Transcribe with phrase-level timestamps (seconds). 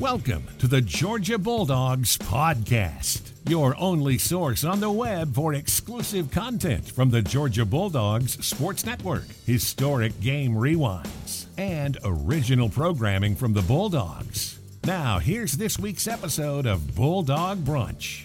[0.00, 6.90] Welcome to the Georgia Bulldogs Podcast, your only source on the web for exclusive content
[6.90, 14.58] from the Georgia Bulldogs Sports Network, historic game rewinds, and original programming from the Bulldogs.
[14.84, 18.24] Now, here's this week's episode of Bulldog Brunch.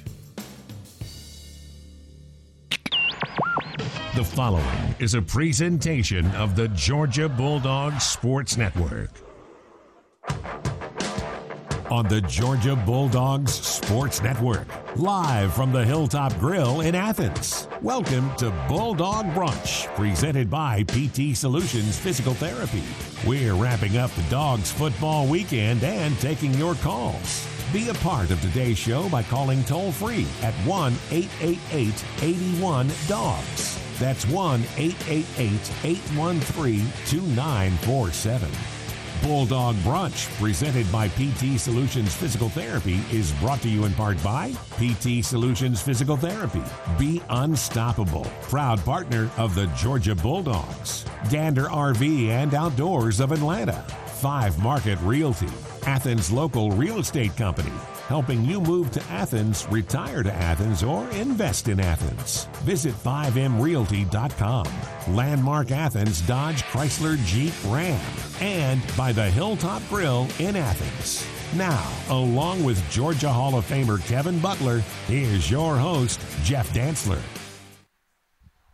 [4.15, 9.11] The following is a presentation of the Georgia Bulldogs Sports Network
[11.91, 17.67] on the Georgia Bulldogs Sports Network, live from the Hilltop Grill in Athens.
[17.81, 22.83] Welcome to Bulldog Brunch, presented by PT Solutions Physical Therapy.
[23.25, 27.47] We're wrapping up the Dogs football weekend and taking your calls.
[27.73, 33.79] Be a part of today's show by calling toll free at 1 888 81 Dogs.
[33.99, 38.78] That's 1 888 813 2947.
[39.21, 44.51] Bulldog Brunch, presented by PT Solutions Physical Therapy, is brought to you in part by
[44.77, 46.63] PT Solutions Physical Therapy.
[46.97, 48.25] Be unstoppable.
[48.43, 51.05] Proud partner of the Georgia Bulldogs.
[51.29, 53.85] Gander RV and Outdoors of Atlanta.
[54.07, 55.49] Five Market Realty.
[55.85, 57.71] Athens Local Real Estate Company
[58.09, 62.45] helping you move to Athens, retire to Athens, or invest in Athens.
[62.63, 64.65] Visit 5mrealty.com.
[65.15, 68.01] Landmark Athens Dodge Chrysler Jeep Ram.
[68.41, 71.23] And by the Hilltop Grill in Athens.
[71.55, 77.21] Now, along with Georgia Hall of Famer Kevin Butler, here's your host, Jeff Dantzler.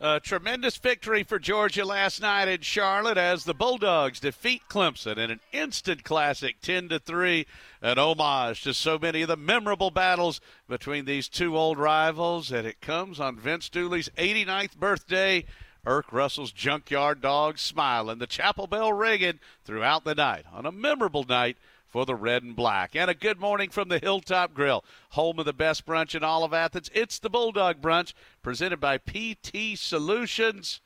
[0.08, 5.32] A tremendous victory for Georgia last night in Charlotte as the Bulldogs defeat Clemson in
[5.32, 7.48] an instant classic 10 to 3,
[7.82, 12.68] an homage to so many of the memorable battles between these two old rivals and
[12.68, 15.44] it comes on Vince Dooley's 89th birthday.
[15.88, 21.24] Erk Russell's Junkyard Dogs smiling, the chapel bell ringing throughout the night on a memorable
[21.24, 21.58] night
[21.96, 22.94] for the red and black.
[22.94, 26.44] And a good morning from the Hilltop Grill, home of the best brunch in all
[26.44, 26.90] of Athens.
[26.94, 30.82] It's the Bulldog Brunch, presented by PT Solutions.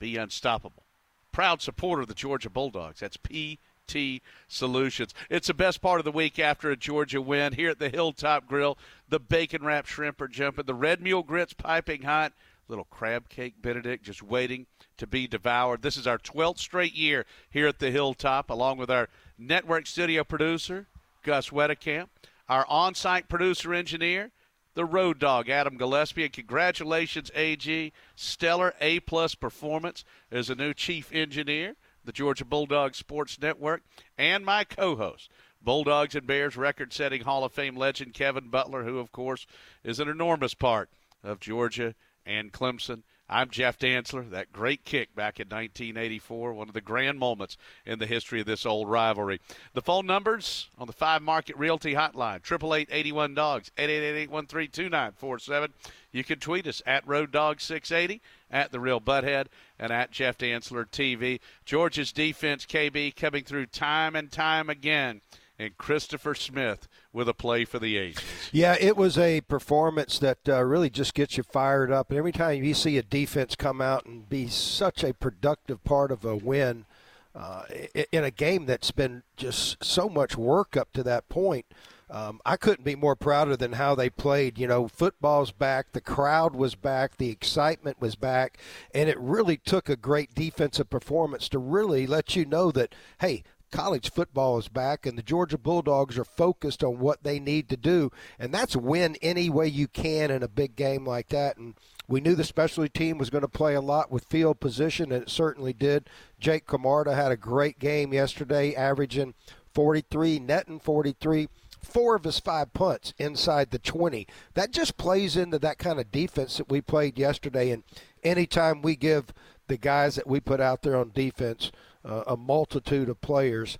[0.00, 0.82] Be unstoppable.
[1.30, 2.98] Proud supporter of the Georgia Bulldogs.
[2.98, 5.14] That's PT Solutions.
[5.30, 8.48] It's the best part of the week after a Georgia win here at the Hilltop
[8.48, 8.76] Grill.
[9.08, 12.32] The bacon wrapped shrimp are jumping, the red mule grits piping hot
[12.66, 14.64] little crab cake benedict just waiting
[14.96, 18.88] to be devoured this is our 12th straight year here at the hilltop along with
[18.88, 19.08] our
[19.40, 20.86] network studio producer,
[21.22, 22.08] Gus Wedekamp,
[22.48, 24.30] our on site producer engineer,
[24.74, 26.24] the road dog, Adam Gillespie.
[26.24, 27.92] And congratulations, AG.
[28.14, 31.74] Stellar A plus performance as a new chief engineer,
[32.04, 33.82] the Georgia Bulldogs Sports Network,
[34.18, 35.30] and my co host.
[35.62, 39.46] Bulldogs and Bears record setting Hall of Fame legend Kevin Butler, who, of course,
[39.84, 40.88] is an enormous part
[41.22, 43.02] of Georgia and Clemson.
[43.32, 44.28] I'm Jeff Dantzler.
[44.30, 48.46] That great kick back in 1984, one of the grand moments in the history of
[48.46, 49.40] this old rivalry.
[49.72, 53.88] The phone numbers on the Five Market Realty Hotline: triple eight eighty one dogs eight
[53.88, 55.72] eight eight eight one three two nine four seven.
[56.10, 58.20] You can tweet us at Road Dog 680,
[58.50, 59.46] at The Real Butthead,
[59.78, 61.38] and at Jeff Dantzler TV.
[61.64, 65.20] Georgia's defense, KB, coming through time and time again
[65.60, 68.24] and Christopher Smith with a play for the Aces.
[68.50, 72.08] Yeah, it was a performance that uh, really just gets you fired up.
[72.08, 76.10] And every time you see a defense come out and be such a productive part
[76.10, 76.86] of a win
[77.34, 77.64] uh,
[78.10, 81.66] in a game that's been just so much work up to that point.
[82.08, 84.58] Um, I couldn't be more prouder than how they played.
[84.58, 88.58] You know, football's back, the crowd was back, the excitement was back,
[88.92, 93.44] and it really took a great defensive performance to really let you know that, hey,
[93.70, 97.76] college football is back and the Georgia Bulldogs are focused on what they need to
[97.76, 101.74] do and that's win any way you can in a big game like that and
[102.10, 105.22] we knew the specialty team was going to play a lot with field position and
[105.22, 106.10] it certainly did.
[106.40, 109.34] Jake Camarda had a great game yesterday averaging
[109.72, 111.48] 43 netting 43
[111.82, 114.26] four of his five punts inside the 20.
[114.54, 117.84] That just plays into that kind of defense that we played yesterday and
[118.24, 119.32] anytime we give
[119.68, 121.70] the guys that we put out there on defense
[122.04, 123.78] uh, a multitude of players.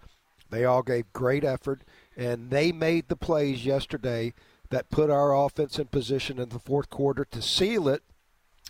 [0.50, 1.82] They all gave great effort,
[2.16, 4.34] and they made the plays yesterday
[4.71, 8.03] that put our offense in position in the fourth quarter to seal it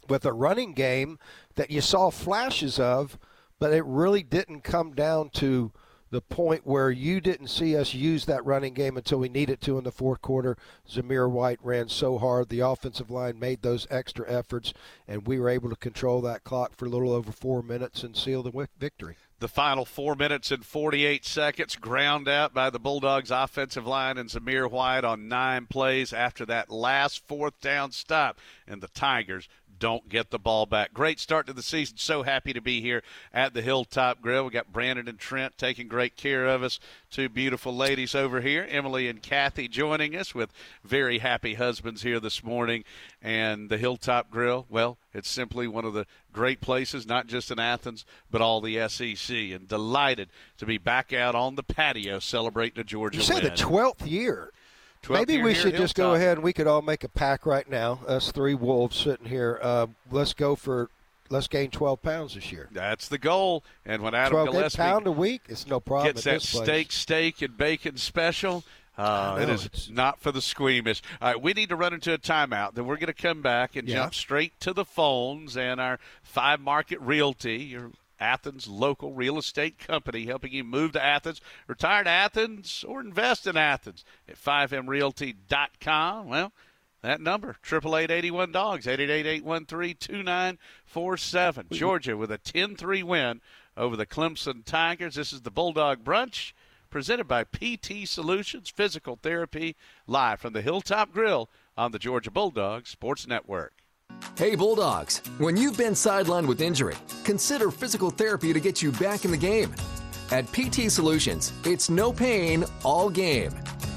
[0.09, 1.19] with a running game
[1.55, 3.19] that you saw flashes of,
[3.59, 5.73] but it really didn't come down to
[6.11, 9.79] the point where you didn't see us use that running game until we needed to
[9.79, 10.57] in the fourth quarter.
[10.89, 12.49] Zamir White ran so hard.
[12.49, 14.75] The offensive line made those extra efforts,
[15.07, 18.17] and we were able to control that clock for a little over four minutes and
[18.17, 19.17] seal the victory.
[19.41, 24.29] The final four minutes and 48 seconds, ground out by the Bulldogs offensive line and
[24.29, 28.39] Zamir White on nine plays after that last fourth down stop.
[28.69, 29.49] And the Tigers
[29.81, 30.95] don't get the ball back.
[30.95, 31.97] Great start to the season.
[31.97, 33.03] So happy to be here
[33.35, 34.45] at the Hilltop Grill.
[34.45, 36.79] We got Brandon and Trent taking great care of us.
[37.11, 40.53] Two beautiful ladies over here, Emily and Kathy, joining us with
[40.85, 42.85] very happy husbands here this morning.
[43.21, 47.59] And the Hilltop Grill, well, it's simply one of the great places, not just in
[47.59, 49.35] Athens, but all the SEC.
[49.37, 50.29] And delighted
[50.59, 53.45] to be back out on the patio celebrating the Georgia You say win.
[53.45, 54.53] the 12th year.
[55.03, 57.69] 12th Maybe we should just go ahead and we could all make a pack right
[57.69, 58.01] now.
[58.07, 59.59] Us three wolves sitting here.
[59.63, 60.91] Uh, let's go for
[61.31, 62.69] let's gain 12 pounds this year.
[62.73, 63.65] That's the goal.
[63.87, 65.43] And when Adam 12 Gillespie pound a week.
[65.49, 66.13] It's no problem.
[66.13, 68.65] gets that steak, steak, and bacon special.
[68.99, 71.01] Uh, know, is it's- not for the squeamish.
[71.23, 72.75] All right, we need to run into a timeout.
[72.75, 73.95] Then we're going to come back and Yeah.
[73.97, 79.79] jump straight to the phones and our five market realty, your Athens local real estate
[79.79, 86.29] company, helping you move to Athens, retire to Athens, or invest in Athens at 5mrealty.com.
[86.29, 86.53] Well,
[87.03, 91.71] that number, 888 dogs 888-813-2947.
[91.71, 93.41] Georgia with a 10-3 win
[93.77, 95.15] over the Clemson Tigers.
[95.15, 96.53] This is the Bulldog Brunch
[96.91, 99.77] presented by PT Solutions Physical Therapy
[100.07, 103.73] live from the Hilltop Grill on the Georgia Bulldogs Sports Network.
[104.37, 109.25] Hey Bulldogs, when you've been sidelined with injury, consider physical therapy to get you back
[109.25, 109.75] in the game.
[110.31, 113.53] At PT Solutions, it's no pain, all game.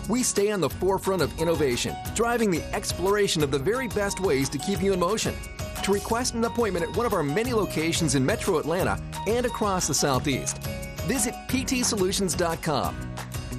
[0.09, 4.49] We stay on the forefront of innovation, driving the exploration of the very best ways
[4.49, 5.33] to keep you in motion.
[5.83, 9.87] To request an appointment at one of our many locations in Metro Atlanta and across
[9.87, 10.57] the Southeast,
[11.07, 12.95] visit ptsolutions.com.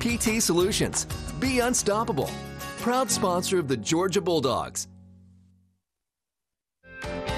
[0.01, 1.07] PT Solutions,
[1.41, 2.31] be unstoppable.
[2.81, 4.89] Proud sponsor of the Georgia Bulldogs.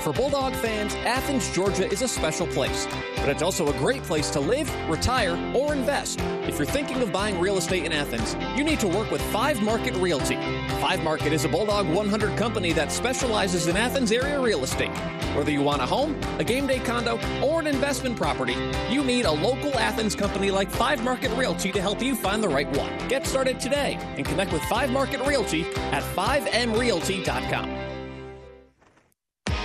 [0.06, 2.86] For Bulldog fans, Athens, Georgia is a special place,
[3.16, 6.20] but it's also a great place to live, retire, or invest.
[6.46, 9.60] If you're thinking of buying real estate in Athens, you need to work with Five
[9.62, 10.36] Market Realty.
[10.80, 14.96] Five Market is a Bulldog 100 company that specializes in Athens area real estate.
[15.34, 18.54] Whether you want a home, a game day condo, or an investment property,
[18.88, 22.48] you need a local Athens company like Five Market Realty to help you find the
[22.48, 22.96] right one.
[23.08, 27.85] Get started today and connect with Five Market Realty at 5mrealty.com.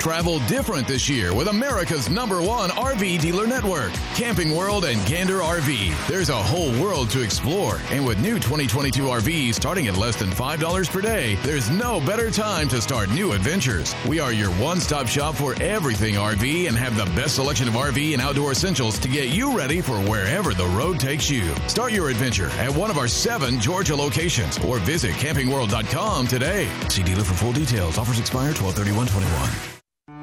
[0.01, 5.41] Travel different this year with America's number one RV dealer network, Camping World and Gander
[5.41, 6.07] RV.
[6.07, 10.31] There's a whole world to explore, and with new 2022 RVs starting at less than
[10.31, 13.93] $5 per day, there's no better time to start new adventures.
[14.07, 17.75] We are your one stop shop for everything RV and have the best selection of
[17.75, 21.53] RV and outdoor essentials to get you ready for wherever the road takes you.
[21.67, 26.67] Start your adventure at one of our seven Georgia locations or visit campingworld.com today.
[26.89, 27.99] See dealer for full details.
[27.99, 29.07] Offers expire 12 21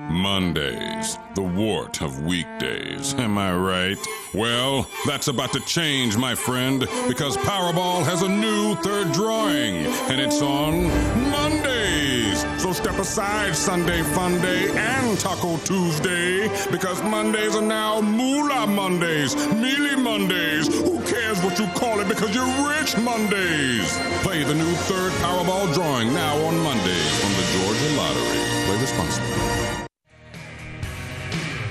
[0.08, 3.14] Mondays, the wart of weekdays.
[3.14, 3.98] Am I right?
[4.32, 10.20] Well, that's about to change, my friend, because Powerball has a new third drawing, and
[10.20, 10.84] it's on
[11.30, 12.44] Mondays.
[12.60, 19.36] So step aside, Sunday Fun Day and Taco Tuesday, because Mondays are now Moolah Mondays,
[19.54, 20.68] Mealy Mondays.
[20.68, 23.96] Who cares what you call it because you're rich Mondays?
[24.22, 28.38] Play the new third Powerball drawing now on Mondays from the Georgia Lottery.
[28.66, 29.87] Play responsibly.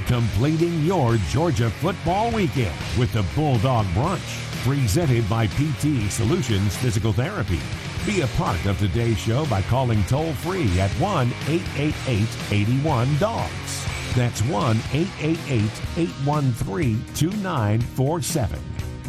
[0.08, 7.60] Completing your Georgia football weekend with the Bulldog Brunch, presented by PT Solutions Physical Therapy.
[8.06, 13.86] Be a part of today's show by calling toll free at 1 888 81 Dogs.
[14.16, 18.60] That's 1 888 813 2947.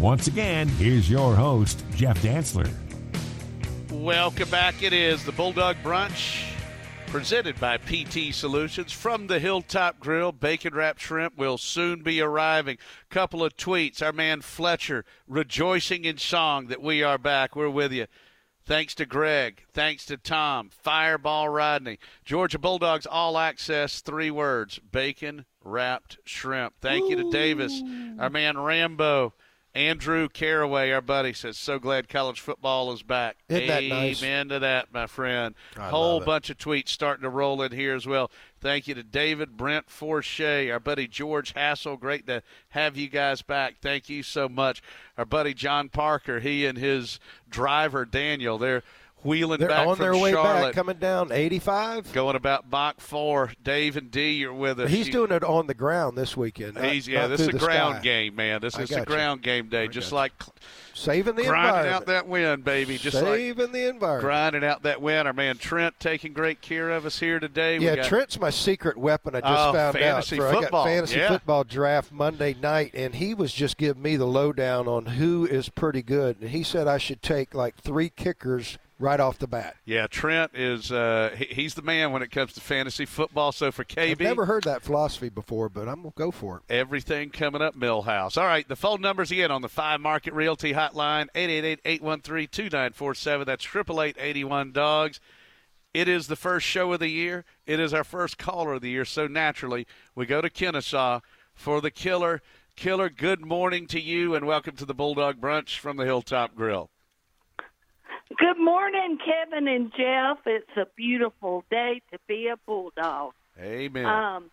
[0.01, 2.69] Once again, here's your host, Jeff Dantzler.
[3.93, 4.83] Welcome back.
[4.83, 6.58] It is the Bulldog Brunch
[7.11, 10.31] presented by PT Solutions from the Hilltop Grill.
[10.31, 12.77] Bacon wrapped shrimp will soon be arriving.
[13.09, 14.03] Couple of tweets.
[14.03, 17.57] Our man Fletcher rejoicing in song that we are back.
[17.57, 18.07] We're with you.
[18.67, 19.65] Thanks to Greg.
[19.73, 20.69] Thanks to Tom.
[20.69, 21.99] Fireball Rodney.
[22.27, 24.01] Georgia Bulldogs All Access.
[24.01, 24.79] Three words.
[24.79, 26.75] Bacon wrapped shrimp.
[26.83, 27.83] Thank you to Davis.
[28.19, 29.33] Our man Rambo.
[29.79, 33.37] Andrew Caraway, our buddy, says, so glad college football is back.
[33.49, 34.21] Isn't that nice?
[34.21, 35.55] Amen to that, my friend.
[35.79, 38.29] I Whole bunch of tweets starting to roll in here as well.
[38.61, 41.97] Thank you to David Brent Forshea, our buddy George Hassel.
[41.97, 43.77] Great to have you guys back.
[43.81, 44.83] Thank you so much.
[45.17, 48.83] Our buddy John Parker, he and his driver Daniel, they're
[49.25, 52.13] wheeling They're back on from their way Charlotte, back, coming down 85.
[52.13, 53.53] going about Bach four.
[53.63, 54.91] Dave and D, you're with us.
[54.91, 56.75] He's You- doing it on the ground this weekend.
[56.75, 58.03] not- He's, yeah, this is a ground sky.
[58.05, 58.61] game, man.
[58.61, 59.05] This is a got you.
[59.07, 60.19] ground game day, just got you.
[60.21, 60.33] like
[60.95, 61.95] Saving the grinding environment.
[61.95, 62.99] out that win, baby.
[62.99, 64.25] Just like Saving the environment.
[64.25, 65.29] grinding out that win.
[65.29, 67.79] Our man Trent taking great care of us here today.
[67.79, 69.37] We Yeah, got- Trent's my secret weapon.
[69.37, 70.51] I just Oh, found fantasy out.
[70.53, 71.29] For, I got fantasy Yeah.
[71.29, 75.69] football draft Monday night, and he was just giving me the lowdown on who is
[75.69, 76.37] pretty good.
[76.41, 79.77] And he said I should take like three kickers right off the bat.
[79.85, 83.53] Yeah, Trent is uh, he, he's the man when it comes to fantasy football.
[83.53, 86.73] So for KB, I've never heard that philosophy before, but I'm gonna go for it.
[86.73, 88.37] Everything coming up, Milhouse.
[88.37, 93.47] All right, the phone numbers again on the Five Market Realty Hotline 888-813-2947.
[93.47, 95.21] That's triple eight eighty one dogs.
[95.95, 97.45] It is the first show of the year.
[97.67, 99.05] It is our first caller of the year.
[99.05, 101.21] So naturally, we go to Kennesaw
[101.55, 102.43] for the killer.
[102.77, 106.91] Killer, good morning to you, and welcome to the Bulldog Brunch from the Hilltop Grill.
[108.37, 110.39] Good morning, Kevin and Jeff.
[110.45, 113.33] It's a beautiful day to be a Bulldog.
[113.59, 114.05] Amen.
[114.05, 114.51] Um,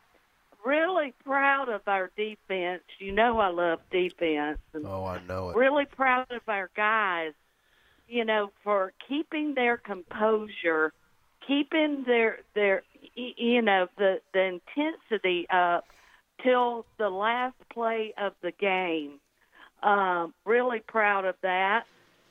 [0.66, 2.84] really proud of our defense.
[3.00, 4.60] You know I love defense.
[4.74, 5.58] Oh, I know it.
[5.58, 7.34] really proud of our guys,
[8.08, 10.94] you know, for keeping their composure,
[11.46, 12.84] keeping their their
[13.16, 15.86] you know the the intensity up
[16.42, 19.20] till the last play of the game.
[19.84, 21.84] Um, really proud of that.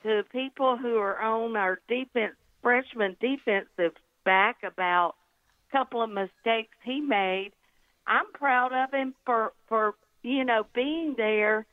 [0.04, 3.92] To people who are on our defense freshman defensive
[4.25, 5.14] back about
[5.68, 7.52] a couple of mistakes he made.
[8.06, 11.66] I'm proud of him for for you know being there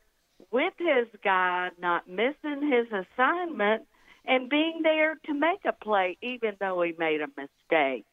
[0.50, 3.82] with his guy, not missing his assignment,
[4.24, 8.06] and being there to make a play, even though he made a mistake.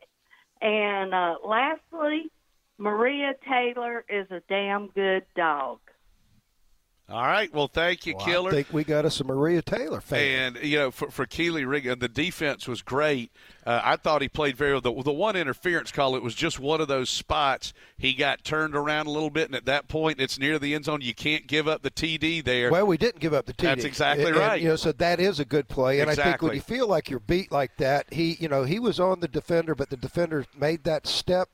[0.62, 2.32] And uh, lastly,
[2.78, 5.80] Maria Taylor is a damn good dog.
[7.12, 7.52] All right.
[7.54, 8.50] Well, thank you, Well, Killer.
[8.52, 10.56] I think we got us a Maria Taylor fan.
[10.56, 13.32] And you know, for, for Kelee Ringo, the defense was great.
[13.66, 14.82] Uh, I thought he played very well.
[14.82, 17.74] The, the one interference call, it was just one of those spots.
[17.98, 20.86] He got turned around a little bit, and at that point, it's near the end
[20.86, 21.02] zone.
[21.02, 22.72] You can't give up the TD there.
[22.72, 23.62] Well, we didn't give up the TD.
[23.64, 24.62] That's exactly And- and, right.
[24.62, 26.00] you know, so that is a good play.
[26.00, 28.80] And I think when you feel like you're beat like that, he, you know, he
[28.80, 31.50] was on the defender, but the defender made that step,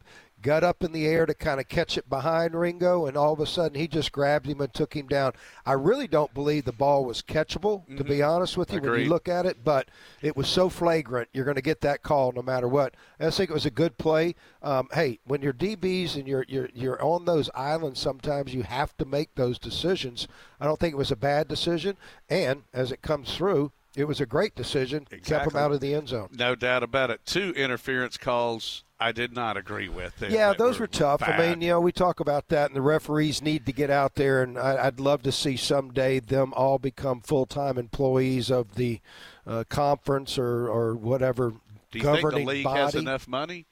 [0.45, 3.39] got up in the air to kind of catch it behind Ringo, and all of
[3.39, 5.33] a sudden he just grabbed him and took him down.
[5.65, 9.03] I really don't believe the ball was catchable, to be honest with you, when Mm-hmm.
[9.05, 9.89] You look at it, but
[10.21, 11.29] it was so flagrant.
[11.33, 12.93] You're going to get that call no matter what.
[13.19, 14.35] I think it was a good play.
[14.61, 18.95] Um, hey, when you're DBs and you're you're you're on those islands, sometimes you have
[18.97, 20.27] to make those decisions.
[20.59, 21.97] I don't think it was a bad decision,
[22.29, 25.07] and as it comes through, it was a great decision.
[25.23, 26.29] Kept him out of the end zone.
[26.31, 27.25] No doubt about it.
[27.25, 30.17] Two interference calls I did not agree with.
[30.17, 30.29] There.
[30.29, 31.21] Yeah, That those were tough.
[31.21, 34.15] I mean, you know, we talk about that, and the referees need to get out
[34.15, 38.75] there, and I, I'd love to see someday them all become full time employees of
[38.75, 39.01] the
[39.45, 41.53] uh, conference or, or whatever
[41.91, 42.79] do you think the governing league body.
[42.79, 43.65] has enough money?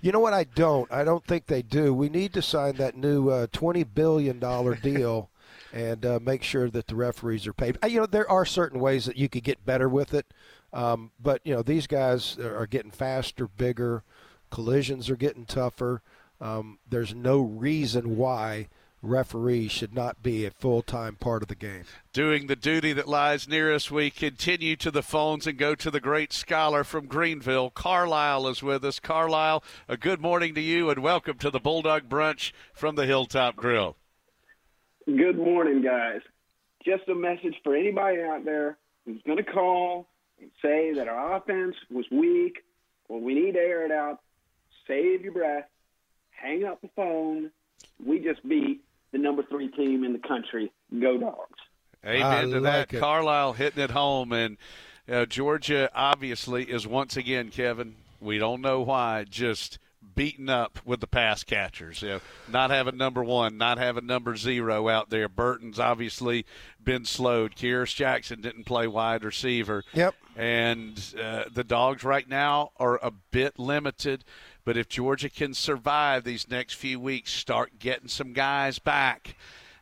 [0.00, 0.32] You know what?
[0.32, 0.90] I don't.
[0.90, 1.92] I don't think they do.
[1.92, 5.30] We need to sign that new uh, twenty billion dollar deal,
[5.72, 7.76] and uh, make sure that the referees are paid.
[7.86, 10.26] You know, there are certain ways that you could get better with it,
[10.72, 14.04] um, but you know, these guys are getting faster, bigger.
[14.50, 16.02] Collisions are getting tougher.
[16.40, 18.68] Um, there's no reason why
[19.02, 21.84] referees should not be a full time part of the game.
[22.12, 25.90] Doing the duty that lies near us, we continue to the phones and go to
[25.90, 27.70] the great scholar from Greenville.
[27.70, 29.00] Carlisle is with us.
[29.00, 33.56] Carlisle, a good morning to you and welcome to the Bulldog Brunch from the Hilltop
[33.56, 33.96] Grill.
[35.06, 36.20] Good morning, guys.
[36.84, 40.08] Just a message for anybody out there who's going to call
[40.40, 42.58] and say that our offense was weak
[43.08, 44.20] or we need to air it out.
[44.90, 45.66] Save your breath.
[46.30, 47.50] Hang up the phone.
[48.04, 48.80] We just beat
[49.12, 50.72] the number three team in the country.
[51.00, 51.60] Go Dogs.
[52.04, 52.96] Amen I to like that.
[52.96, 53.00] it.
[53.00, 54.32] Carlisle hitting it home.
[54.32, 54.56] And
[55.08, 59.78] uh, Georgia, obviously, is once again, Kevin, we don't know why, just
[60.14, 62.02] beaten up with the pass catchers.
[62.02, 65.28] You know, not having number one, not having number zero out there.
[65.28, 66.46] Burton's obviously
[66.82, 67.54] been slowed.
[67.54, 69.84] Kearis Jackson didn't play wide receiver.
[69.92, 70.14] Yep.
[70.36, 74.24] And uh, the dogs right now are a bit limited.
[74.64, 79.36] But if Georgia can survive these next few weeks, start getting some guys back,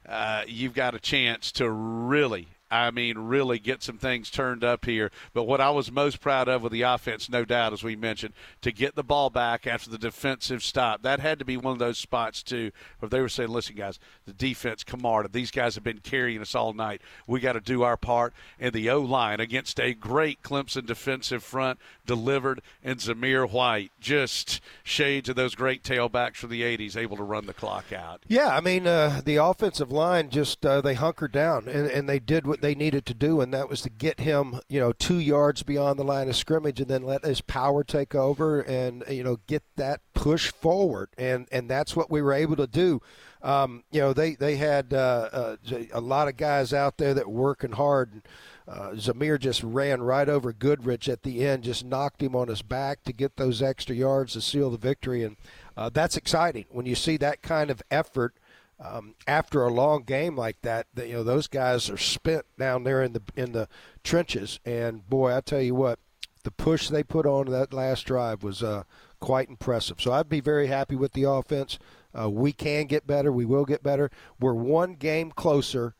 [0.08, 4.84] uh, you've got a chance to really, I mean, really get some things turned up
[4.84, 5.10] here.
[5.32, 8.34] But what I was most proud of with the offense, no doubt, as we mentioned,
[8.62, 11.02] to get the ball back after the defensive stop.
[11.02, 13.98] That had to be one of those spots, too, where they were saying, listen, guys,
[14.26, 17.00] the defense, Camarda, these guys have been carrying us all night.
[17.26, 18.34] We got to do our part.
[18.60, 24.60] And the O line against a great Clemson defensive front delivered, and Zamir White, just
[24.82, 28.22] shades of those great tailbacks from the 80s, able to run the clock out.
[28.28, 32.18] Yeah, I mean, uh, the offensive line just uh, they hunkered down and, and they
[32.18, 35.18] did what they needed to do, and that was to get him, you know, two
[35.18, 39.22] yards beyond the line of scrimmage, and then let his power take over, and you
[39.22, 43.00] know, get that push forward, and and that's what we were able to do.
[43.42, 45.56] Um, you know, they they had uh, uh,
[45.92, 48.12] a lot of guys out there that were working hard.
[48.12, 48.22] And,
[48.66, 52.60] uh, Zamir just ran right over Goodrich at the end, just knocked him on his
[52.60, 55.36] back to get those extra yards to seal the victory, and
[55.74, 58.34] uh, that's exciting when you see that kind of effort
[58.80, 60.86] um, after a long game like that.
[60.96, 63.68] You know those guys are spent down there in the in the
[64.04, 65.98] trenches, and boy, I tell you what,
[66.44, 68.84] the push they put on that last drive was uh,
[69.20, 70.00] quite impressive.
[70.00, 71.78] So I'd be very happy with the offense.
[72.18, 73.30] Uh, we can get better.
[73.30, 74.10] We will get better.
[74.40, 75.94] We're one game closer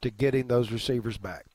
[0.00, 1.46] to getting those receivers back.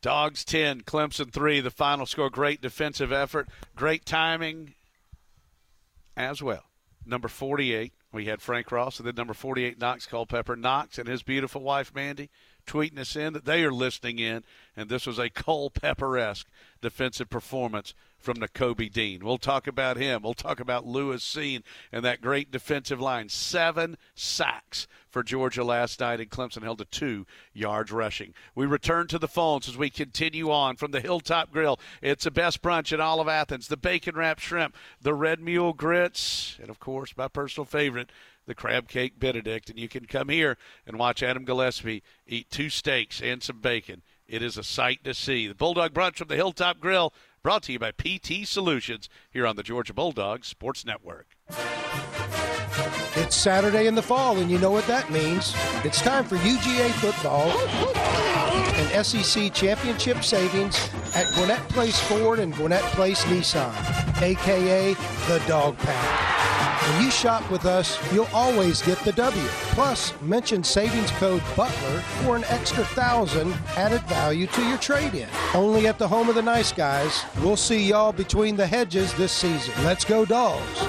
[0.00, 1.60] Dogs 10, Clemson 3.
[1.60, 2.30] The final score.
[2.30, 3.48] Great defensive effort.
[3.74, 4.74] Great timing
[6.16, 6.64] as well.
[7.06, 10.56] Number 48, we had Frank Ros, and then number 48, Knox Culpepper.
[10.56, 12.30] Knox and his beautiful wife, Mandy,
[12.66, 14.44] tweeting us in that they are listening in,
[14.76, 16.46] and this was a Culpepper esque
[16.80, 17.92] defensive performance
[18.24, 19.22] from Nakobe Dean.
[19.22, 20.22] We'll talk about him.
[20.22, 21.62] We'll talk about Lewis Cine
[21.92, 23.28] and that great defensive line.
[23.28, 28.32] Seven sacks for Georgia last night, and Clemson held to two yards rushing.
[28.54, 31.78] We return to the phones as we continue on from the Hilltop Grill.
[32.02, 33.68] It's the best brunch in all of Athens.
[33.68, 38.10] The bacon wrapped shrimp, the red mule grits, and of course, my personal favorite,
[38.46, 39.68] the crab cake Benedict.
[39.68, 44.02] And you can come here and watch Adam Gillespie eat two steaks and some bacon.
[44.26, 45.46] It is a sight to see.
[45.46, 47.12] The Bulldog Brunch from the Hilltop Grill
[47.44, 51.26] Brought to you by PT Solutions here on the Georgia Bulldogs Sports Network.
[53.16, 55.54] It's Saturday in the fall, and you know what that means.
[55.84, 57.50] It's time for UGA football
[58.80, 63.74] and SEC championship savings at Gwinnett Place Ford and Gwinnett Place Nissan,
[64.22, 66.63] aka the Dog Pound.
[66.86, 69.42] When you shop with us, you'll always get the W.
[69.72, 75.28] Plus, mention savings code BUTLER for an extra thousand added value to your trade in.
[75.54, 77.24] Only at the home of the nice guys.
[77.40, 79.72] We'll see y'all between the hedges this season.
[79.82, 80.84] Let's go, dogs.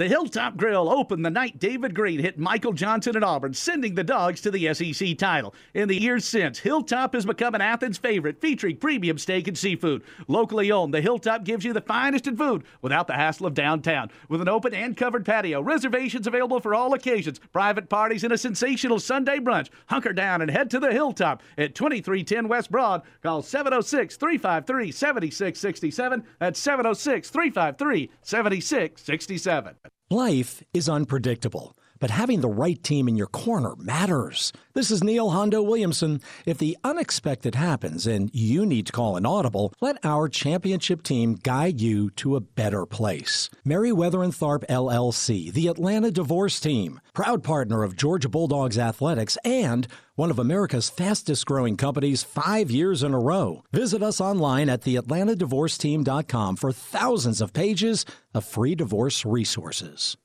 [0.00, 4.02] The Hilltop Grill opened the night David Greene hit Michael Johnson at Auburn, sending the
[4.02, 5.54] Dogs to the SEC title.
[5.74, 10.02] In the years since, Hilltop has become an Athens favorite, featuring premium steak and seafood.
[10.26, 14.10] Locally owned, the Hilltop gives you the finest in food without the hassle of downtown.
[14.30, 18.38] With an open and covered patio, reservations available for all occasions, private parties, and a
[18.38, 19.68] sensational Sunday brunch.
[19.88, 23.02] Hunker down and head to the Hilltop at 2310 West Broad.
[23.22, 26.24] Call 706 353 7667.
[26.38, 29.76] That's 706 353 7667.
[30.12, 34.52] Life is unpredictable, but having the right team in your corner matters.
[34.72, 36.20] This is Neil Hondo Williamson.
[36.46, 41.34] If the unexpected happens and you need to call an audible, let our championship team
[41.34, 43.50] guide you to a better place.
[43.64, 49.86] Meriwether and Tharp LLC, the Atlanta Divorce Team, proud partner of Georgia Bulldogs Athletics and
[50.14, 53.62] one of America's fastest growing companies five years in a row.
[53.72, 60.16] Visit us online at theatlantadivorceteam.com for thousands of pages of free divorce resources.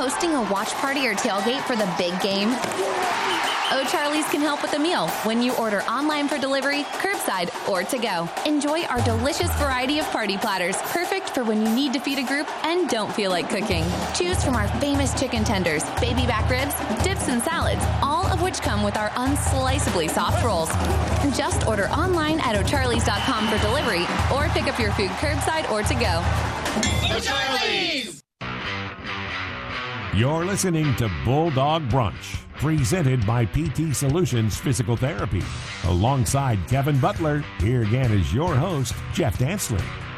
[0.00, 2.48] Hosting a watch party or tailgate for the big game?
[2.48, 7.82] Oh, O'Charlie's can help with a meal when you order online for delivery, curbside, or
[7.82, 8.26] to go.
[8.46, 12.22] Enjoy our delicious variety of party platters, perfect for when you need to feed a
[12.22, 13.84] group and don't feel like cooking.
[14.14, 18.62] Choose from our famous chicken tenders, baby back ribs, dips, and salads, all of which
[18.62, 20.70] come with our unsliceably soft rolls.
[21.36, 25.94] Just order online at o'charlies.com for delivery or pick up your food curbside or to
[25.94, 26.24] go.
[27.14, 28.20] O'Charlie's!
[30.12, 35.40] You're listening to Bulldog Brunch, presented by PT Solutions Physical Therapy.
[35.84, 40.09] Alongside Kevin Butler, here again is your host, Jeff Dantzler.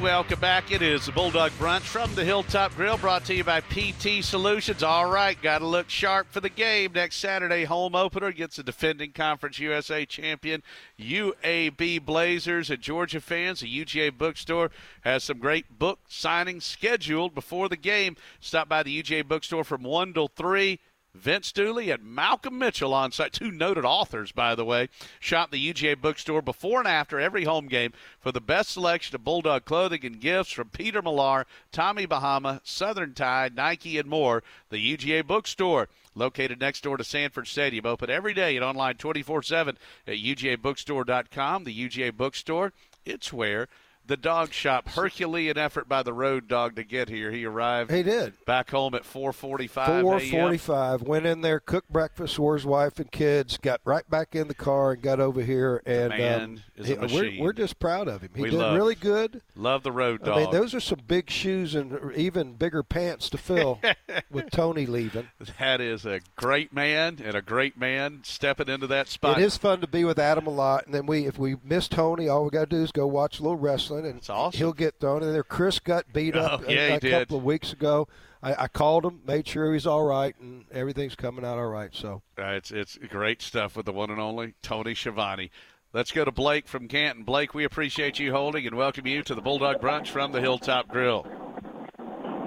[0.00, 0.72] Welcome back.
[0.72, 4.82] It is the Bulldog Brunch from the Hilltop Grill, brought to you by PT Solutions.
[4.82, 7.64] All right, got to look sharp for the game next Saturday.
[7.64, 10.62] Home opener gets the defending Conference USA champion
[10.98, 12.70] UAB Blazers.
[12.70, 14.70] And Georgia fans, the UGA Bookstore
[15.02, 18.16] has some great book signings scheduled before the game.
[18.40, 20.80] Stop by the UGA Bookstore from one till three.
[21.14, 25.72] Vince Dooley and Malcolm Mitchell on site, two noted authors, by the way, shop the
[25.72, 30.06] UGA bookstore before and after every home game for the best selection of Bulldog clothing
[30.06, 34.42] and gifts from Peter Millar, Tommy Bahama, Southern Tide, Nike, and more.
[34.68, 39.42] The UGA bookstore, located next door to Sanford Stadium, open every day and online 24
[39.42, 41.64] 7 at UGAbookstore.com.
[41.64, 42.72] The UGA bookstore,
[43.04, 43.68] it's where
[44.06, 44.88] the dog shop.
[44.88, 47.30] Herculean effort by the road dog to get here.
[47.30, 47.90] He arrived.
[47.90, 50.02] He did back home at 4:45.
[50.02, 51.02] 4:45.
[51.02, 53.58] Went in there, cooked breakfast for his wife and kids.
[53.58, 55.82] Got right back in the car and got over here.
[55.86, 57.38] And um, is a machine.
[57.38, 58.30] We're, we're, just proud of him.
[58.34, 59.42] He we did love, really good.
[59.54, 60.38] Love the road dog.
[60.38, 63.80] I mean, those are some big shoes and even bigger pants to fill
[64.30, 65.28] with Tony leaving.
[65.58, 69.38] That is a great man and a great man stepping into that spot.
[69.38, 70.86] It is fun to be with Adam a lot.
[70.86, 73.38] And then we, if we miss Tony, all we got to do is go watch
[73.38, 74.58] a little wrestling, and That's awesome.
[74.58, 75.42] he'll get thrown in there.
[75.42, 77.10] Chris got beat up Oh, yeah, a, he a did.
[77.12, 78.08] couple of weeks ago.
[78.42, 81.94] I, I called him, made sure he's all right, and everything's coming out all right.
[81.94, 85.50] So Uh, it's it's great stuff with the one and only Tony Schiavone.
[85.92, 87.24] Let's go to Blake from Canton.
[87.24, 90.86] Blake, we appreciate you holding and welcome you to the Bulldog Brunch from the Hilltop
[90.88, 91.26] Grill.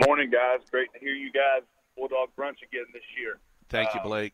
[0.08, 0.60] Morning, guys.
[0.71, 1.62] Great to hear you guys
[1.95, 3.38] Bulldog Brunch again this year.
[3.69, 4.34] Thank you, Uh, Blake.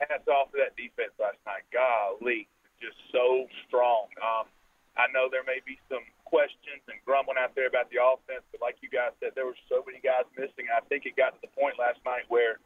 [0.00, 1.64] Hats off to that defense last night.
[1.72, 2.46] Golly,
[2.80, 4.06] just so strong.
[4.22, 4.46] Um,
[4.96, 8.60] I know there may be some questions and grumbling out there about the offense, but
[8.60, 10.68] like you guys said, there were so many guys missing.
[10.68, 12.60] I think it got to the point last night where,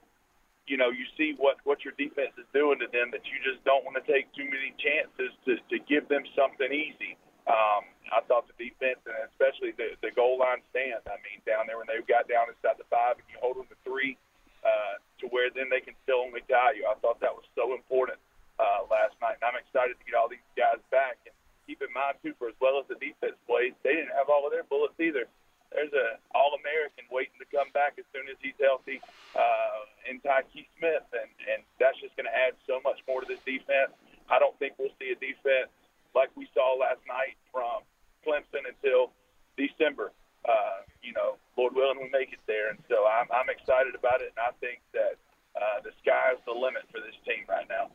[0.67, 3.63] you know, you see what what your defense is doing to them that you just
[3.63, 7.15] don't want to take too many chances to to give them something easy.
[7.47, 7.83] Um,
[8.15, 11.03] I thought the defense and especially the the goal line stand.
[11.07, 13.67] I mean, down there when they got down inside the five and you hold them
[13.71, 14.15] to three,
[14.63, 16.87] uh, to where then they can still only tie you.
[16.87, 18.19] I thought that was so important
[18.63, 21.19] uh, last night, and I'm excited to get all these guys back.
[21.27, 21.35] And
[21.67, 24.47] keep in mind too, for as well as the defense plays, they didn't have all
[24.47, 25.27] of their bullets either.
[25.73, 29.01] There's a All-American waiting to come back as soon as he's healthy,
[29.33, 33.27] uh, in Tykee Smith, and and that's just going to add so much more to
[33.27, 33.91] this defense.
[34.29, 35.73] I don't think we'll see a defense
[36.15, 37.81] like we saw last night from
[38.21, 39.17] Clemson until
[39.57, 40.13] December.
[40.45, 44.21] Uh, you know, Lord willing, we make it there, and so I'm I'm excited about
[44.21, 45.17] it, and I think that
[45.57, 47.89] uh, the sky's the limit for this team right now.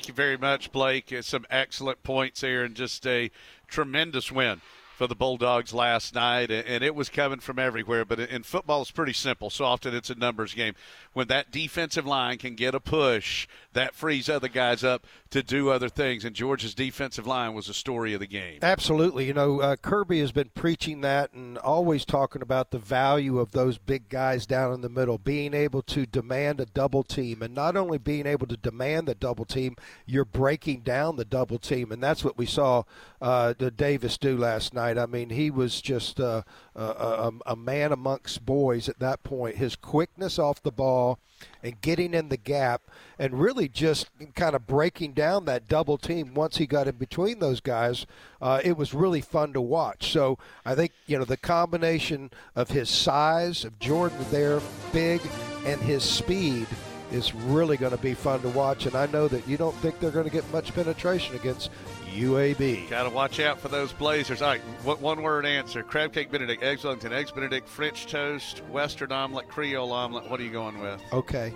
[0.00, 1.14] Thank you very much, Blake.
[1.20, 3.30] Some excellent points here and just a
[3.68, 4.62] tremendous win
[4.96, 8.06] for the Bulldogs last night, and it was coming from everywhere.
[8.06, 9.50] But in football, it's pretty simple.
[9.50, 10.74] So often it's a numbers game.
[11.12, 15.68] When that defensive line can get a push, that frees other guys up to do
[15.68, 16.24] other things.
[16.24, 18.60] And Georgia's defensive line was the story of the game.
[18.62, 19.26] Absolutely.
[19.26, 23.52] You know, uh, Kirby has been preaching that and always talking about the value of
[23.52, 27.42] those big guys down in the middle, being able to demand a double team.
[27.42, 31.58] And not only being able to demand the double team, you're breaking down the double
[31.58, 31.92] team.
[31.92, 32.84] And that's what we saw
[33.20, 34.98] uh, Davis do last night.
[34.98, 36.42] I mean, he was just uh,
[36.82, 39.56] a, a, man amongst boys at that point.
[39.56, 41.18] His quickness off the ball
[41.62, 42.82] and getting in the gap
[43.18, 47.38] and really just kind of breaking down that double team once he got in between
[47.38, 48.06] those guys,
[48.40, 50.10] uh, it was really fun to watch.
[50.12, 54.60] So I think, you know, the combination of his size, of Jordan there,
[54.92, 55.20] big,
[55.64, 56.66] and his speed
[57.12, 58.86] is really going to be fun to watch.
[58.86, 61.70] And I know that you don't think they're going to get much penetration against
[62.10, 62.88] UAB.
[62.90, 64.42] Got to watch out for those Blazers.
[64.42, 65.82] All right, what one word answer?
[65.82, 70.30] Crab cake Benedict, eggs Wellington, eggs Benedict, French toast, Western omelet, Creole omelet.
[70.30, 71.00] What are you going with?
[71.12, 71.52] Okay.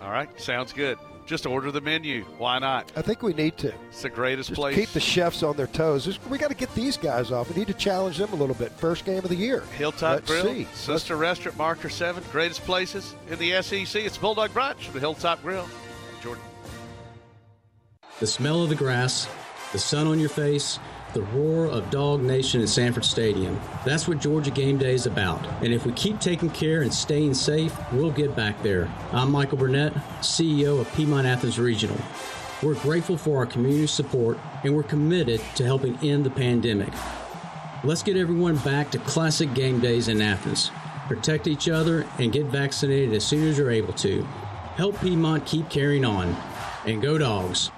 [0.00, 0.98] All right, sounds good.
[1.26, 2.24] Just order the menu.
[2.38, 2.90] Why not?
[2.96, 3.74] I think we need to.
[3.90, 4.74] It's the greatest Just place.
[4.74, 6.18] Keep the chefs on their toes.
[6.30, 7.50] We got to get these guys off.
[7.50, 8.72] We need to challenge them a little bit.
[8.72, 9.60] First game of the year.
[9.76, 10.66] Hilltop Let's Grill, see.
[10.72, 14.02] Sister Restaurant, Marker 7, greatest places in the SEC.
[14.02, 15.68] It's Bulldog Brunch from the Hilltop Grill.
[16.22, 16.42] Jordan.
[18.20, 19.28] The smell of the grass,
[19.72, 20.78] the sun on your face,
[21.14, 23.58] the roar of Dog Nation at Sanford Stadium.
[23.84, 25.44] That's what Georgia Game Day is about.
[25.62, 28.92] And if we keep taking care and staying safe, we'll get back there.
[29.12, 31.98] I'm Michael Burnett, CEO of Piedmont Athens Regional.
[32.62, 36.92] We're grateful for our community support and we're committed to helping end the pandemic.
[37.84, 40.70] Let's get everyone back to classic game days in Athens.
[41.06, 44.22] Protect each other and get vaccinated as soon as you're able to.
[44.76, 46.36] Help Piedmont keep carrying on.
[46.84, 47.70] And go dogs.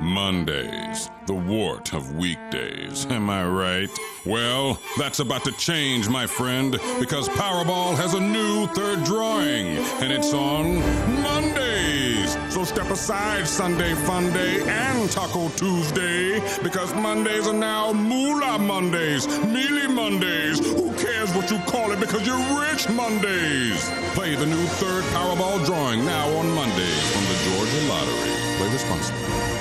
[0.00, 3.06] Mondays, the wart of weekdays.
[3.06, 3.90] Am I right?
[4.26, 10.12] Well, that's about to change, my friend, because Powerball has a new third drawing, and
[10.12, 10.76] it's on
[11.22, 12.36] Mondays.
[12.52, 19.26] So step aside, Sunday Fun Day and Taco Tuesday, because Mondays are now Moolah Mondays,
[19.44, 20.58] Mealy Mondays.
[20.58, 23.90] Who cares what you call it because you're rich Mondays?
[24.14, 28.56] Play the new third Powerball drawing now on Mondays from the Georgia Lottery.
[28.58, 29.53] Play responsibly.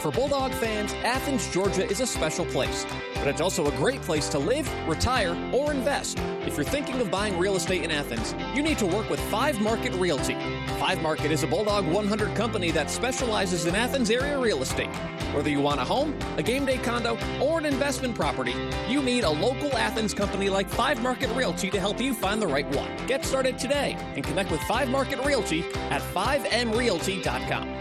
[0.00, 4.28] For Bulldog fans, Athens, Georgia is a special place, but it's also a great place
[4.28, 6.18] to live, retire, or invest.
[6.46, 9.60] If you're thinking of buying real estate in Athens, you need to work with Five
[9.60, 10.34] Market Realty.
[10.78, 14.94] Five Market is a Bulldog 100 company that specializes in Athens area real estate.
[15.34, 18.54] Whether you want a home, a game day condo, or an investment property,
[18.88, 22.46] you need a local Athens company like Five Market Realty to help you find the
[22.46, 22.90] right one.
[23.06, 27.75] Get started today and connect with Five Market Realty at 5mrealty.com.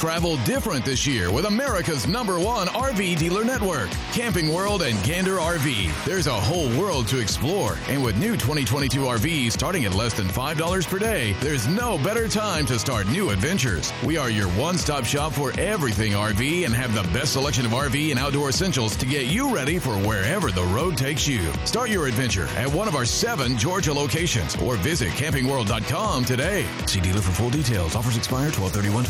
[0.00, 5.36] Travel different this year with America's number one RV dealer network, Camping World and Gander
[5.36, 6.06] RV.
[6.06, 10.26] There's a whole world to explore, and with new 2022 RVs starting at less than
[10.26, 13.92] $5 per day, there's no better time to start new adventures.
[14.02, 17.72] We are your one stop shop for everything RV and have the best selection of
[17.72, 21.42] RV and outdoor essentials to get you ready for wherever the road takes you.
[21.66, 26.64] Start your adventure at one of our seven Georgia locations or visit campingworld.com today.
[26.86, 27.94] See dealer for full details.
[27.94, 29.04] Offers expire 12 21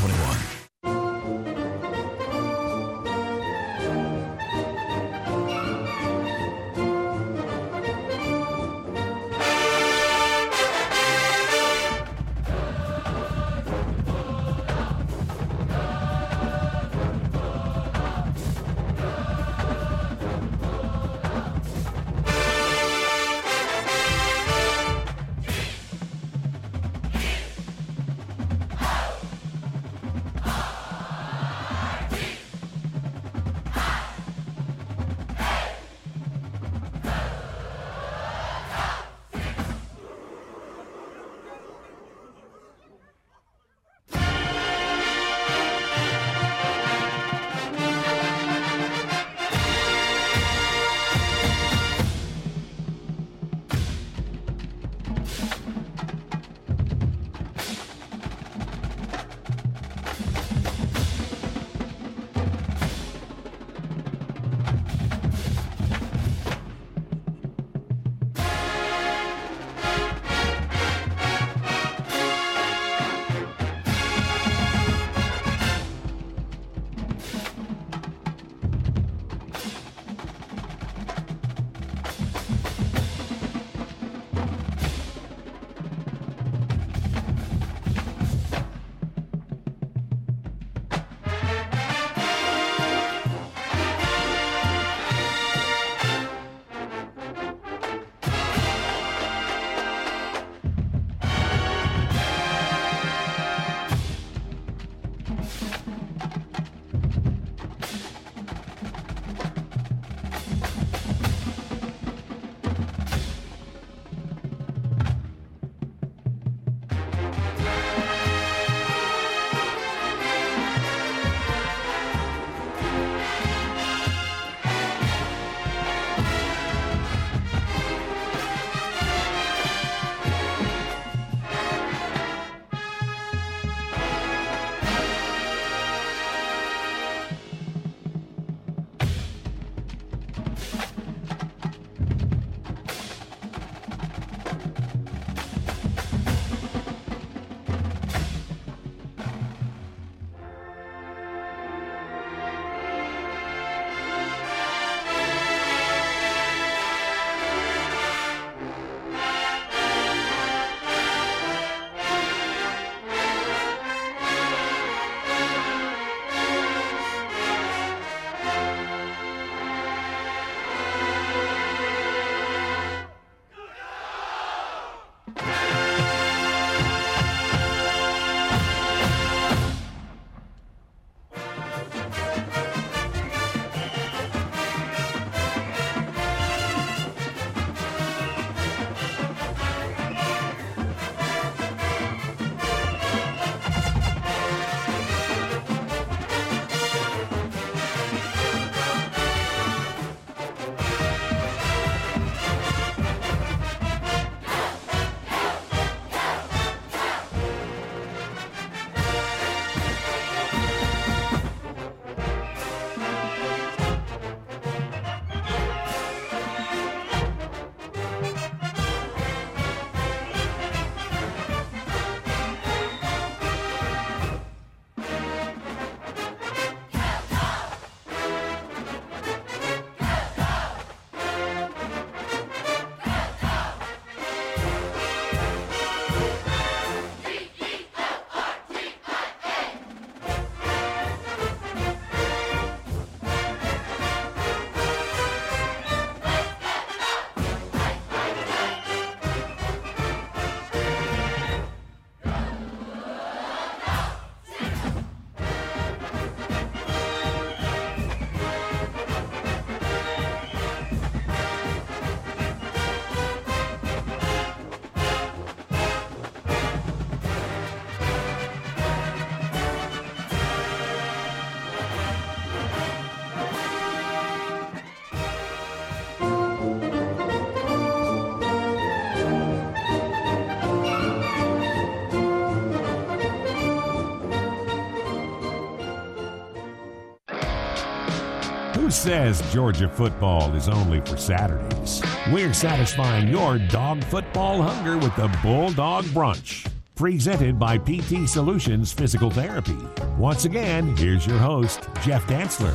[289.01, 292.03] says Georgia football is only for Saturdays?
[292.31, 296.71] We're satisfying your dog football hunger with the Bulldog Brunch.
[296.97, 299.79] Presented by PT Solutions Physical Therapy.
[300.19, 302.75] Once again, here's your host, Jeff Dantzler.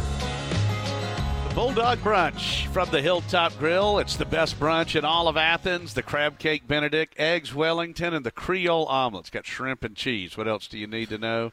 [1.50, 4.00] The Bulldog Brunch from the Hilltop Grill.
[4.00, 5.94] It's the best brunch in all of Athens.
[5.94, 9.30] The crab cake Benedict, eggs Wellington, and the Creole omelets.
[9.30, 10.36] Got shrimp and cheese.
[10.36, 11.52] What else do you need to know?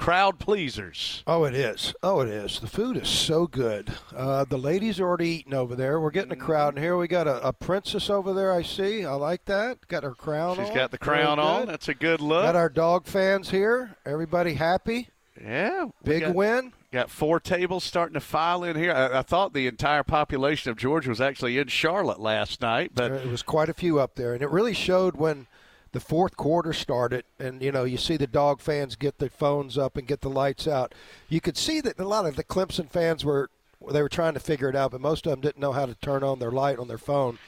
[0.00, 1.22] Crowd pleasers.
[1.26, 1.92] Oh, it is.
[2.02, 2.58] Oh, it is.
[2.58, 3.92] The food is so good.
[4.16, 6.00] Uh, the ladies are already eating over there.
[6.00, 6.96] We're getting a crowd in here.
[6.96, 8.50] We got a, a princess over there.
[8.50, 9.04] I see.
[9.04, 9.86] I like that.
[9.88, 10.74] Got her crown She's on.
[10.74, 11.60] got the Very crown on.
[11.60, 11.68] good.
[11.68, 12.44] That's a good look.
[12.44, 13.94] Got our dog fans here.
[14.06, 15.10] Everybody happy.
[15.38, 15.88] Yeah.
[16.02, 16.72] Big got- win.
[16.92, 18.92] Got four tables starting to file in here.
[18.92, 23.12] I, I thought the entire population of Georgia was actually in Charlotte last night, but
[23.12, 25.46] it was quite a few up there, and it really showed when
[25.92, 27.24] the fourth quarter started.
[27.38, 30.30] And you know, you see the dog fans get their phones up and get the
[30.30, 30.94] lights out.
[31.28, 33.50] You could see that a lot of the Clemson fans were
[33.90, 35.94] they were trying to figure it out, but most of them didn't know how to
[35.94, 37.38] turn on their light on their phone.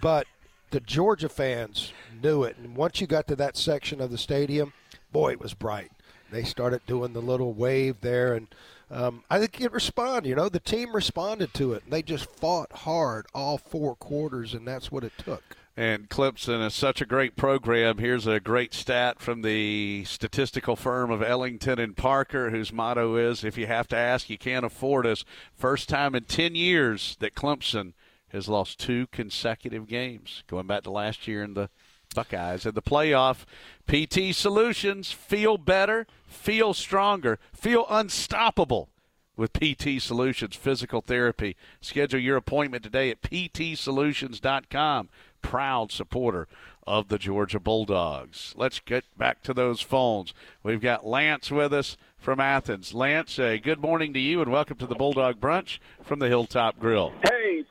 [0.00, 0.26] But
[0.70, 4.72] the Georgia fans knew it, and once you got to that section of the stadium,
[5.12, 5.90] boy, it was bright.
[6.30, 8.48] They started doing the little wave there, and
[8.90, 10.28] um, I think it responded.
[10.28, 11.84] You know, the team responded to it.
[11.84, 15.56] And they just fought hard all four quarters, and that's what it took.
[15.76, 17.98] And Clemson is such a great program.
[17.98, 23.42] Here's a great stat from the statistical firm of Ellington and Parker, whose motto is
[23.42, 25.24] If you have to ask, you can't afford us.
[25.52, 27.92] First time in 10 years that Clemson
[28.28, 31.70] has lost two consecutive games, going back to last year in the
[32.14, 32.64] Buckeyes.
[32.64, 33.44] In the playoff,
[33.88, 38.88] PT Solutions feel better, feel stronger, feel unstoppable
[39.36, 41.56] with PT Solutions Physical Therapy.
[41.80, 45.08] Schedule your appointment today at ptsolutions.com.
[45.44, 46.48] Proud supporter
[46.86, 48.54] of the Georgia Bulldogs.
[48.56, 50.32] Let's get back to those phones.
[50.62, 52.94] We've got Lance with us from Athens.
[52.94, 56.80] Lance, uh, good morning to you and welcome to the Bulldog Brunch from the Hilltop
[56.80, 57.12] Grill.
[57.22, 57.62] Hey,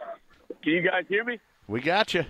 [0.62, 1.40] can you guys hear me?
[1.68, 2.26] We got you.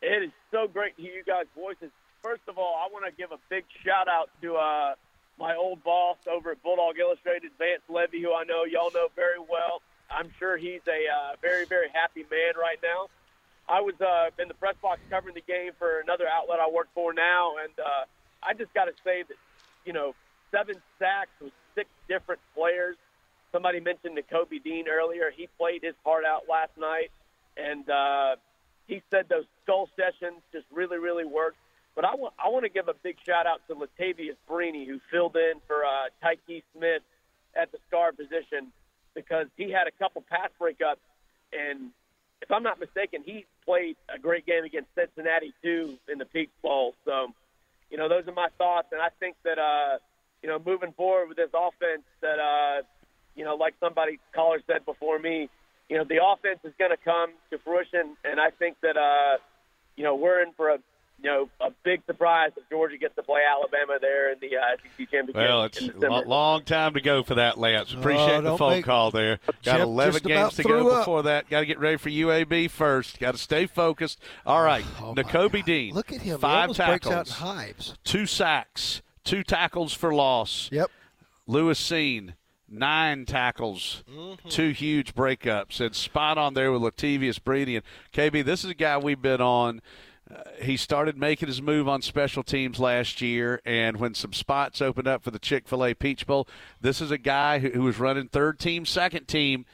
[0.00, 1.90] It is so great to hear you guys' voices.
[2.22, 4.94] First of all, I want to give a big shout out to uh,
[5.40, 9.40] my old boss over at Bulldog Illustrated, Vance Levy, who I know y'all know very
[9.40, 9.82] well.
[10.08, 13.08] I'm sure he's a uh, very, very happy man right now.
[13.70, 16.88] I was uh, in the press box covering the game for another outlet I work
[16.92, 18.04] for now, and uh,
[18.42, 19.36] I just got to say that,
[19.84, 20.14] you know,
[20.50, 22.96] seven sacks with six different players.
[23.52, 25.30] Somebody mentioned Kobe Dean earlier.
[25.34, 27.12] He played his heart out last night,
[27.56, 28.36] and uh,
[28.88, 31.58] he said those skull sessions just really, really worked.
[31.94, 35.00] But I want I want to give a big shout out to Latavious Brini, who
[35.12, 37.02] filled in for uh, Tykee Smith
[37.54, 38.72] at the star position
[39.14, 41.02] because he had a couple pass breakups,
[41.52, 41.90] and
[42.42, 46.50] if I'm not mistaken, he played a great game against Cincinnati too in the Peach
[46.62, 46.94] Bowl.
[47.04, 47.28] So,
[47.90, 49.98] you know, those are my thoughts, and I think that uh,
[50.42, 52.82] you know, moving forward with this offense, that uh,
[53.34, 55.48] you know, like somebody caller said before me,
[55.88, 59.38] you know, the offense is going to come to fruition, and I think that uh,
[59.96, 60.78] you know, we're in for a
[61.22, 64.60] you know, a big surprise if Georgia gets to play Alabama there in the uh,
[64.96, 65.34] SEC championship.
[65.34, 67.92] Well, it's in a long time to go for that, Lance.
[67.92, 69.38] Appreciate Oh, the phone make- call there.
[69.46, 71.00] Got Jeff 11 games to go up.
[71.02, 71.48] before that.
[71.50, 73.18] Got to get ready for UAB first.
[73.18, 74.18] Got to stay focused.
[74.46, 75.92] All right, Nakobe Dean.
[75.92, 76.38] Oh, Look at him.
[76.40, 77.12] Five tackles.
[77.14, 77.94] out in hives.
[78.04, 79.02] Two sacks.
[79.24, 80.68] Two tackles for loss.
[80.72, 80.90] Yep.
[81.46, 82.34] Lewis Cine,
[82.68, 84.04] nine tackles,
[84.48, 87.74] two huge breakups, and spot on there with Latavious Brini.
[87.76, 89.82] And KB, this is a guy we've been on.
[90.34, 94.80] Uh, he started making his move on special teams last year, and when some spots
[94.80, 96.46] opened up for the Chick fil A Peach Bowl,
[96.80, 99.66] this is a guy who, who was running third team, second team.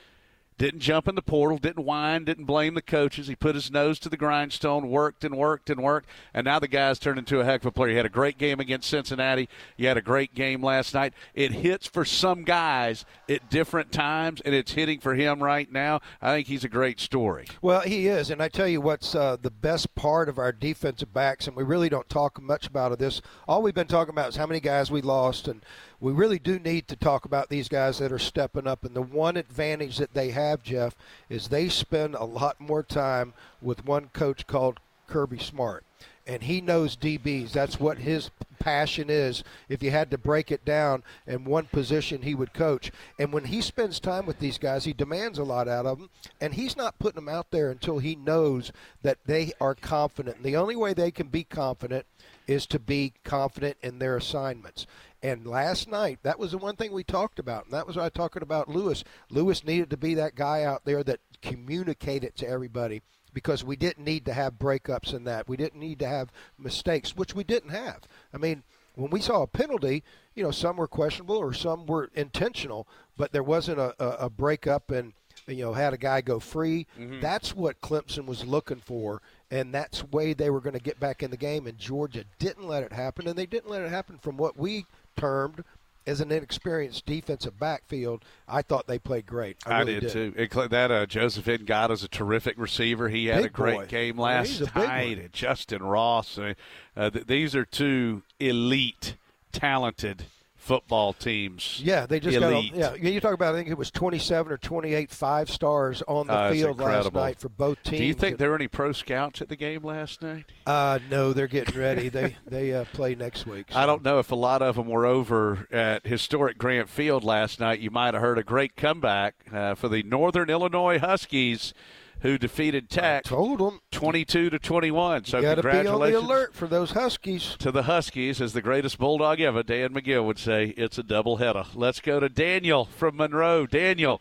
[0.59, 3.27] Didn't jump in the portal, didn't whine, didn't blame the coaches.
[3.27, 6.67] He put his nose to the grindstone, worked and worked and worked, and now the
[6.69, 7.91] guy's turned into a heck of a player.
[7.91, 9.51] He had a great game against Cincinnati.
[9.77, 11.13] He had a great game last night.
[11.35, 16.01] It hits for some guys at different times, and it's hitting for him right now.
[16.23, 17.47] I think he's a great story.
[17.61, 21.13] Well, he is, and I tell you what's uh, the best part of our defensive
[21.13, 23.21] backs, and we really don't talk much about this.
[23.47, 25.63] All we've been talking about is how many guys we lost, and
[26.01, 28.85] we really do need to talk about these guys that are stepping up.
[28.85, 30.95] And the one advantage that they have, Jeff,
[31.29, 33.33] is they spend a lot more time
[33.63, 35.85] with one coach called Kirby Smart.
[36.27, 37.53] And he knows DBs.
[37.53, 39.45] That's what his passion is.
[39.69, 42.91] If you had to break it down in one position, he would coach.
[43.17, 46.11] And when he spends time with these guys, he demands a lot out of them.
[46.41, 50.39] And he's not putting them out there until he knows that they are confident.
[50.39, 52.07] And the only way they can be confident
[52.49, 54.87] is to be confident in their assignments.
[55.27, 58.11] And last night, that was the one thing we talked about, and that was I
[58.11, 59.03] talking about Lewis.
[59.29, 64.05] Lewis needed to be that guy out there that communicated to everybody because we didn't
[64.05, 65.49] need to have breakups in that.
[65.49, 68.03] We didn't need to have mistakes, which we didn't have.
[68.33, 68.63] I mean,
[68.95, 70.05] when we saw a penalty,
[70.37, 72.87] you know, some were questionable or some were intentional,
[73.17, 75.13] but there wasn't a, a, a breakup and
[75.49, 76.87] you know had a guy go free.
[76.97, 77.19] Mm-hmm.
[77.19, 81.01] That's what Clemson was looking for, and that's the way they were going to get
[81.01, 81.67] back in the game.
[81.67, 84.87] And Georgia didn't let it happen, and they didn't let it happen from what we
[85.17, 85.65] termed
[86.07, 88.25] as an inexperienced defensive backfield.
[88.49, 89.57] I thought they played great.
[89.67, 90.35] I, really did, too.
[90.37, 93.09] It, that uh, Joseph Ngata is a terrific receiver.
[93.09, 93.87] He had Big a great boy.
[93.87, 95.33] game last night.
[95.33, 96.39] Justin Ross.
[96.39, 99.17] Uh, th- these are two elite,
[99.53, 100.27] talented
[100.67, 101.81] football teams.
[101.83, 102.75] Yeah, they just elite.
[102.77, 103.01] got.
[103.01, 103.55] Yeah, you talk about.
[103.55, 107.39] I think it was 27 or 28 five stars on the Uh, field last night
[107.39, 108.01] for both teams.
[108.01, 110.47] Do you think there were any pro scouts at the game last night?
[110.67, 112.09] Uh, no, they're getting ready.
[112.09, 113.67] they they uh, play next week.
[113.75, 117.61] I don't know if a lot of them were over at historic Grant Field last
[117.61, 117.79] night.
[117.81, 121.73] You might have heard a great comeback uh, for the Northern Illinois Huskies,
[122.21, 123.25] who defeated Tech.
[123.25, 125.25] told them twenty-two to twenty-one.
[125.25, 127.57] So you got to be on the alert for those Huskies.
[127.59, 129.63] to the Huskies, as the greatest bulldog ever.
[129.63, 131.67] Dan Magill would say it's a doubleheader.
[131.75, 133.67] Let's go to Daniel from Monroe.
[133.67, 134.21] Daniel,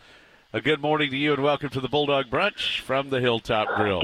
[0.54, 4.02] a good morning to you, and welcome to the Bulldog Brunch from the Hilltop Grill.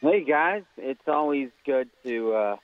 [0.00, 2.56] Hey guys, it's always good to uh,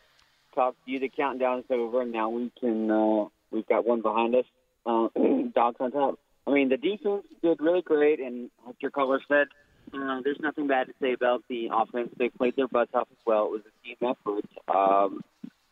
[0.54, 0.98] talk to you.
[0.98, 2.90] The countdown is over, and now we can.
[2.90, 4.44] Uh, we've got one behind us.
[4.84, 5.08] Uh,
[5.54, 6.18] dogs on top.
[6.48, 9.48] I mean, the defense did really great, and like your caller said,
[9.94, 12.10] uh, there's nothing bad to say about the offense.
[12.16, 13.46] They played their butts off as well.
[13.46, 14.44] It was a team effort.
[14.68, 15.22] Um,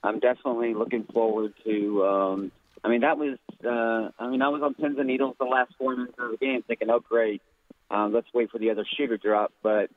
[0.02, 2.04] I'm definitely looking forward to.
[2.06, 2.52] Um,
[2.84, 3.38] I mean, that was.
[3.64, 6.36] Uh, I mean, I was on pins and needles the last four minutes of the
[6.36, 7.42] game, thinking, "Oh, great,
[7.90, 9.90] um, let's wait for the other shoe to drop." But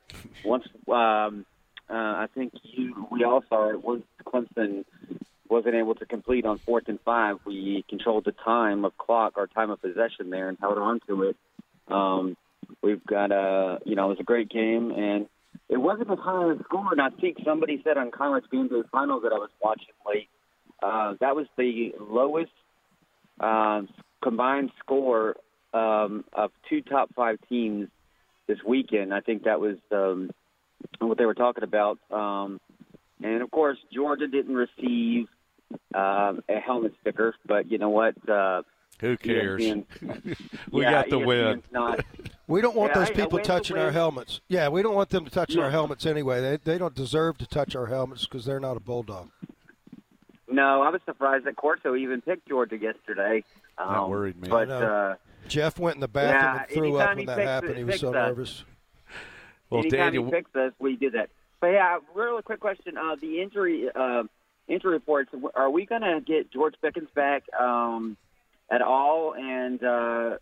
[0.44, 1.46] once um,
[1.88, 3.82] uh, I think you, we all saw it.
[3.82, 4.84] Once Clemson
[5.48, 9.48] wasn't able to complete on fourth and five, we controlled the time of clock, our
[9.48, 11.36] time of possession there, and held on to it.
[11.88, 12.36] Um,
[12.82, 15.26] we've got a, you know, it was a great game, and
[15.68, 16.92] it wasn't as high a score.
[16.92, 20.28] And I think somebody said on college game day finals that I was watching late,
[20.82, 22.52] uh, that was the lowest
[23.38, 23.82] uh,
[24.22, 25.36] combined score
[25.72, 27.88] um, of two top five teams
[28.46, 29.14] this weekend.
[29.14, 30.30] I think that was um,
[30.98, 31.98] what they were talking about.
[32.10, 32.60] Um,
[33.22, 35.28] and of course, Georgia didn't receive
[35.94, 38.16] um, a helmet sticker, but you know what?
[38.28, 38.62] Uh,
[39.00, 39.60] Who cares?
[39.60, 39.84] ESPN
[40.72, 41.62] we yeah, got the win.
[41.70, 42.04] Not,
[42.50, 44.40] We don't want Yeah, those hey, people win's a touching our helmets.
[44.48, 45.62] Yeah, we don't want them to touch Yeah.
[45.64, 46.40] our helmets anyway.
[46.40, 49.30] They they don't deserve to touch our helmets because they're not a bulldog.
[50.48, 53.44] no, I was surprised that Corso even picked Georgia yesterday.
[53.78, 54.48] Um, That worried me.
[54.48, 55.14] But uh,
[55.46, 57.72] Jeff went in the bathroom Yeah, and threw up when that happened.
[57.72, 58.14] it- He was so us.
[58.14, 58.64] nervous.
[59.70, 61.30] Well, anytime Daniel, he picks us, we did that.
[61.60, 64.24] But yeah, really quick question: uh, the injury uh,
[64.66, 65.30] injury reports.
[65.54, 68.16] Are we going to get George Pickens back um,
[68.70, 69.34] at all?
[69.34, 70.38] And uh,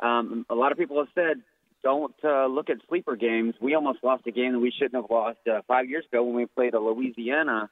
[0.00, 1.42] um, a lot of people have said
[1.82, 3.54] don't uh, look at sleeper games.
[3.60, 6.34] We almost lost a game that we shouldn't have lost uh, five years ago when
[6.34, 7.70] we played a Louisiana.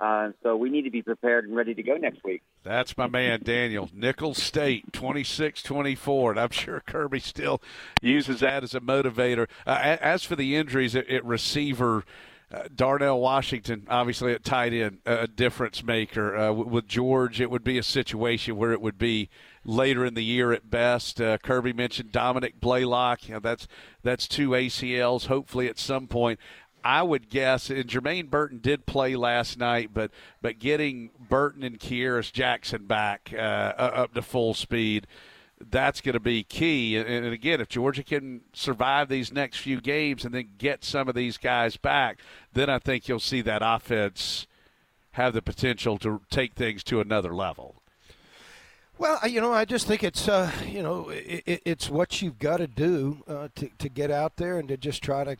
[0.00, 2.42] Uh, so we need to be prepared and ready to go next week.
[2.62, 3.90] That's my man, Daniel.
[3.92, 6.30] Nicholls State, 26 24.
[6.30, 7.60] And I'm sure Kirby still
[8.00, 9.46] uses that as a motivator.
[9.66, 12.04] Uh, as for the injuries at, at receiver,
[12.52, 16.34] uh, Darnell Washington, obviously at tight end, a difference maker.
[16.34, 19.28] Uh, with George, it would be a situation where it would be
[19.64, 21.20] later in the year at best.
[21.20, 23.28] Uh, Kirby mentioned Dominick Blaylock.
[23.28, 23.66] You know, that's
[24.02, 25.26] that's two ACLs.
[25.26, 26.38] Hopefully, at some point.
[26.82, 31.78] I would guess, and Jermaine Burton did play last night, but but getting Burton and
[31.78, 33.36] Kearis Jackson back uh,
[33.76, 35.06] up to full speed,
[35.68, 36.96] that's going to be key.
[36.96, 41.14] And again, if Georgia can survive these next few games and then get some of
[41.14, 42.18] these guys back,
[42.54, 44.46] then I think you'll see that offense
[45.12, 47.79] have the potential to take things to another level.
[49.00, 52.38] Well, you know, I just think it's uh, you know it, it, it's what you've
[52.38, 55.38] got to do uh, to to get out there and to just try to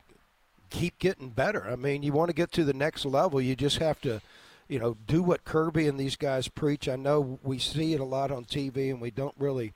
[0.70, 1.68] keep getting better.
[1.68, 4.22] I mean, you want to get to the next level, you just have to,
[4.66, 6.88] you know, do what Kirby and these guys preach.
[6.88, 9.74] I know we see it a lot on TV, and we don't really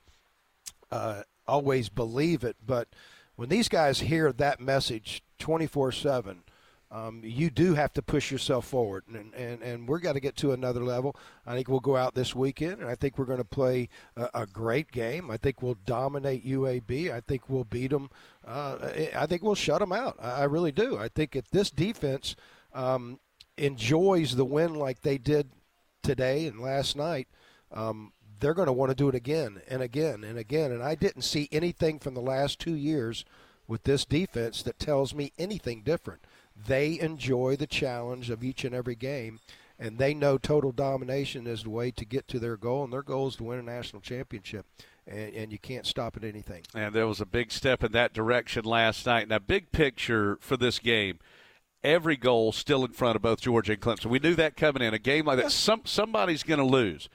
[0.90, 2.88] uh, always believe it, but
[3.36, 6.42] when these guys hear that message twenty four seven.
[6.94, 10.36] Um, you do have to push yourself forward, and, and, and we're got to get
[10.36, 11.16] to another level.
[11.44, 14.28] I think we'll go out this weekend, and I think we're going to play a,
[14.32, 15.28] a great game.
[15.28, 17.12] I think we'll dominate UAB.
[17.12, 18.10] I think we'll beat them.
[18.46, 18.76] Uh,
[19.16, 20.16] I think we'll shut them out.
[20.20, 20.96] I, I really do.
[20.96, 22.36] I think if this defense
[22.72, 23.18] um,
[23.58, 25.48] enjoys the win like they did
[26.04, 27.26] today and last night,
[27.72, 30.70] um, they're going to want to do it again and again and again.
[30.70, 33.24] And I didn't see anything from the last two years
[33.66, 36.20] with this defense that tells me anything different.
[36.56, 39.40] They enjoy the challenge of each and every game,
[39.78, 43.02] and they know total domination is the way to get to their goal, and their
[43.02, 44.66] goal is to win a national championship.
[45.06, 46.62] And, and you can't stop at anything.
[46.74, 49.28] And there was a big step in that direction last night.
[49.28, 51.18] Now, big picture for this game.
[51.82, 54.06] Every goal still in front of both Georgia and Clemson.
[54.06, 54.94] We knew that coming in.
[54.94, 57.10] A game like that, some somebody's going to lose.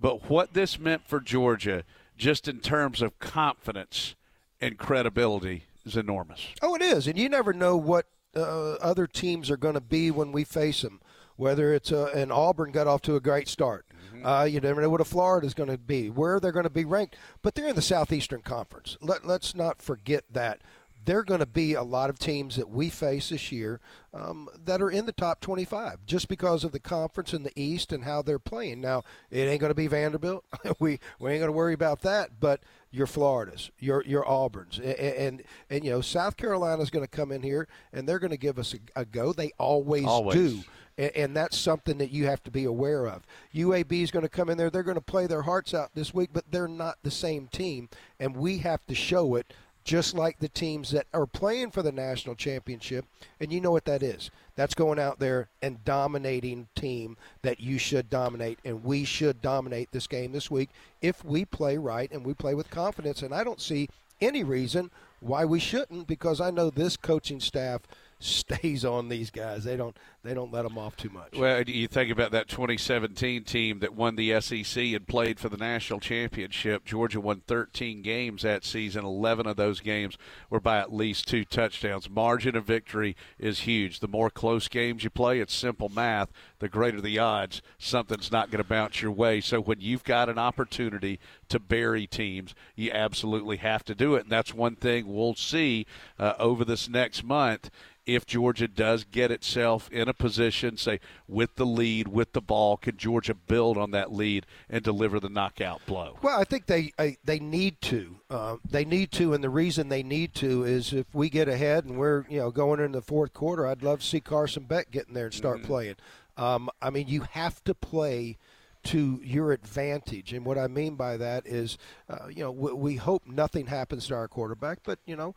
[0.00, 1.84] but what this meant for Georgia,
[2.16, 4.16] just in terms of confidence
[4.60, 6.48] and credibility, is enormous.
[6.60, 10.10] Oh, it is, and you never know what uh, other teams are going to be
[10.10, 11.00] when we face them.
[11.36, 13.86] Whether it's uh, and Auburn got off to a great start.
[14.12, 14.26] Mm-hmm.
[14.26, 16.70] Uh, you never know what a Florida is going to be, where they're going to
[16.70, 17.16] be ranked.
[17.42, 18.96] But they're in the Southeastern Conference.
[19.00, 20.62] Let, let's not forget that.
[21.04, 23.80] There are going to be a lot of teams that we face this year
[24.12, 27.92] um, that are in the top 25 just because of the conference in the East
[27.92, 28.80] and how they're playing.
[28.80, 30.44] Now, it ain't going to be Vanderbilt.
[30.78, 32.40] we, we ain't going to worry about that.
[32.40, 37.10] But your Floridas, your your Auburns, and and, and you know South Carolina's going to
[37.10, 39.32] come in here and they're going to give us a, a go.
[39.32, 40.34] They always, Always.
[40.36, 40.62] do,
[40.96, 43.26] and, and that's something that you have to be aware of.
[43.54, 46.14] UAB is going to come in there; they're going to play their hearts out this
[46.14, 47.88] week, but they're not the same team,
[48.18, 49.52] and we have to show it.
[49.88, 53.06] Just like the teams that are playing for the national championship,
[53.40, 54.30] and you know what that is.
[54.54, 59.90] That's going out there and dominating team that you should dominate, and we should dominate
[59.90, 60.68] this game this week
[61.00, 63.22] if we play right and we play with confidence.
[63.22, 63.88] And I don't see
[64.20, 67.80] any reason why we shouldn't, because I know this coaching staff
[68.20, 69.64] stays on these guys.
[69.64, 71.36] They don't they don't let them off too much.
[71.36, 75.56] Well, you think about that 2017 team that won the SEC and played for the
[75.56, 76.84] national championship.
[76.84, 79.04] Georgia won 13 games that season.
[79.04, 80.18] 11 of those games
[80.50, 82.10] were by at least two touchdowns.
[82.10, 84.00] Margin of victory is huge.
[84.00, 86.30] The more close games you play, it's simple math.
[86.58, 89.40] The greater the odds something's not going to bounce your way.
[89.40, 94.24] So when you've got an opportunity to bury teams, you absolutely have to do it.
[94.24, 95.86] And that's one thing we'll see
[96.18, 97.70] uh, over this next month
[98.08, 100.98] if Georgia does get itself in a position, say,
[101.28, 105.28] with the lead, with the ball, can Georgia build on that lead and deliver the
[105.28, 106.18] knockout blow?
[106.22, 108.16] Well, I think they I, they need to.
[108.30, 111.84] Uh, they need to, and the reason they need to is if we get ahead
[111.84, 114.90] and we're you know going into the fourth quarter, I'd love to see Carson Beck
[114.90, 115.96] get in there and start playing.
[116.38, 118.38] Um, I mean, you have to play
[118.84, 121.76] to your advantage, and what I mean by that is,
[122.08, 125.34] uh, you know, we, we hope nothing happens to our quarterback, but you know.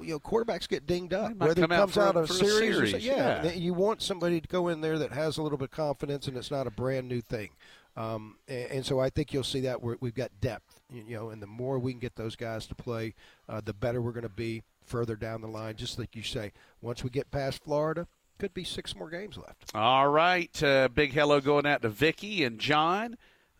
[0.00, 1.34] You know, quarterbacks get dinged up.
[1.36, 3.52] Whether come it out comes for out of a series, or so- yeah, yeah.
[3.52, 6.36] you want somebody to go in there that has a little bit of confidence and
[6.36, 7.50] it's not a brand new thing.
[7.96, 11.16] Um, and, and so I think you'll see that we're, we've got depth, you you
[11.16, 13.14] know, and the more we can get those guys to play,
[13.48, 15.76] uh, the better we're going to be further down the line.
[15.76, 18.06] Just like you say, once we get past Florida,
[18.38, 19.70] could be six more games left.
[19.74, 20.62] All right.
[20.62, 23.16] Uh, big hello going out to Vicky and John.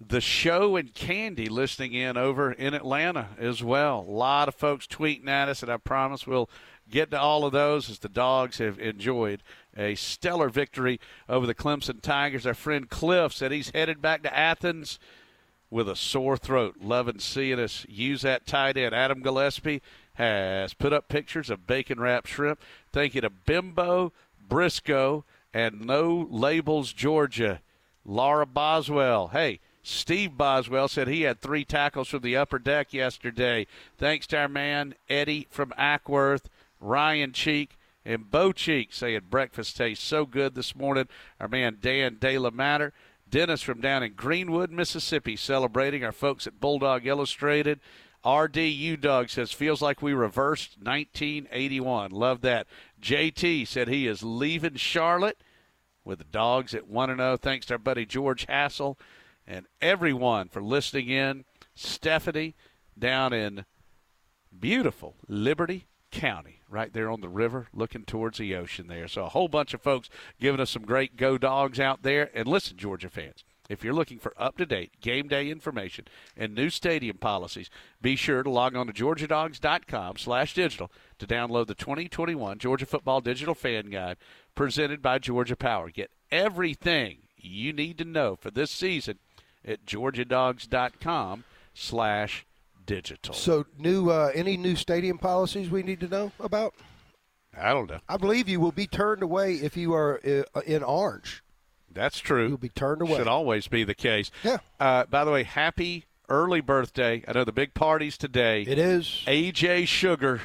[0.08, 4.00] The show and Candy listening in over in Atlanta as well.
[4.00, 6.50] A lot of folks tweeting at us, and I promise we'll
[6.90, 9.42] get to all of those as the dogs have enjoyed
[9.76, 10.98] a stellar victory
[11.28, 12.46] over the Clemson Tigers.
[12.46, 14.98] Our friend Cliff said he's headed back to Athens
[15.70, 16.76] with a sore throat.
[16.80, 18.94] Loving seeing us use that tight end.
[18.94, 19.82] Adam Gillespie
[20.14, 22.60] has put up pictures of bacon wrapped shrimp.
[22.92, 24.12] Thank you to Bimbo,
[24.48, 25.24] Briscoe,
[25.54, 27.60] and No Labels Georgia.
[28.04, 29.28] Laura Boswell.
[29.28, 33.66] Hey, Steve Boswell said he had three tackles from the upper deck yesterday.
[33.98, 36.44] Thanks to our man Eddie from Acworth,
[36.80, 41.08] Ryan Cheek, and Bo Cheek saying breakfast tastes so good this morning.
[41.40, 42.92] Our man Dan De La Matter.
[43.28, 47.80] Dennis from down in Greenwood, Mississippi, celebrating our folks at Bulldog Illustrated.
[48.24, 52.10] RDU Doug says feels like we reversed 1981.
[52.10, 52.66] Love that.
[53.00, 55.38] JT said he is leaving Charlotte
[56.04, 57.36] with the dogs at 1 0.
[57.38, 58.98] Thanks to our buddy George Hassel
[59.46, 61.44] and everyone for listening in.
[61.74, 62.54] Stephanie
[62.98, 63.64] down in
[64.58, 69.08] beautiful Liberty County, right there on the river, looking towards the ocean there.
[69.08, 72.30] So a whole bunch of folks giving us some great go dogs out there.
[72.34, 76.54] And listen, Georgia fans, if you're looking for up to date game day information and
[76.54, 77.70] new stadium policies,
[78.02, 83.22] be sure to log on to georgiadogs.com slash digital to download the 2021 Georgia Football
[83.22, 84.18] Digital Fan Guide
[84.54, 85.88] presented by Georgia Power.
[85.88, 89.18] Get everything you need to know for this season
[89.64, 91.44] at georgiadogs.com
[91.74, 92.46] slash
[92.84, 93.34] digital.
[93.34, 96.74] So, new uh, any new stadium policies we need to know about?
[97.56, 98.00] I don't know.
[98.08, 100.20] I believe you will be turned away if you are
[100.54, 101.42] uh, in orange.
[101.92, 102.48] That's true.
[102.48, 103.16] You'll be turned away.
[103.16, 104.30] Should always be the case.
[104.42, 104.58] Yeah.
[104.80, 107.22] Uh, by the way, happy early birthday.
[107.28, 108.62] I know the big party's today.
[108.62, 109.22] It is.
[109.26, 110.40] AJ Sugar,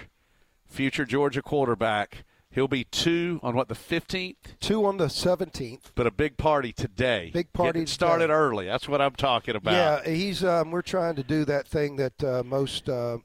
[0.67, 2.25] future Georgia quarterback.
[2.49, 4.35] He'll be two on what, the 15th?
[4.59, 5.91] Two on the 17th.
[5.95, 7.29] But a big party today.
[7.33, 8.33] Big party Getting started today.
[8.33, 8.65] early.
[8.65, 9.73] That's what I'm talking about.
[9.73, 10.43] Yeah, he's.
[10.43, 12.89] Um, we're trying to do that thing that uh, most.
[12.89, 13.17] Uh,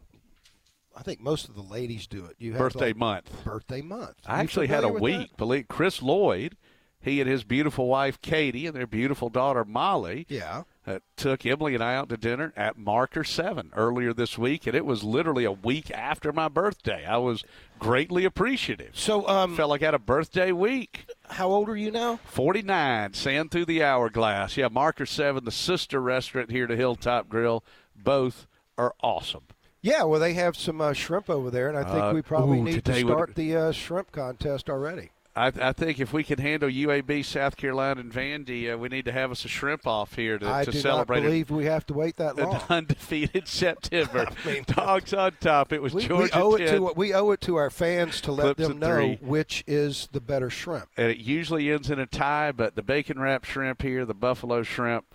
[0.94, 2.36] I think most of the ladies do it.
[2.38, 3.44] You have Birthday like, month.
[3.44, 4.16] Birthday month.
[4.26, 5.36] I actually had a week.
[5.38, 6.56] Believe Chris Lloyd,
[7.02, 10.26] he and his beautiful wife Katie and their beautiful daughter Molly.
[10.28, 10.62] Yeah.
[10.86, 14.74] uh, took Emily and I out to dinner at Marker 7 earlier this week, and
[14.74, 17.04] it was literally a week after my birthday.
[17.06, 17.44] I was
[17.78, 18.90] greatly appreciative.
[18.98, 21.06] So, um, felt like I had a birthday week.
[21.30, 22.18] How old are you now?
[22.24, 24.56] 49, sand through the hourglass.
[24.56, 27.62] Yeah, Marker 7, the sister restaurant here to Hilltop Grill.
[27.96, 28.46] Both
[28.76, 29.42] are awesome.
[29.80, 32.58] Yeah, well, they have some uh, shrimp over there, and I think Uh, we probably
[32.60, 35.10] ooh, need to today would- start the uh, shrimp contest already.
[35.34, 39.06] I, I think if we can handle UAB, South Carolina, and Vandy, uh, we need
[39.06, 40.60] to have us a shrimp off here to, celebrate.
[40.60, 42.60] I to do celebrate not believe we have to wait that long.
[42.68, 44.26] undefeated September.
[44.66, 45.72] Dogs on top.
[45.72, 48.32] It was We, we Georgia owe it to we owe it to our fans to
[48.32, 49.18] let Clips them know three.
[49.22, 50.88] which is the better shrimp.
[50.98, 52.52] and it usually ends in a tie.
[52.52, 55.14] But the bacon wrap shrimp here, the buffalo shrimp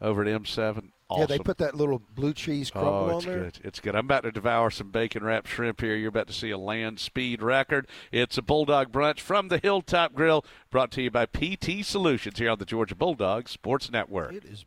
[0.00, 1.20] over at M7, awesome.
[1.20, 3.38] Yeah, they put that little blue cheese crumble Oh, on it's there.
[3.40, 3.58] good.
[3.64, 3.94] It's good.
[3.94, 5.96] I'm about to devour some bacon wrapped shrimp here.
[5.96, 7.86] You're about to see a land speed record.
[8.12, 12.50] It's a Bulldog Brunch from the Hilltop Grill, brought to you by PT Solutions here
[12.50, 14.32] on the Georgia Bulldogs Sports Network.
[14.32, 14.64] It is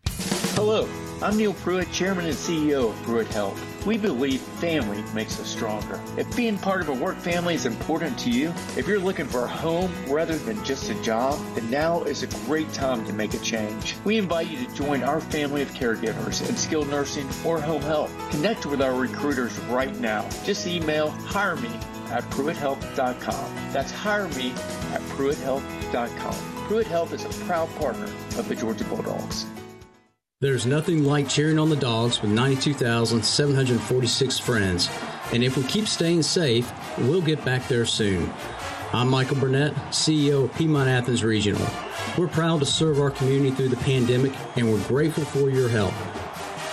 [0.55, 0.87] Hello,
[1.23, 3.59] I'm Neil Pruitt, Chairman and CEO of Pruitt Health.
[3.87, 5.99] We believe family makes us stronger.
[6.15, 9.45] If being part of a work family is important to you, if you're looking for
[9.45, 13.33] a home rather than just a job, then now is a great time to make
[13.33, 13.95] a change.
[14.05, 18.13] We invite you to join our family of caregivers in skilled nursing or home health.
[18.29, 20.29] Connect with our recruiters right now.
[20.45, 21.71] Just email hire me
[22.11, 23.73] at pruitthealth.com.
[23.73, 24.51] That's hire me
[24.91, 26.35] at pruitthealth.com.
[26.67, 28.05] Pruitt Health is a proud partner
[28.37, 29.47] of the Georgia Bulldogs.
[30.43, 34.89] There's nothing like cheering on the dogs with 92,746 friends.
[35.31, 38.29] And if we keep staying safe, we'll get back there soon.
[38.91, 41.65] I'm Michael Burnett, CEO of Piedmont Athens Regional.
[42.17, 45.93] We're proud to serve our community through the pandemic, and we're grateful for your help.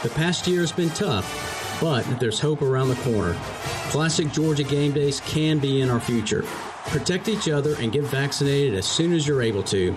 [0.02, 3.38] The past year has been tough, but there's hope around the corner.
[3.90, 6.42] Classic Georgia game days can be in our future.
[6.88, 9.96] Protect each other and get vaccinated as soon as you're able to.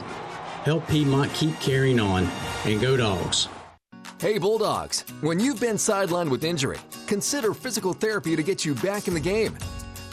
[0.64, 2.30] Help Piedmont keep carrying on,
[2.66, 3.50] and go dogs.
[4.24, 9.10] Hey Bulldogs, when you've been sidelined with injury, consider physical therapy to get you back
[9.10, 9.58] in the game.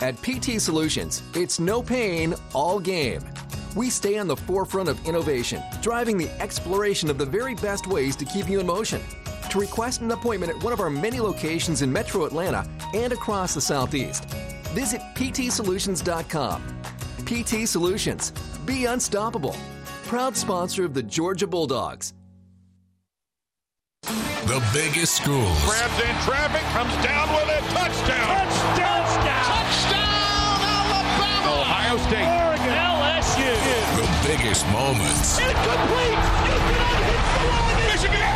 [0.00, 3.22] At PT Solutions, it's no pain, all game.
[3.76, 8.16] We stay on the forefront of innovation, driving the exploration of the very best ways
[8.16, 9.00] to keep you in motion.
[9.48, 13.54] To request an appointment at one of our many locations in Metro Atlanta and across
[13.54, 14.24] the Southeast,
[14.74, 16.62] visit ptsolutions.com.
[17.26, 18.32] PT Solutions,
[18.66, 19.54] be unstoppable.
[20.08, 22.12] Proud sponsor of the Georgia Bulldogs.
[24.50, 25.64] The biggest schools.
[25.64, 27.62] Grabs in traffic, comes down with it.
[27.70, 28.48] Touchdown!
[28.74, 29.44] Touchdown!
[29.46, 30.58] Touchdown!
[30.66, 31.60] Alabama!
[31.60, 32.26] Ohio State.
[32.26, 32.74] Oregon!
[32.74, 33.54] LSU!
[33.94, 35.38] The biggest moments.
[35.38, 36.18] Incomplete!
[36.50, 37.86] Houston hits the line!
[37.92, 38.30] Michigan!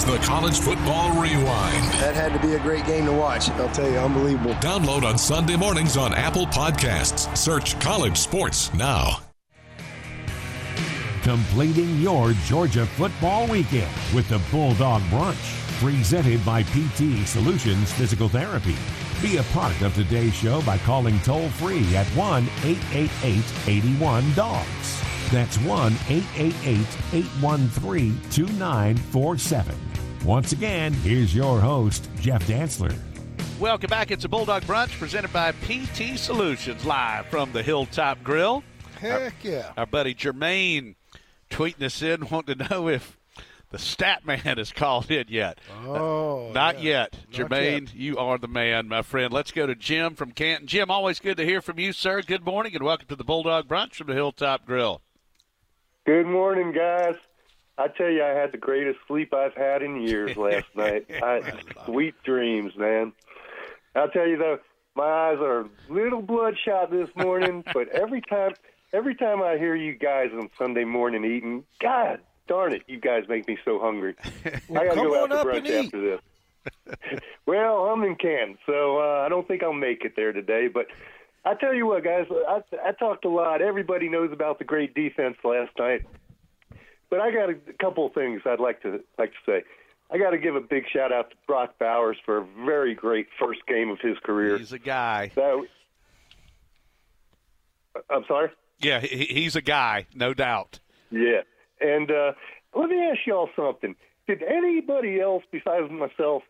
[0.00, 1.84] Is the College Football Rewind.
[2.00, 3.50] That had to be a great game to watch.
[3.50, 4.52] I'll tell you, unbelievable.
[4.54, 7.36] Download on Sunday mornings on Apple Podcasts.
[7.36, 9.20] Search College Sports now.
[11.22, 18.76] Completing your Georgia football weekend with the Bulldog Brunch, presented by PT Solutions Physical Therapy.
[19.20, 25.02] Be a part of today's show by calling toll free at 1 888 81 Dogs.
[25.30, 29.89] That's 1 888 813 2947.
[30.24, 32.94] Once again, here's your host, Jeff Dantzler.
[33.58, 34.10] Welcome back.
[34.10, 38.62] It's a Bulldog Brunch presented by PT Solutions, live from the Hilltop Grill.
[39.00, 39.72] Heck yeah.
[39.76, 40.94] Our buddy Jermaine
[41.48, 43.16] tweeting us in, wanting to know if
[43.70, 45.58] the stat man has called in yet.
[45.84, 46.90] Oh, uh, Not yeah.
[46.90, 47.16] yet.
[47.32, 47.94] Not Jermaine, yet.
[47.94, 49.32] you are the man, my friend.
[49.32, 50.66] Let's go to Jim from Canton.
[50.66, 52.20] Jim, always good to hear from you, sir.
[52.20, 55.00] Good morning and welcome to the Bulldog Brunch from the Hilltop Grill.
[56.06, 57.14] Good morning, guys.
[57.80, 61.06] I tell you, I had the greatest sleep I've had in years last night.
[61.10, 61.54] I,
[61.86, 63.12] sweet dreams, man.
[63.96, 64.58] I'll tell you though,
[64.94, 68.52] my eyes are a little bloodshot this morning, but every time,
[68.92, 73.24] every time I hear you guys on Sunday morning eating, God darn it, you guys
[73.28, 74.14] make me so hungry.
[74.44, 77.20] I got to come go out to brunch after this.
[77.46, 80.86] well, I'm in Canton, so uh, I don't think I'll make it there today, but.
[81.42, 83.62] I tell you what, guys, I, I talked a lot.
[83.62, 86.02] Everybody knows about the great defense last night.
[87.10, 89.62] But I got a couple of things I'd like to like to say.
[90.12, 93.28] I got to give a big shout out to Brock Bowers for a very great
[93.38, 94.58] first game of his career.
[94.58, 95.30] He's a guy.
[95.34, 95.66] That,
[98.08, 98.50] I'm sorry.
[98.80, 100.80] Yeah, he's a guy, no doubt.
[101.10, 101.42] Yeah,
[101.80, 102.32] and uh,
[102.74, 103.94] let me ask y'all something.
[104.26, 106.42] Did anybody else besides myself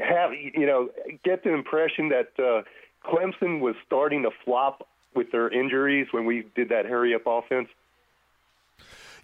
[0.00, 0.90] have you know
[1.24, 2.62] get the impression that uh,
[3.08, 7.68] Clemson was starting to flop with their injuries when we did that hurry up offense?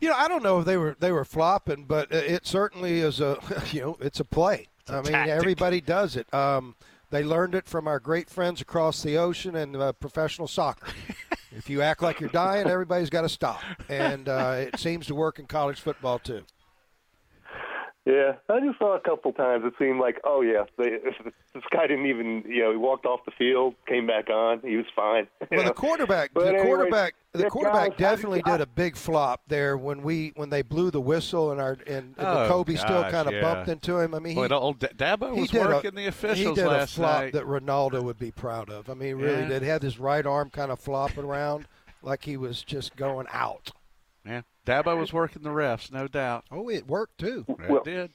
[0.01, 3.21] You know, I don't know if they were they were flopping, but it certainly is
[3.21, 3.39] a
[3.73, 4.69] you know it's a play.
[4.89, 5.35] I mean, tactic.
[5.35, 6.33] everybody does it.
[6.35, 6.75] Um,
[7.11, 10.89] they learned it from our great friends across the ocean and uh, professional soccer.
[11.57, 15.15] If you act like you're dying, everybody's got to stop, and uh, it seems to
[15.15, 16.43] work in college football too.
[18.07, 19.65] Yeah, I just saw a couple times.
[19.65, 20.91] It seemed like, oh yeah, they,
[21.55, 24.77] this guy didn't even, you know, he walked off the field, came back on, he
[24.77, 25.27] was fine.
[25.51, 25.69] Well, know?
[25.69, 29.41] the quarterback, But the anyway, quarterback, the quarterback guys, definitely you- did a big flop
[29.49, 33.05] there when we when they blew the whistle and our and, and Oh, Kobe still
[33.05, 33.41] kind of yeah.
[33.41, 34.15] bumped into him.
[34.15, 36.63] I mean, he, the old D- Dabo he was did a- working the officials He
[36.63, 37.33] did last a flop night.
[37.33, 38.91] that Ronaldo would be proud of.
[38.91, 39.49] I mean, really, Yeah.
[39.49, 41.67] that had his right arm kind of flopping around
[42.03, 43.71] like he was just going out.
[44.27, 46.45] Yeah, Dabo was working the refs, no doubt.
[46.51, 47.45] Oh, it worked too.
[47.49, 48.11] It did.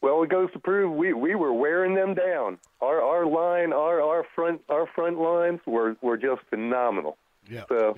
[0.00, 2.58] Well, it goes to prove we we were wearing them down.
[2.80, 7.16] Our our line, our our front our front lines were were just phenomenal.
[7.50, 7.64] Yeah.
[7.68, 7.96] So,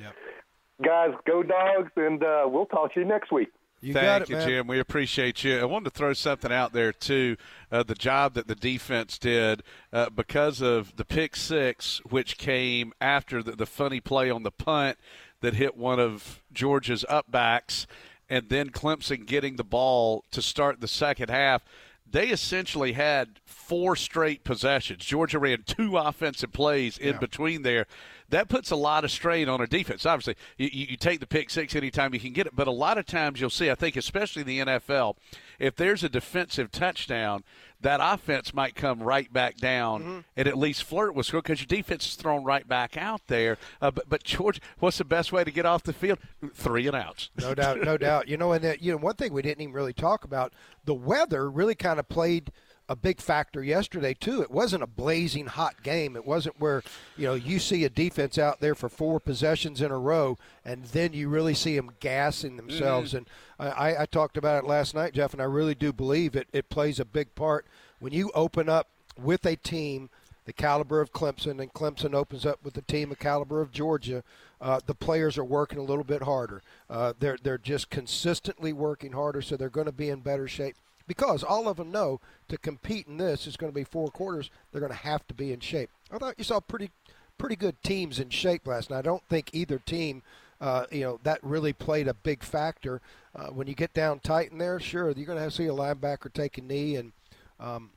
[0.83, 3.49] guys, go dogs, and uh, we'll talk to you next week.
[3.83, 4.49] You Thank got it, you, man.
[4.49, 4.67] Jim.
[4.67, 5.59] We appreciate you.
[5.59, 7.37] I wanted to throw something out there too.
[7.73, 12.93] Uh, the job that the defense did uh, because of the pick six, which came
[13.01, 14.99] after the, the funny play on the punt
[15.41, 17.87] that hit one of Georgia's upbacks,
[18.29, 21.63] and then Clemson getting the ball to start the second half.
[22.09, 25.05] They essentially had four straight possessions.
[25.05, 27.87] Georgia ran two offensive plays in between there.
[28.31, 30.07] That puts a lot of strain on a defense.
[30.07, 32.97] Obviously, you, you take the pick six anytime you can get it, but a lot
[32.99, 35.17] of times you'll see, I think, especially in the NFL,
[35.59, 37.45] if there's a defensive touchdown,
[37.83, 41.67] that offense might come right back down and at least flirt with score because your
[41.67, 43.57] defense is thrown right back out there.
[43.81, 46.19] Uh, but, but Georgia, what's the best way to get off the field?
[46.53, 47.31] Three and outs.
[47.41, 48.29] No doubt, no doubt.
[48.29, 50.53] You know, and that, you know, one thing we didn't even really talk about
[50.85, 52.53] the weather really kind of played
[52.91, 54.43] a big factor yesterday too.
[54.43, 56.17] It wasn't a blazing hot game.
[56.17, 56.83] It wasn't where
[57.17, 60.85] you know you see a defense out there for four possessions in a row, and
[60.87, 63.13] then you really see them gassing themselves.
[63.13, 63.19] Mhm.
[63.19, 63.27] And
[63.61, 66.49] I, I talked about it last night, Jeff, and I really do believe it.
[66.53, 67.65] It plays a big part
[68.01, 70.11] when you open up with a team
[70.45, 74.25] the caliber of Clemson, and Clemson opens up with the team of caliber of Georgia.
[74.61, 76.61] Uh, the players are working a little bit harder.
[76.89, 80.75] Uh, they're they're just consistently working harder, so they're going to be in better shape
[81.11, 84.49] because all of them know to compete in this is going to be four quarters.
[84.71, 85.91] They're going to have to be in shape.
[86.13, 86.93] I thought you saw pretty
[87.37, 89.01] pretty good teams in shape last night.
[89.01, 90.23] I don't think either team.
[90.61, 93.01] Uh, you know that really played a big factor.
[93.35, 95.67] Uh, when you get down tight in there, sure you're going to have to see
[95.67, 97.11] a linebacker take a knee, and
[97.59, 97.91] um,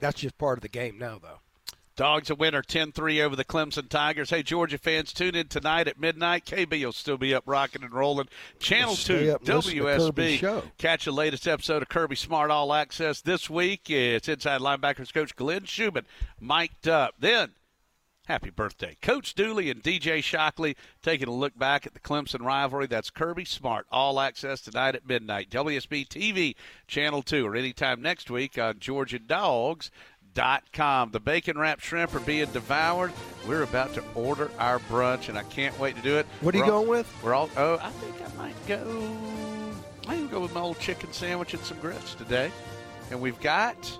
[0.00, 1.40] that's just part of the game now, though.
[1.98, 4.30] Dogs a winner 10 3 over the Clemson Tigers.
[4.30, 6.44] Hey, Georgia fans, tune in tonight at midnight.
[6.44, 8.28] KB will still be up rocking and rolling.
[8.60, 10.62] Channel Stay 2, up and listen to Kirby's WSB.
[10.78, 13.90] Catch the latest episode of Kirby Smart All Access this week.
[13.90, 16.06] It's inside linebackers coach Glenn Schumann
[16.40, 17.16] mic'd up.
[17.18, 17.50] Then,
[18.28, 18.96] happy birthday.
[19.02, 22.86] Coach Dooley and DJ Shockley taking a look back at the Clemson rivalry.
[22.86, 25.50] That's Kirby Smart All Access tonight at midnight.
[25.50, 26.54] WSB TV,
[26.86, 29.90] Channel 2, or anytime next week on Georgia Dogs.
[30.38, 31.10] Dot.
[31.12, 33.12] The bacon wrapped shrimp are being devoured.
[33.48, 36.26] We're about to order our brunch, and I can't wait to do it.
[36.42, 37.12] What are you We're all- going with?
[37.24, 37.50] We're all.
[37.56, 39.10] Oh, I think I might go.
[40.06, 42.52] I think go with my old chicken sandwich and some grits today.
[43.10, 43.98] And we've got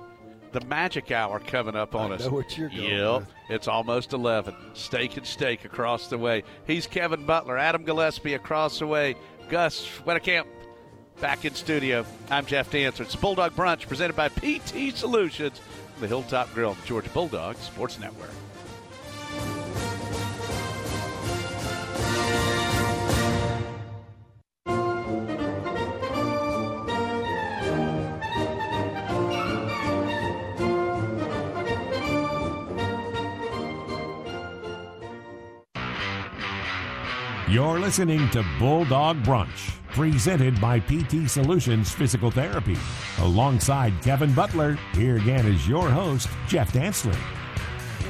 [0.53, 2.25] the magic hour coming up on I us.
[2.25, 3.21] know what you're going Yep.
[3.23, 3.29] with.
[3.51, 4.55] It's almost 11.
[4.75, 6.45] Steak and steak across the way.
[6.69, 9.17] He's Kevin Butler, Adam Gillespie across the way,
[9.49, 10.47] Gus Wedekamp
[11.21, 12.07] back in studio.
[12.31, 13.01] I'm Jeff Dantzler.
[13.01, 15.61] It's Bulldog Brunch presented by PT Solutions,
[16.01, 18.31] the Hilltop Grill, the Georgia Bulldogs Sports Network.
[37.51, 42.77] You're listening to Bulldog Brunch, presented by PT Solutions Physical Therapy.
[43.19, 47.19] Alongside Kevin Butler, here again is your host, Jeff Dantzler.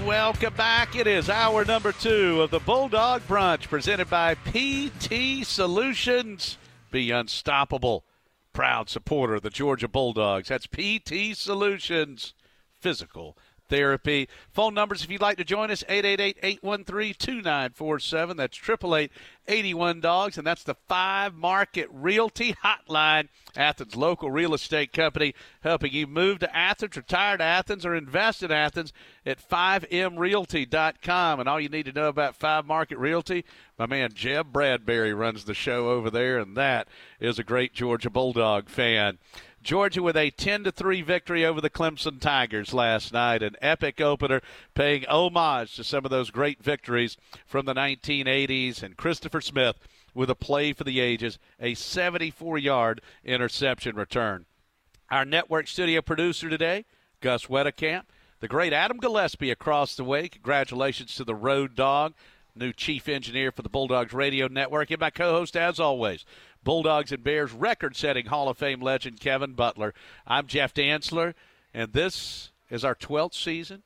[0.05, 0.97] Welcome back.
[0.97, 6.59] It is hour number two of the Bulldog Brunch presented by PT Solutions.
[6.91, 8.05] Be unstoppable.
[8.53, 10.49] Proud supporter of the Georgia Bulldogs.
[10.49, 12.35] That's PT Solutions
[12.79, 13.35] Physical
[13.69, 14.29] Therapy.
[14.51, 18.37] Phone numbers if you'd like to join us 888 813 2947.
[18.37, 19.11] That's 888
[19.49, 20.39] 81 Dogs.
[20.39, 23.29] And that's the Five Market Realty Hotline.
[23.57, 28.43] Athens local real estate company helping you move to Athens, retire to Athens, or invest
[28.43, 28.93] in Athens
[29.27, 31.41] at 5mrealty.com.
[31.41, 33.45] And all you need to know about Five Market Realty,
[33.79, 36.89] my man Jeb Bradbury runs the show over there, and that
[37.21, 39.19] is a great Georgia Bulldog fan.
[39.63, 44.01] Georgia with a 10 to 3 victory over the Clemson Tigers last night, an epic
[44.01, 44.41] opener
[44.75, 49.77] paying homage to some of those great victories from the 1980s and Christopher Smith
[50.15, 54.47] with a play for the ages, a 74-yard interception return.
[55.11, 56.85] Our network studio producer today,
[57.21, 58.05] Gus Wedekamp,
[58.41, 60.29] the great Adam Gillespie across the way.
[60.29, 62.15] Congratulations to the Road Dog.
[62.59, 66.25] new chief engineer for the Bulldogs Radio Network, and my co-host, as always,
[66.63, 69.95] Bulldogs and Bears record-setting Hall of Fame legend Kevin Butler.
[70.27, 71.35] I'm Jeff Dantzler,
[71.73, 73.83] and this is our 12th season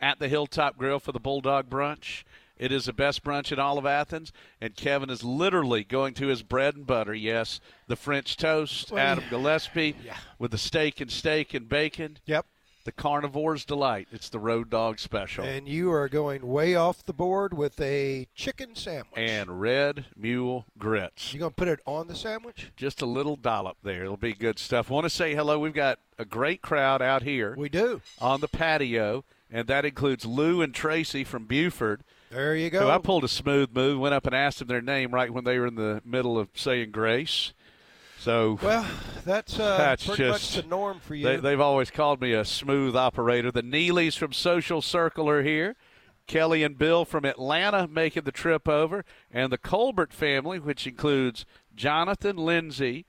[0.00, 2.24] at the Hilltop Grill for the Bulldog Brunch.
[2.56, 6.26] It is the best brunch in all of Athens, and Kevin is literally going to
[6.26, 7.14] his bread and butter.
[7.14, 9.24] Yes, the French toast, Adam.
[9.30, 10.18] Gillespie, Yeah.
[10.38, 12.18] with the steak and steak and bacon.
[12.26, 12.44] Yep.
[12.84, 14.08] The carnivore's delight.
[14.10, 15.44] It's the Road Dog Special.
[15.44, 19.12] And you are going way off the board with a chicken sandwich.
[19.18, 21.34] and red mule grits.
[21.34, 22.72] You going to put it on the sandwich?
[22.76, 24.04] Just a little dollop there.
[24.04, 24.88] It'll be good stuff.
[24.88, 25.58] want to say hello.
[25.58, 27.54] We've got a great crowd out here.
[27.56, 28.00] We do.
[28.18, 32.02] On the patio, and that includes Lou and Tracy from Buford.
[32.30, 32.88] There you go.
[32.90, 35.58] I pulled a smooth move, went up and asked them their name right when they
[35.58, 37.52] were in the middle of saying grace.
[38.20, 38.86] So Well,
[39.24, 41.24] that's, uh, that's pretty just much the norm for you.
[41.24, 43.50] They, they've always called me a smooth operator.
[43.50, 45.74] The Neelys from Social Circle are here.
[46.26, 51.44] Kelly and Bill from Atlanta making the trip over, and the Colbert family, which includes
[51.74, 53.06] Jonathan Lindsay.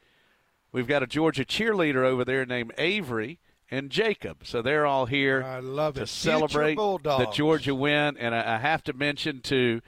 [0.72, 3.40] We've got a Georgia cheerleader over there named Avery
[3.70, 4.46] and Jacob.
[4.46, 6.08] So they're all here to it.
[6.08, 8.18] celebrate the Georgia win.
[8.18, 9.82] And I, I have to mention too.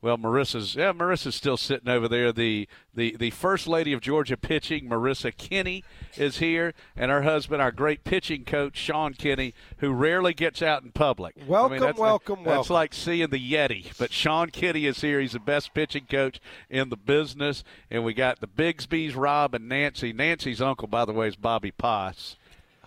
[0.00, 2.32] Well, Marissa's yeah, Marissa's still sitting over there.
[2.32, 5.82] The the the first lady of Georgia pitching, Marissa Kenny,
[6.16, 10.84] is here, and her husband, our great pitching coach, Sean Kenny, who rarely gets out
[10.84, 11.34] in public.
[11.36, 13.96] I mean, Welcome, that's welcome, That's like seeing the Yeti.
[13.98, 15.20] But Sean Kenny is here.
[15.20, 16.40] He's the best pitching coach
[16.70, 20.12] in the business, and we got the Bigsby's, Rob and Nancy.
[20.12, 22.36] Nancy's uncle, by the way, is Bobby Poss.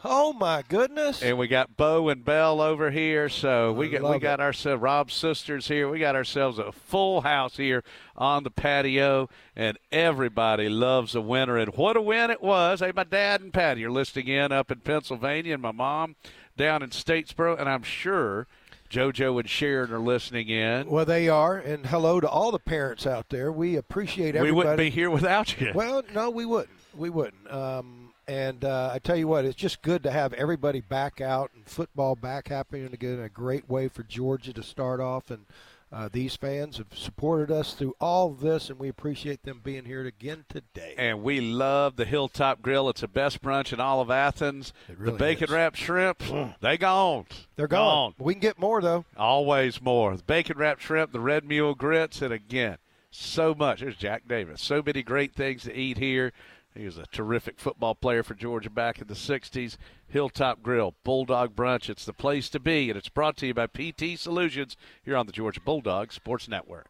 [0.03, 1.21] Oh my goodness!
[1.21, 5.13] And we got Bo and Bell over here, so we got we got ourselves Rob's
[5.13, 5.89] sisters here.
[5.89, 7.83] We got ourselves a full house here
[8.15, 11.57] on the patio, and everybody loves a winner.
[11.57, 12.79] And what a win it was!
[12.79, 16.15] Hey, my dad and Patty are listening in up in Pennsylvania, and my mom
[16.57, 18.47] down in Statesboro, and I'm sure
[18.89, 20.89] JoJo and Sharon are listening in.
[20.89, 23.51] Well, they are, and hello to all the parents out there.
[23.51, 24.51] We appreciate everybody.
[24.51, 25.71] We wouldn't be here without you.
[25.75, 26.77] Well, no, we wouldn't.
[26.95, 27.49] We wouldn't.
[27.51, 31.51] Um, and uh, I tell you what, it's just good to have everybody back out
[31.55, 33.19] and football back happening again.
[33.19, 35.45] A great way for Georgia to start off, and
[35.93, 39.84] uh, these fans have supported us through all of this, and we appreciate them being
[39.84, 40.95] here again today.
[40.97, 42.88] And we love the Hilltop Grill.
[42.88, 44.72] It's the best brunch in all of Athens.
[44.88, 45.49] really the bacon is.
[45.49, 45.53] Mm.
[45.53, 46.24] wrapped shrimp,
[46.61, 47.26] they gone.
[47.57, 48.13] They're gone.
[48.17, 49.03] We can get more though.
[49.17, 50.15] Always more.
[50.15, 52.78] The bacon wrapped shrimp, the red mule grits, and again,
[53.09, 53.82] so much.
[53.82, 54.61] There's Jack Davis.
[54.61, 56.32] So many great things to eat here.
[56.76, 59.76] He was a terrific football player for Georgia back in the 60s.
[60.07, 61.89] Hilltop Grill, Bulldog Brunch.
[61.89, 65.26] It's the place to be, and it's brought to you by PT Solutions here on
[65.26, 66.88] the Georgia Bulldog Sports Network.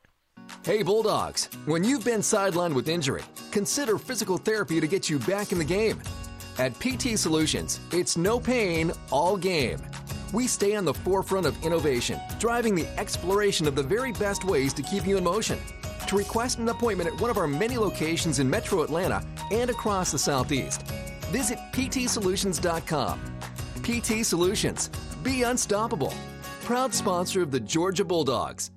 [0.64, 5.52] Hey, Bulldogs, when you've been sidelined with injury, consider physical therapy to get you back
[5.52, 6.00] in the game.
[6.60, 9.80] At PT Solutions, it's no pain, all game.
[10.34, 14.74] We stay on the forefront of innovation, driving the exploration of the very best ways
[14.76, 15.60] to keep you in motion.
[16.12, 20.12] To request an appointment at one of our many locations in metro Atlanta and across
[20.12, 20.82] the Southeast,
[21.32, 23.18] visit ptsolutions.com.
[23.82, 24.90] PT Solutions,
[25.24, 26.14] be unstoppable.
[26.66, 28.72] Proud sponsor of the Georgia Bulldogs.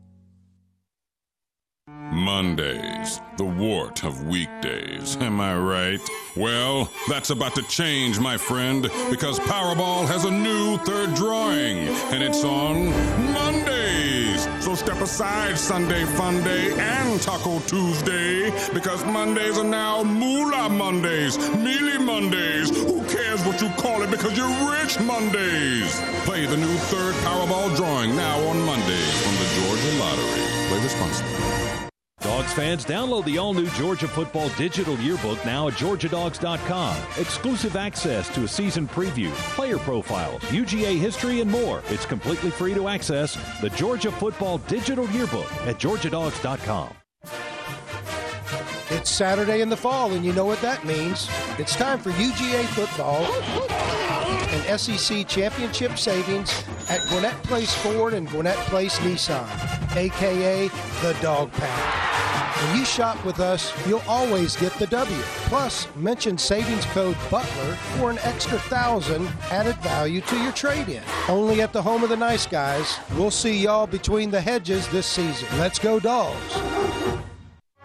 [1.88, 5.16] Mondays, the wart of weekdays.
[5.16, 6.00] Am I right?
[6.36, 11.78] Well, that's about to change, my friend, because Powerball has a new third drawing,
[12.12, 12.90] and it's on
[13.32, 13.73] Mondays.
[14.64, 21.36] So step aside, Sunday Fun Day and Taco Tuesday, because Mondays are now Moolah Mondays,
[21.50, 22.70] Mealy Mondays.
[22.70, 26.00] Who cares what you call it because you're rich Mondays?
[26.24, 30.68] Play the new third Powerball drawing now on Mondays from the Georgia Lottery.
[30.68, 31.83] Play responsibly.
[32.24, 36.96] Dogs fans, download the all new Georgia Football Digital Yearbook now at GeorgiaDogs.com.
[37.18, 41.82] Exclusive access to a season preview, player profiles, UGA history, and more.
[41.90, 47.03] It's completely free to access the Georgia Football Digital Yearbook at GeorgiaDogs.com.
[49.04, 51.28] It's Saturday in the fall, and you know what that means.
[51.58, 53.26] It's time for UGA football
[54.48, 56.50] and SEC championship savings
[56.88, 59.46] at Gwinnett Place Ford and Gwinnett Place Nissan,
[59.94, 60.68] aka
[61.02, 62.62] the Dog Pound.
[62.66, 65.22] When you shop with us, you'll always get the W.
[65.50, 71.02] Plus, mention savings code BUTLER for an extra thousand added value to your trade-in.
[71.28, 72.98] Only at the home of the nice guys.
[73.16, 75.46] We'll see y'all between the hedges this season.
[75.58, 77.33] Let's go, dogs.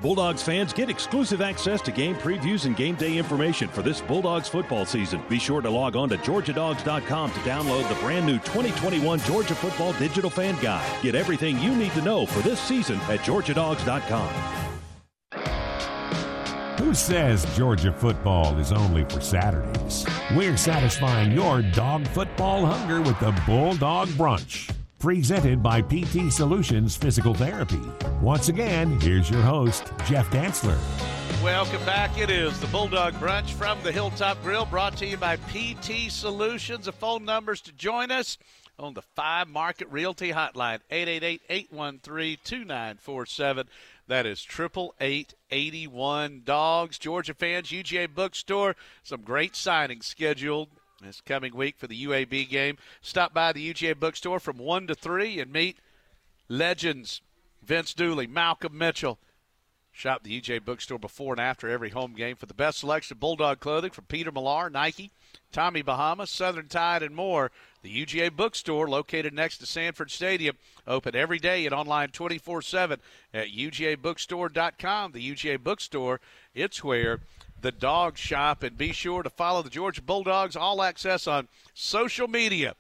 [0.02, 4.48] Bulldogs fans get exclusive access to game previews and game day information for this Bulldogs
[4.48, 5.22] football season.
[5.28, 9.92] Be sure to log on to GeorgiaDogs.com to download the brand new 2021 Georgia Football
[9.94, 10.90] Digital Fan Guide.
[11.02, 14.30] Get everything you need to know for this season at GeorgiaDogs.com.
[16.80, 20.06] Who says Georgia football is only for Saturdays?
[20.34, 24.74] We're satisfying your dog football hunger with the Bulldog Brunch.
[25.00, 27.82] Presented by PT Solutions Physical Therapy.
[28.22, 30.78] Once again, here's your host, Jeff Dantzler.
[31.42, 32.18] Welcome back.
[32.18, 36.86] It is the Bulldog Brunch from the Hilltop Grill, brought to you by PT Solutions.
[36.86, 38.38] The phone numbers to join us
[38.78, 43.68] on the Five Market Realty Hotline, 888-813-2947.
[44.08, 46.98] That is triple eight eighty one dogs.
[46.98, 48.76] Georgia fans, UGA Bookstore.
[49.04, 50.70] Some great signings scheduled
[51.08, 52.78] this coming week for the UAB game.
[53.02, 55.78] Stop by the UGA Bookstore from one to three and meet
[56.48, 57.22] legends
[57.64, 59.20] Vince Dooley, Malcolm Mitchell.
[59.92, 63.20] Shop the UGA Bookstore before and after every home game for the best selection of
[63.20, 65.12] Bulldog clothing from Peter Millar, Nike,
[65.52, 67.52] Tommy Bahama, Southern Tide, and more.
[67.82, 73.00] The UGA Bookstore, located next to Sanford Stadium, open every day and online 24 7
[73.34, 75.12] at UGABookstore.com.
[75.12, 76.20] The UGA Bookstore,
[76.54, 77.20] it's where
[77.62, 78.64] the dog shop.
[78.64, 82.76] And be sure to follow the Georgia Bulldogs All Access on social media.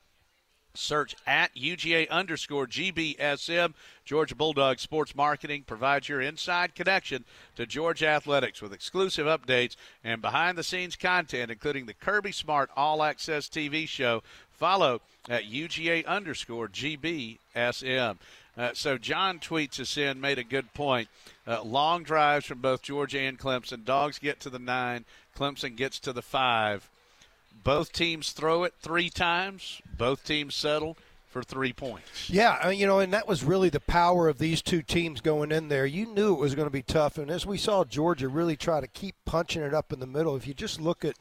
[0.76, 3.74] Search at UGA underscore GBSM.
[4.06, 7.26] Georgia Bulldog Sports Marketing provides your inside connection
[7.56, 12.70] to Georgia Athletics with exclusive updates and behind the scenes content, including the Kirby Smart
[12.76, 14.22] All Access TV show.
[14.52, 18.18] Follow at UGA underscore GBSM.
[18.60, 21.07] Uh, so John tweets us in, made a good point.
[21.47, 23.86] Uh, long drives from both Georgia and Clemson.
[23.86, 25.05] Dogs get to the nine,
[25.36, 26.89] Clemson gets to the five.
[27.64, 29.82] Both teams throw it three times.
[29.97, 30.97] Both teams settle
[31.30, 32.30] for three points.
[32.30, 35.70] Yeah, you know, and that was really the power of these two teams going in
[35.70, 35.86] there.
[35.86, 38.82] You knew it was going to be tough, and as we saw Georgia really try
[38.82, 40.36] to keep punching it up in the middle.
[40.36, 41.16] If you just look at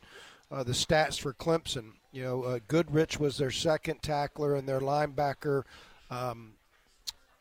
[0.50, 4.80] uh, the stats for Clemson, you know, uh, Goodrich was their second tackler, and their
[4.80, 5.64] linebacker,
[6.10, 6.52] um,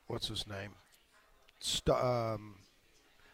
[0.08, 0.72] what's his name?
[1.60, 2.56] St- um,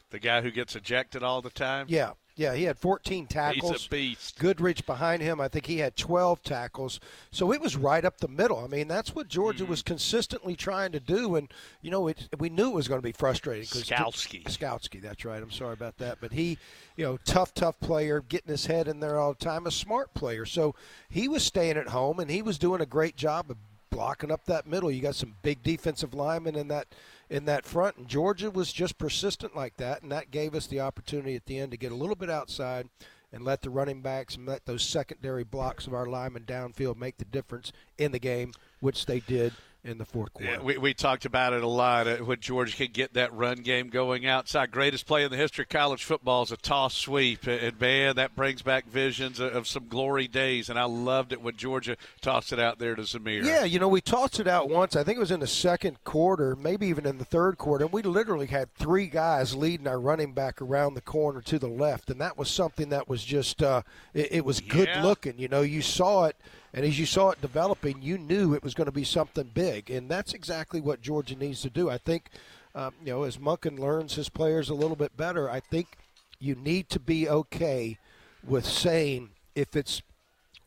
[0.10, 1.88] the guy who gets ejected all the time.
[1.90, 3.72] Yeah, yeah, he had 14 tackles.
[3.72, 4.40] He's a beast.
[4.40, 7.00] Goodrich behind him, I think he had 12 tackles.
[7.32, 8.58] So it was right up the middle.
[8.58, 9.72] I mean, that's what Georgia mm-hmm.
[9.72, 11.52] was consistently trying to do, and
[11.82, 13.66] you know, it, we knew it was going to be frustrating.
[13.66, 14.44] Skalski.
[14.46, 15.42] Skalski, that's right.
[15.42, 16.58] I'm sorry about that, but he,
[16.96, 20.14] you know, tough, tough player, getting his head in there all the time, a smart
[20.16, 20.46] player.
[20.46, 20.74] So
[21.10, 23.58] he was staying at home, and he was doing a great job of
[23.94, 24.92] blocking up that middle.
[24.92, 26.88] You got some big defensive linemen in that
[27.30, 27.98] in that front.
[27.98, 31.60] And Georgia was just persistent like that, and that gave us the opportunity at the
[31.60, 32.90] end to get a little bit outside
[33.32, 37.18] and let the running backs and let those secondary blocks of our linemen downfield make
[37.18, 39.54] the difference in the game, which they did
[39.84, 40.52] in the fourth quarter.
[40.52, 43.58] Yeah, we, we talked about it a lot uh, when Georgia could get that run
[43.58, 44.72] game going outside.
[44.72, 47.46] Greatest play in the history of college football is a toss sweep.
[47.48, 50.70] And, man, that brings back visions of, of, some glory days.
[50.70, 53.44] And I loved it when Georgia tossed it out there to Zamir.
[53.44, 54.96] Yeah, you know, we tossed it out once.
[54.96, 57.84] I think it was in the second quarter, maybe even in the third quarter.
[57.84, 61.68] And we literally had three guys leading our running back around the corner to the
[61.68, 62.10] left.
[62.10, 63.82] And that was something that was just, uh,
[64.14, 65.04] it, it was good yeah.
[65.04, 65.38] looking.
[65.38, 66.38] You know, you saw it
[66.74, 69.92] and as you saw it developing, you knew it was going to be something big.
[69.92, 71.90] And that's exactly what Georgia needs to do.
[71.90, 72.30] I think,
[72.74, 75.98] um, you know, as Monken learns his players a little bit better, I think
[76.40, 77.98] you need to be okay
[78.46, 80.02] with saying if it's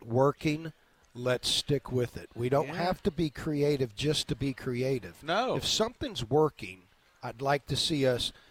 [0.05, 0.73] working,
[1.15, 2.29] let's stick with it.
[2.35, 2.85] We don't yeah.
[2.85, 5.17] have to be creative just to be creative.
[5.23, 5.57] No.
[5.57, 6.83] If something's working,
[7.23, 8.33] I'd like to see us–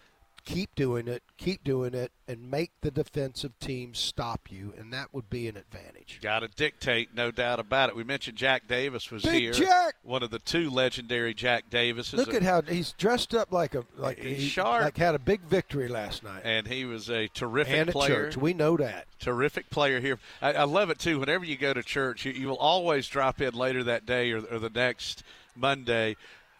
[0.46, 5.12] keep doing it, keep doing it, and make the defensive team stop you, and that
[5.12, 6.20] would be an advantage.
[6.22, 7.96] Got to dictate, no doubt about it.
[7.96, 9.52] We mentioned Jack Davis was Big here.
[9.52, 12.14] Jack, one of the two legendary Jack Davises.
[12.14, 14.84] Look at how he's dressed up like a like he's he, sharp.
[14.84, 16.42] like had a big victory last night.
[16.44, 18.08] And he was a terrific and player.
[18.08, 19.06] church, we know that.
[19.18, 20.18] Terrific player here.
[20.40, 21.18] I, I love it too.
[21.18, 24.40] Whenever you go to church, you, you will always drop in later that day or,
[24.42, 25.24] or the next
[25.56, 26.16] Monday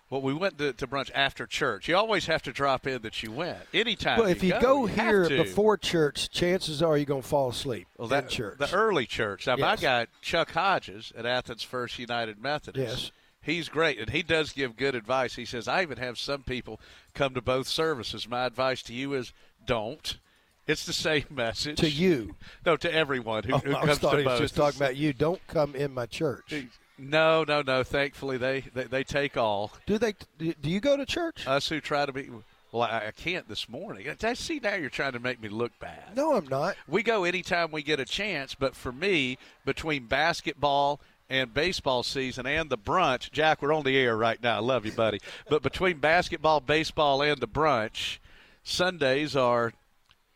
[0.08, 1.88] well, we went to, to, brunch after church.
[1.88, 4.20] You always have to drop in that you went anytime.
[4.20, 7.48] Well, if you, you go, go, here before church, chances are you're going to fall
[7.48, 7.88] asleep.
[7.98, 9.46] Well, that church, the early church.
[9.46, 9.60] Now, yes.
[9.60, 13.02] my guy Chuck Hodges at Athens First United Methodist.
[13.04, 13.10] Yes.
[13.42, 15.34] He's great, and he does give good advice.
[15.34, 16.80] He says, "I even have some people
[17.14, 18.28] come to both services.
[18.28, 19.32] My advice to you is
[19.64, 20.18] don't."
[20.66, 22.34] It's the same message to you.
[22.64, 24.18] No, to everyone who, oh, who comes to both.
[24.18, 25.12] He was just talking about you.
[25.12, 26.52] Don't come in my church.
[26.98, 27.82] No, no, no.
[27.82, 29.72] Thankfully, they, they, they take all.
[29.86, 30.14] Do they?
[30.38, 31.46] Do you go to church?
[31.46, 32.30] Us who try to be.
[32.72, 34.06] Well, I, I can't this morning.
[34.22, 36.16] I see now you're trying to make me look bad.
[36.16, 36.76] No, I'm not.
[36.88, 42.46] We go anytime we get a chance, but for me, between basketball and baseball season
[42.46, 44.56] and the brunch, Jack, we're on the air right now.
[44.56, 45.20] I love you, buddy.
[45.48, 48.18] but between basketball, baseball, and the brunch,
[48.62, 49.72] Sundays are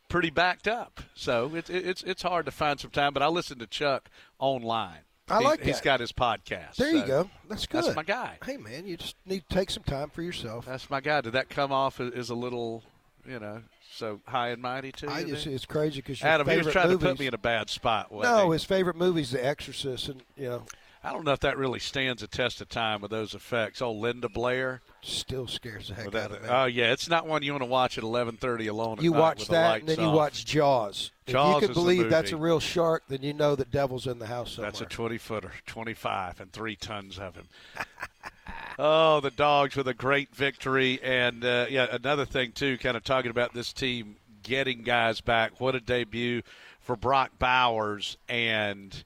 [0.09, 1.01] pretty backed up.
[1.15, 3.13] So it's it's it's hard to find some time.
[3.13, 4.09] But I listen to Chuck
[4.39, 4.99] online.
[5.31, 5.67] I he's, like that.
[5.67, 6.75] He's got his podcast.
[6.75, 7.29] There so you go.
[7.49, 7.83] That's good.
[7.83, 8.37] That's my guy.
[8.45, 10.65] Hey, man, you just need to take some time for yourself.
[10.65, 11.21] That's my guy.
[11.21, 12.83] Did that come off as a little,
[13.27, 13.61] you know,
[13.93, 15.09] so high and mighty too?
[15.09, 17.39] I just, it's crazy because Adam, he was trying movies, to put me in a
[17.39, 18.11] bad spot.
[18.11, 18.53] No, he?
[18.53, 20.63] his favorite movie is The Exorcist, and you know.
[21.03, 23.81] I don't know if that really stands a test of time with those effects.
[23.81, 26.49] Oh, Linda Blair still scares the heck that, out of me.
[26.49, 28.97] Oh yeah, it's not one you want to watch at 11:30 alone.
[29.01, 31.11] you watch with that, the and then you watch Jaws.
[31.25, 34.19] Jaws if you could believe that's a real shark, then you know that devil's in
[34.19, 34.71] the house somewhere.
[34.71, 37.47] That's a 20 footer, 25, and three tons of him.
[38.79, 42.77] oh, the dogs with a great victory, and uh, yeah, another thing too.
[42.77, 45.59] Kind of talking about this team getting guys back.
[45.59, 46.43] What a debut
[46.79, 49.03] for Brock Bowers and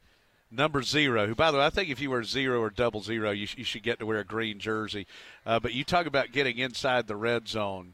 [0.56, 1.28] number zero.
[1.28, 3.58] Who, by the way, I think if you wear zero or double zero, you, sh-
[3.58, 5.08] you should get to wear a green jersey.
[5.46, 7.94] Uh, but you talk about getting inside the red zone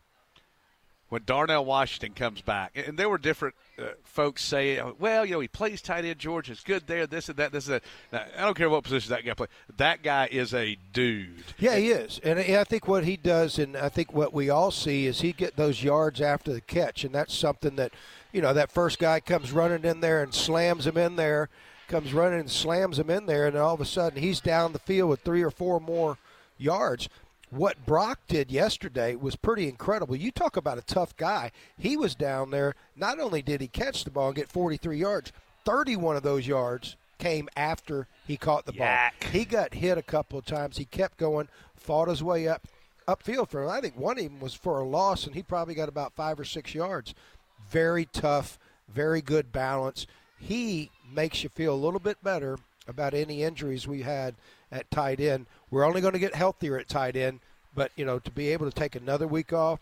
[1.09, 5.41] when Darnell Washington comes back, and there were different uh, folks saying, "Well, you know,
[5.41, 6.19] he plays tight end.
[6.19, 7.05] Georgia's good there.
[7.05, 7.51] This and that.
[7.51, 7.83] This and that."
[8.13, 9.49] Now, I don't care what position that guy plays.
[9.75, 11.43] That guy is a dude.
[11.59, 14.71] Yeah, he is, and I think what he does, and I think what we all
[14.71, 17.91] see is he get those yards after the catch, and that's something that,
[18.31, 21.49] you know, that first guy comes running in there and slams him in there,
[21.91, 24.79] comes running and slams him in there, and all of a sudden he's down the
[24.79, 26.17] field with three or four more
[26.57, 27.09] yards.
[27.49, 30.15] What Brock did yesterday was pretty incredible.
[30.15, 31.51] You talk about a tough guy.
[31.77, 32.75] He was down there.
[32.95, 35.33] Not only did he catch the ball and get 43 yards,
[35.65, 38.87] 31 of those yards came after he caught the ball.
[39.31, 40.77] He got hit a couple of times.
[40.77, 42.67] He kept going, fought his way up
[43.05, 43.69] upfield for him.
[43.69, 46.39] I think one of them was for a loss, and he probably got about five
[46.39, 47.13] or six yards.
[47.69, 50.07] Very tough, very good balance.
[50.41, 54.35] He makes you feel a little bit better about any injuries we had
[54.71, 55.45] at tight end.
[55.69, 57.39] We're only going to get healthier at tight end,
[57.75, 59.79] but you know to be able to take another week off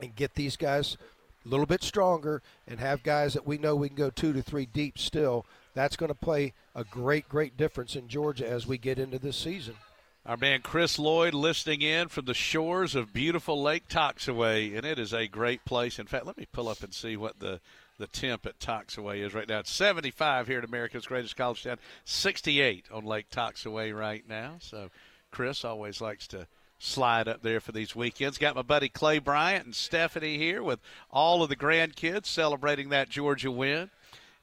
[0.00, 0.96] and get these guys
[1.44, 4.42] a little bit stronger and have guys that we know we can go two to
[4.42, 5.46] three deep still.
[5.74, 9.36] That's going to play a great, great difference in Georgia as we get into this
[9.36, 9.76] season.
[10.24, 14.98] Our man Chris Lloyd listening in from the shores of beautiful Lake Toxaway, and it
[14.98, 16.00] is a great place.
[16.00, 17.60] In fact, let me pull up and see what the
[17.98, 19.60] the temp at Toxaway is right now.
[19.60, 24.56] It's 75 here at America's greatest college town, 68 on Lake Toxaway right now.
[24.60, 24.90] So
[25.30, 26.46] Chris always likes to
[26.78, 28.38] slide up there for these weekends.
[28.38, 30.80] Got my buddy Clay Bryant and Stephanie here with
[31.10, 33.90] all of the grandkids celebrating that Georgia win.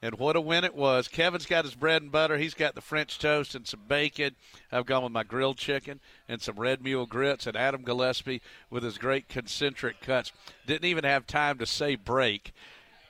[0.02, 1.08] And what a win it was.
[1.08, 2.36] Kevin's got his bread and butter.
[2.36, 4.36] He's got the French toast and some bacon.
[4.70, 5.98] I've gone with my grilled chicken
[6.28, 7.46] and some red mule grits.
[7.46, 10.30] And Adam Gillespie with his great concentric cuts.
[10.66, 12.52] Didn't even have time to say break.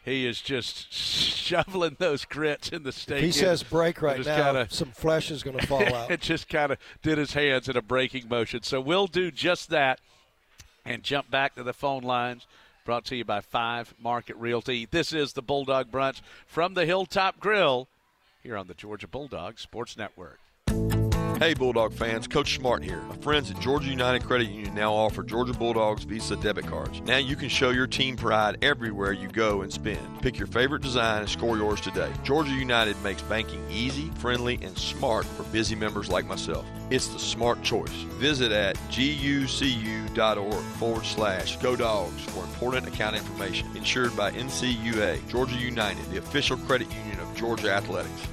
[0.05, 3.19] He is just shoveling those grits in the steak.
[3.19, 6.11] If he says break right now, kinda- some flesh is going to fall out.
[6.11, 8.63] it just kind of did his hands in a breaking motion.
[8.63, 10.01] So we'll do just that
[10.85, 12.47] and jump back to the phone lines.
[12.85, 14.87] Brought to you by Five Market Realty.
[14.91, 17.89] This is the Bulldog Brunch from the Hilltop Grill
[18.43, 20.39] here on the Georgia Bulldog Sports Network.
[21.45, 23.03] Hey, Bulldog fans, Coach Smart here.
[23.03, 27.03] My friends at Georgia United Credit Union now offer Georgia Bulldogs Visa debit cards.
[27.03, 30.01] Now you can show your team pride everywhere you go and spend.
[30.23, 32.11] Pick your favorite design and score yours today.
[32.23, 36.65] Georgia United makes banking easy, friendly, and smart for busy members like myself.
[36.89, 37.93] It's the smart choice.
[38.17, 43.69] Visit at gucu.org forward slash go dogs for important account information.
[43.77, 48.29] Insured by NCUA, Georgia United, the official credit union of Georgia Athletics.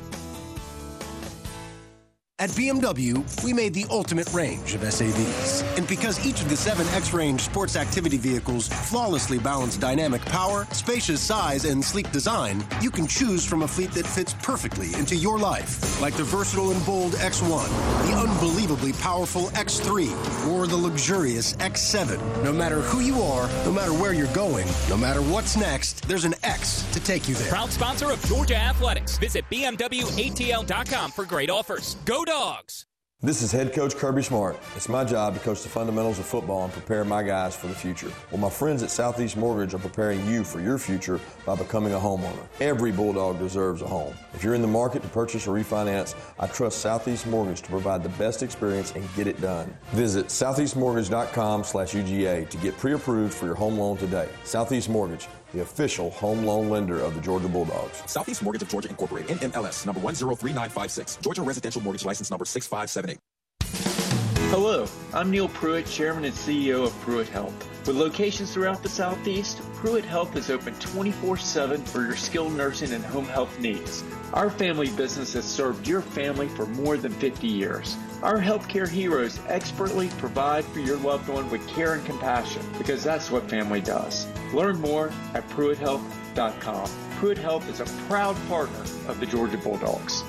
[2.42, 5.78] At BMW, we made the ultimate range of SAVs.
[5.78, 10.66] And because each of the seven X Range sports activity vehicles flawlessly balance dynamic power,
[10.72, 15.16] spacious size, and sleek design, you can choose from a fleet that fits perfectly into
[15.16, 16.02] your life.
[16.02, 17.68] Like the versatile and bold X1,
[18.10, 22.18] the unbelievably powerful X3, or the luxurious X7.
[22.44, 26.26] No matter who you are, no matter where you're going, no matter what's next, there's
[26.26, 27.50] an X to take you there.
[27.50, 29.20] Proud sponsor of Georgia Athletics.
[29.20, 31.98] Visit BMWATL.com for great offers.
[32.04, 32.86] Go Dogs!
[33.24, 34.58] This is head coach Kirby Smart.
[34.78, 37.76] It's my job to coach the fundamentals of football and prepare my guys for the
[37.76, 38.10] future.
[38.32, 42.00] Well, my friends at Southeast Mortgage are preparing you for your future by becoming a
[42.00, 42.48] homeowner.
[42.62, 44.16] Every Bulldog deserves a home.
[44.34, 48.02] If you're in the market to purchase or refinance, I trust Southeast Mortgage to provide
[48.02, 49.78] the best experience and get it done.
[49.92, 54.30] Visit southeastmortgage.com slash UGA to get pre-approved for your home loan today.
[54.46, 58.04] Southeast Mortgage, the official home loan lender of the Georgia Bulldogs.
[58.06, 63.20] Southeast Mortgage of Georgia Incorporated, NMLS number 103956, Georgia Residential Mortgage License number 6578.
[64.52, 67.54] Hello, I'm Neil Pruitt, Chairman and CEO of Pruitt Health.
[67.88, 72.91] With locations throughout the Southeast, Pruitt Health is open 24 7 for your skilled nursing
[72.91, 74.04] and home health needs.
[74.34, 77.98] Our family business has served your family for more than 50 years.
[78.24, 83.30] Our healthcare heroes expertly provide for your loved one with care and compassion because that's
[83.30, 84.26] what family does.
[84.54, 86.90] Learn more at PruittHealth.com.
[87.18, 88.80] Pruitt Health is a proud partner
[89.10, 90.24] of the Georgia Bulldogs.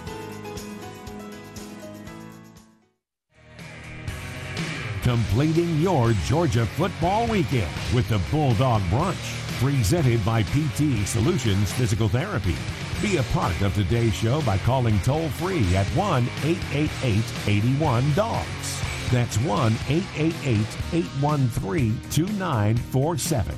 [5.03, 12.57] Completing your Georgia football weekend with the Bulldog Brunch, presented by PT Solutions Physical Therapy.
[13.03, 18.83] Be a part of today's show by calling toll free at 1 888 81 Dogs.
[19.11, 23.55] That's 1 888 813 2947.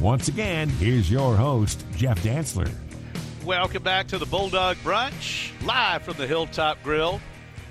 [0.00, 2.70] Once again, here's your host, Jeff Dantzler.
[3.44, 7.20] Welcome back to the Bulldog Brunch, live from the Hilltop Grill.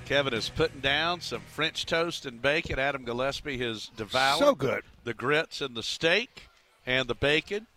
[0.06, 2.80] Kevin is putting down some French toast and bacon.
[2.80, 4.84] Adam Gillespie has devoured So good.
[5.04, 6.44] the grits and the steak
[6.86, 7.68] and the bacon.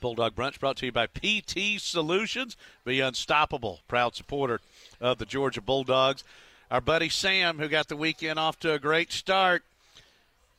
[0.00, 2.56] Bulldog Brunch brought to you by PT Solutions.
[2.84, 3.80] Be unstoppable.
[3.88, 4.60] Proud supporter
[5.00, 6.24] of the Georgia Bulldogs.
[6.70, 9.62] Our buddy Sam, who got the weekend off to a great start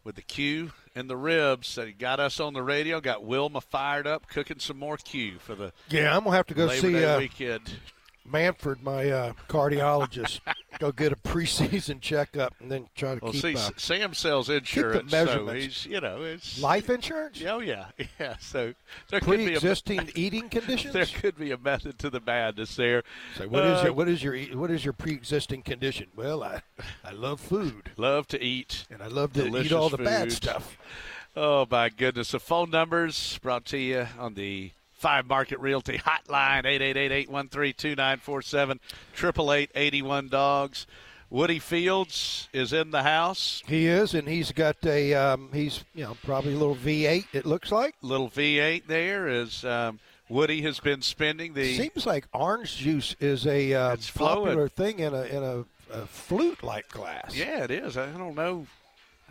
[0.04, 3.62] with the Q and the ribs, that he got us on the radio, got Wilma
[3.62, 6.82] fired up, cooking some more Q for the Yeah, I'm gonna have to go Labor
[6.82, 7.74] see uh, weekend.
[8.32, 10.40] Manford, my uh, cardiologist.
[10.80, 14.49] go get a preseason checkup and then try to Well, keep see, uh, Sam sells
[14.49, 17.41] insurance, so he's you know it's life insurance.
[17.48, 17.88] Oh yeah,
[18.20, 18.36] yeah.
[18.40, 18.74] So
[19.10, 19.60] there could be a
[20.16, 20.94] eating conditions.
[20.94, 23.04] there could be a method to the madness there.
[23.38, 26.08] So what is Uh, your what is your what is your pre-existing condition?
[26.16, 26.62] Well, I
[27.04, 30.78] I love food love to eat and I love to eat all the bad stuff.
[31.36, 32.32] Oh my goodness!
[32.32, 36.64] The phone numbers brought to you on the Five Market Realty Hotline
[37.30, 38.80] 888-813-2947
[39.76, 40.88] 888 Dogs.
[41.30, 43.61] Woody Fields is in the house.
[43.68, 47.26] He is, and he's got a um, he's you know probably a little V8.
[47.34, 47.95] It looks like.
[48.02, 49.99] Little V8 there is um,
[50.30, 55.14] Woody has been spending the Seems like orange juice is a uh, popular thing in
[55.14, 57.36] a in a, a flute-like glass.
[57.36, 57.98] Yeah, it is.
[57.98, 58.65] I don't know.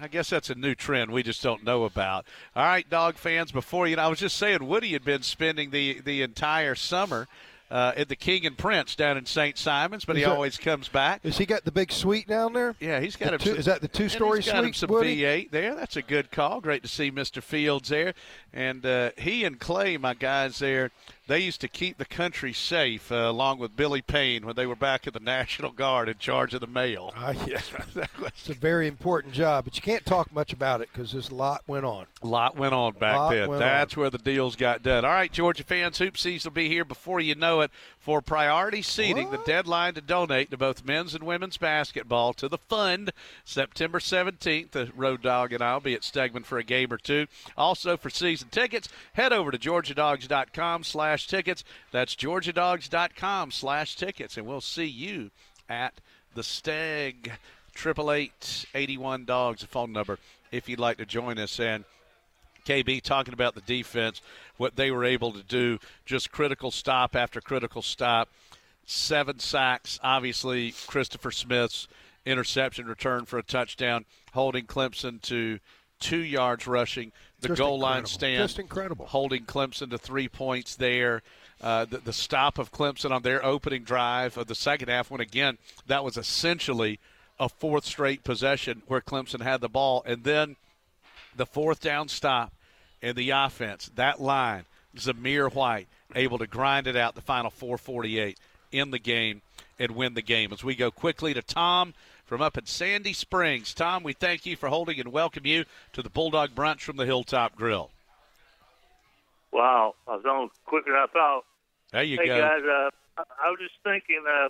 [0.01, 2.27] I guess that's a new trend we just don't know about.
[2.55, 3.51] All right, dog fans.
[3.53, 7.29] Before you know, I was just saying Woody had been spending the the entire summer
[7.71, 9.59] uh, at the King and Prince down in St.
[9.59, 11.23] Simons, but Is he that- always comes back.
[11.25, 12.77] Has he got the big suite down there?
[12.79, 13.39] Yeah, he's got The him.
[13.41, 15.17] two- some- is that the two-story he's got him suite, some Woody?
[15.23, 15.75] V8 there.
[15.75, 16.61] That's a good call.
[16.61, 17.43] Great to see Mr.
[17.43, 18.15] Fields there,
[18.53, 20.93] and uh, he and Clay, my guys there,
[21.27, 24.77] they used to keep the country safe uh, along with Billy Payne when they were
[24.77, 27.13] back at the National Guard in charge of the mail.
[27.17, 27.61] Ah, yeah.
[28.27, 31.35] it's a very important job, but you can't talk much about it because there's a
[31.35, 32.07] lot went on.
[32.23, 33.51] A lot went on back then.
[33.59, 35.05] That's where the deals got done.
[35.05, 38.83] All right, Georgia fans, Hoop Season will be here before you know it for priority
[38.83, 39.31] seating.
[39.31, 43.13] The deadline to donate to both men's and women's basketball to the fund
[43.45, 44.71] September 17th.
[44.71, 47.27] The Road Dog and I will be at Stegeman for a game or two.
[47.57, 51.65] Also for season tickets, head over to georgiadogs.com slash tickets.
[51.93, 55.31] That's georgiadogs.com slash tickets, and we'll see you
[55.69, 55.95] at
[56.35, 56.43] the
[58.75, 60.19] eighty one dogs, a phone number
[60.51, 61.61] if you'd like to join us.
[61.61, 61.85] And
[62.65, 64.21] KB talking about the defense,
[64.57, 68.29] what they were able to do, just critical stop after critical stop,
[68.85, 70.01] seven sacks.
[70.03, 71.87] Obviously, Christopher Smith's
[72.25, 75.61] interception return for a touchdown, holding Clemson to
[76.01, 77.13] two yards rushing.
[77.41, 78.09] The Just goal line incredible.
[78.09, 79.07] stand, Just incredible.
[79.07, 81.23] holding Clemson to three points there.
[81.61, 85.21] Uh, the, the stop of Clemson on their opening drive of the second half, when
[85.21, 86.99] again that was essentially
[87.41, 90.57] a fourth straight possession where Clemson had the ball, and then
[91.35, 92.53] the fourth down stop
[93.03, 94.65] and the offense, that line,
[94.97, 98.39] Zamir White able to grind it out the final 448
[98.73, 99.43] in the game
[99.79, 100.53] and win the game.
[100.53, 101.93] As we go quickly to Tom
[102.27, 103.73] from up in Sandy Springs.
[103.73, 107.07] Tom, we thank you for holding and welcome you to the Bulldog Brunch from the
[107.07, 107.91] Hilltop Grill.
[109.53, 111.45] Wow, I was on quicker than I thought.
[111.93, 112.41] There you hey go.
[112.41, 114.23] guys, uh, I, was just thinking.
[114.29, 114.49] Uh,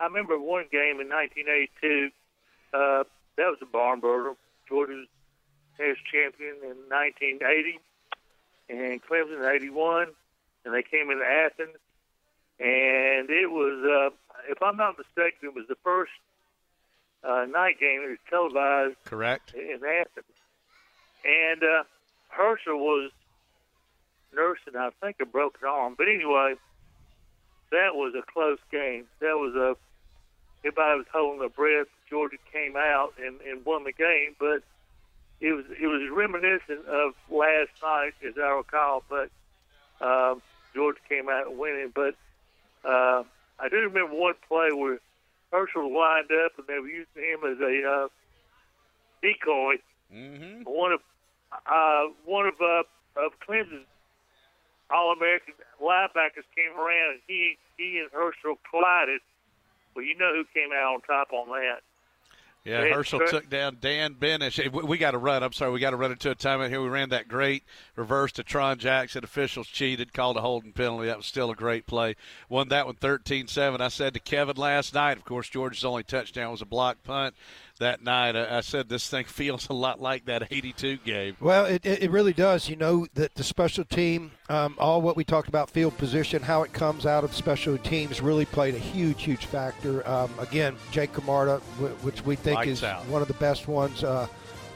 [0.00, 2.10] I remember one game in 1982.
[2.74, 3.04] Uh,
[3.36, 4.34] that was a barn burner.
[4.68, 5.06] Georgia's
[5.78, 7.78] as champion in 1980,
[8.68, 10.08] and Clemson in '81,
[10.64, 11.76] and they came into Athens,
[12.60, 14.14] and it was, uh,
[14.50, 16.12] if I'm not mistaken, it was the first
[17.24, 19.54] uh, night game that was televised Correct.
[19.54, 20.26] in Athens.
[21.24, 21.84] And uh,
[22.28, 23.10] Herschel was
[24.34, 25.94] nursing, I think, a broken arm.
[25.96, 26.54] But anyway,
[27.70, 29.04] that was a close game.
[29.20, 29.76] That was a
[30.64, 31.88] everybody was holding their breath.
[32.08, 34.62] Georgia came out and, and won the game, but
[35.40, 39.02] it was it was reminiscent of last night, as I recall.
[39.08, 39.30] But
[40.00, 40.36] uh,
[40.74, 41.92] Georgia came out winning.
[41.94, 42.14] But
[42.84, 43.24] uh,
[43.58, 44.98] I do remember one play where
[45.52, 48.08] Herschel lined up and they were using him as a uh,
[49.22, 49.76] decoy.
[50.12, 50.62] Mm-hmm.
[50.64, 51.00] One of
[51.52, 52.82] uh, one of uh,
[53.20, 53.86] of Clemson's
[54.90, 59.20] All American linebackers came around and he he and Herschel collided.
[59.94, 61.84] Well, you know who came out on top on that.
[62.64, 64.72] Yeah, Herschel took down Dan Benish.
[64.72, 65.42] We, we got to run.
[65.42, 66.80] I'm sorry, we got to run into a timeout here.
[66.80, 67.64] We ran that great
[67.96, 69.24] reverse to Tron Jackson.
[69.24, 71.06] Officials cheated, called a holding penalty.
[71.06, 72.14] That was still a great play.
[72.48, 73.80] Won that one 13-7.
[73.80, 77.34] I said to Kevin last night, of course, George's only touchdown was a block punt.
[77.82, 78.34] That night.
[78.34, 81.36] I, I said this thing feels a lot like that 82 game.
[81.40, 82.68] Well, it, it really does.
[82.68, 86.62] You know that the special team, um, all what we talked about, field position, how
[86.62, 90.06] it comes out of special teams, really played a huge, huge factor.
[90.08, 91.58] Um, again, Jake Camarda,
[92.02, 93.06] which we think Lights is out.
[93.06, 94.02] one of the best ones.
[94.02, 94.26] Uh,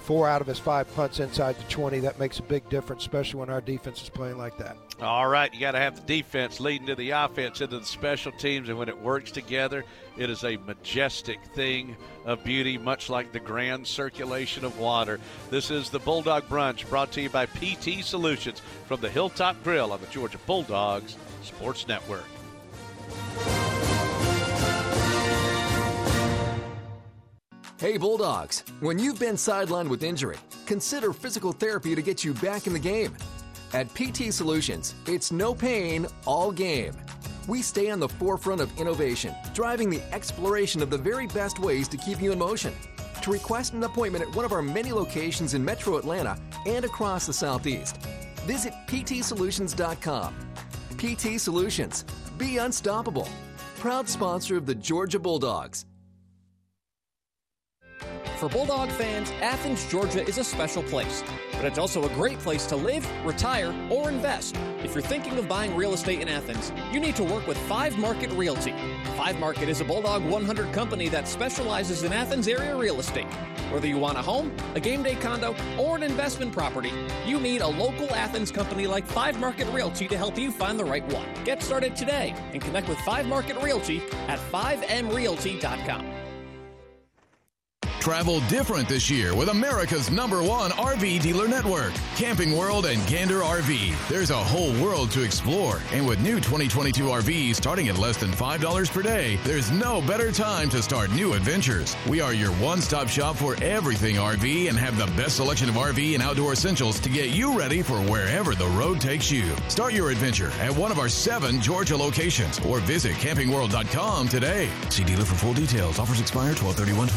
[0.06, 1.98] four out of his five punts inside the 20.
[1.98, 4.76] That makes a big difference, especially when our defense is playing like that.
[5.02, 8.30] All right, you got to have the defense leading to the offense into the special
[8.30, 9.84] teams, and when it works together,
[10.16, 15.18] it is a majestic thing of beauty, much like the grand circulation of water.
[15.50, 19.92] This is the Bulldog Brunch, brought to you by PT Solutions from the Hilltop Grill
[19.92, 22.24] on the Georgia Bulldogs Sports Network.
[27.78, 32.66] Hey Bulldogs, when you've been sidelined with injury, consider physical therapy to get you back
[32.66, 33.14] in the game.
[33.74, 36.94] At PT Solutions, it's no pain, all game.
[37.46, 41.86] We stay on the forefront of innovation, driving the exploration of the very best ways
[41.88, 42.72] to keep you in motion.
[43.20, 47.26] To request an appointment at one of our many locations in Metro Atlanta and across
[47.26, 47.98] the Southeast,
[48.46, 50.34] visit ptsolutions.com.
[50.96, 52.06] PT Solutions,
[52.38, 53.28] be unstoppable.
[53.78, 55.84] Proud sponsor of the Georgia Bulldogs.
[58.36, 62.66] For Bulldog fans, Athens, Georgia is a special place, but it's also a great place
[62.66, 64.54] to live, retire, or invest.
[64.84, 67.96] If you're thinking of buying real estate in Athens, you need to work with Five
[67.96, 68.74] Market Realty.
[69.16, 73.32] Five Market is a Bulldog 100 company that specializes in Athens area real estate.
[73.72, 76.92] Whether you want a home, a game day condo, or an investment property,
[77.24, 80.84] you need a local Athens company like Five Market Realty to help you find the
[80.84, 81.26] right one.
[81.44, 86.15] Get started today and connect with Five Market Realty at 5mrealty.com.
[88.06, 93.40] Travel different this year with America's number one RV dealer network, Camping World and Gander
[93.40, 93.96] RV.
[94.08, 98.30] There's a whole world to explore, and with new 2022 RVs starting at less than
[98.30, 101.96] $5 per day, there's no better time to start new adventures.
[102.08, 105.74] We are your one stop shop for everything RV and have the best selection of
[105.74, 109.52] RV and outdoor essentials to get you ready for wherever the road takes you.
[109.66, 114.70] Start your adventure at one of our seven Georgia locations or visit campingworld.com today.
[114.90, 115.98] See dealer for full details.
[115.98, 117.08] Offers expire 12 21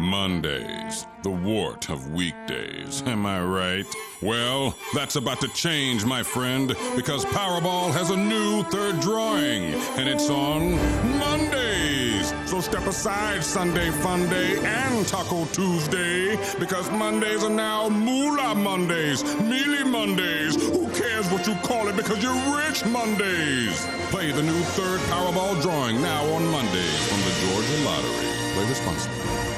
[0.00, 3.02] Mondays, the wart of weekdays.
[3.04, 3.86] Am I right?
[4.22, 10.08] Well, that's about to change, my friend, because Powerball has a new third drawing, and
[10.08, 10.72] it's on
[11.18, 12.32] Mondays.
[12.46, 19.22] So step aside, Sunday Fun Day and Taco Tuesday, because Mondays are now Moolah Mondays,
[19.42, 20.56] Mealy Mondays.
[20.56, 23.86] Who cares what you call it because you're rich Mondays?
[24.10, 28.54] Play the new third Powerball drawing now on Mondays from the Georgia Lottery.
[28.54, 29.49] Play responsibly.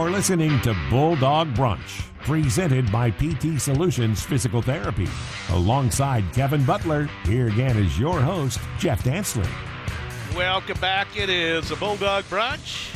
[0.00, 5.06] You're listening to Bulldog Brunch, presented by PT Solutions Physical Therapy.
[5.50, 9.46] Alongside Kevin Butler, here again is your host, Jeff Dantzler.
[10.34, 11.14] Welcome back.
[11.18, 12.88] It is a Bulldog Brunch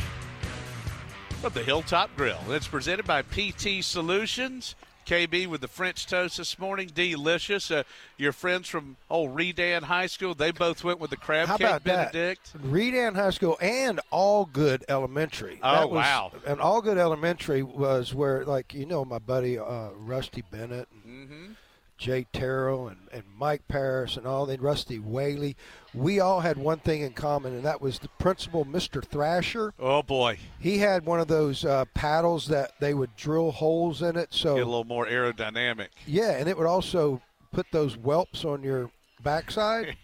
[1.41, 2.41] from the Hilltop Grill.
[2.49, 4.73] It's presented by PT Solutions.
[5.05, 6.89] KB with the French toast this morning.
[6.93, 7.69] Delicious.
[7.71, 7.83] Uh,
[8.17, 11.83] your friends from old Redan High School, they both went with the crab How cake
[11.83, 12.53] Benedict.
[12.53, 12.61] that?
[12.63, 15.59] Redan High School and Allgood Elementary.
[15.63, 16.31] Oh, That was- wow.
[16.45, 21.51] And Allgood Elementary was where, like, you know, my buddy uh, Rusty Bennett and Mm-hmm.
[21.97, 25.55] Jay Terrell and, and Mike Paris and all, and Rusty Whaley.
[25.93, 29.03] We all had one thing in common, and that was the principal, Mr.
[29.03, 29.73] Thrasher.
[29.79, 30.37] Oh, boy.
[30.59, 34.33] He had one of those uh, paddles that they would drill holes in it.
[34.33, 35.87] So Get a little more aerodynamic.
[36.05, 37.21] yeah, and it would also
[37.53, 38.91] put those whelps on your
[39.23, 39.95] backside,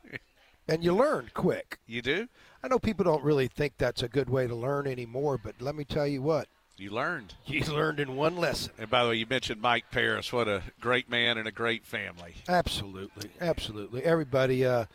[0.68, 1.78] and you learned quick.
[1.86, 2.28] You do?
[2.62, 5.74] I know people don't really think that's a good way to learn anymore, but let
[5.74, 6.48] me tell you what.
[6.76, 7.34] You learned.
[7.46, 8.72] You learned in one lesson.
[8.78, 10.32] And by the way, you mentioned Mike Paris.
[10.32, 12.34] What a great man and a great family.
[12.48, 14.02] Absolutely, absolutely.
[14.02, 14.86] Everybody, uh,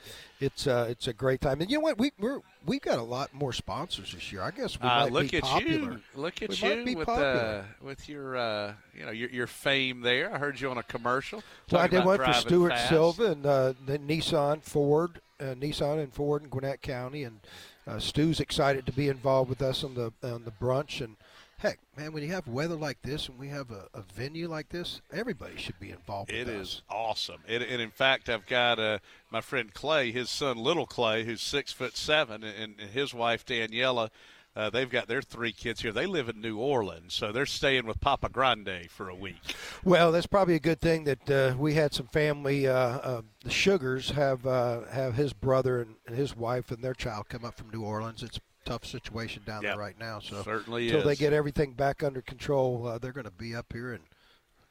[0.41, 1.97] it's uh, it's a great time, and you know what?
[1.97, 4.41] We we're we've got a lot more sponsors this year.
[4.41, 5.91] I guess we Uh, might look be at popular.
[5.93, 5.99] you!
[6.15, 7.65] Look at We might be you with popular.
[7.81, 10.33] uh, with your uh, you know your, your fame there.
[10.33, 11.41] I heard you on a commercial.
[11.71, 12.89] Well, I did one for Stuart fast.
[12.89, 17.39] Silva and uh, Nissan Ford, uh, Nissan and Ford in Gwinnett County, and
[17.87, 20.99] uh, Stu's excited to be involved with us on the on the brunch.
[21.01, 21.15] And
[21.59, 24.69] heck, man, when you have weather like this and we have a, a venue like
[24.69, 26.31] this, everybody should be involved.
[26.31, 26.81] It is us.
[26.89, 27.41] awesome.
[27.47, 28.99] It, and in fact, I've got uh,
[29.29, 33.45] my friend Clay, his son Little Clay, who's six foot seven, and, and his wife
[33.45, 34.09] Daniela.
[34.55, 35.91] Uh, they've got their three kids here.
[35.91, 39.55] They live in New Orleans, so they're staying with Papa Grande for a week.
[39.83, 42.67] Well, that's probably a good thing that uh, we had some family.
[42.67, 46.95] Uh, uh, the Sugars have uh, have his brother and, and his wife and their
[46.95, 48.23] child come up from New Orleans.
[48.23, 48.39] It's
[48.69, 49.71] tough situation down Yep.
[49.75, 50.19] there right now.
[50.19, 53.73] So Certainly until they get everything back under control, uh, they're going to be up
[53.73, 54.03] here, and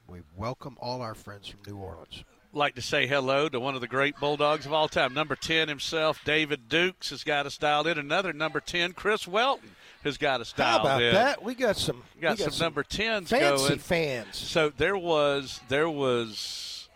[0.07, 2.23] we welcome all our friends from New Orleans.
[2.53, 5.13] like to say hello to one of the great Bulldogs of all time.
[5.13, 7.99] Number 10 himself, David Dukes, has got us dialed in.
[7.99, 9.69] Another number 10, Chris Welton,
[10.03, 11.13] has got us dialed How about in.
[11.13, 11.43] that?
[11.43, 13.79] We got some We got, we some, number 10s fancy going.
[13.79, 14.37] fans.
[14.37, 16.87] So there was there was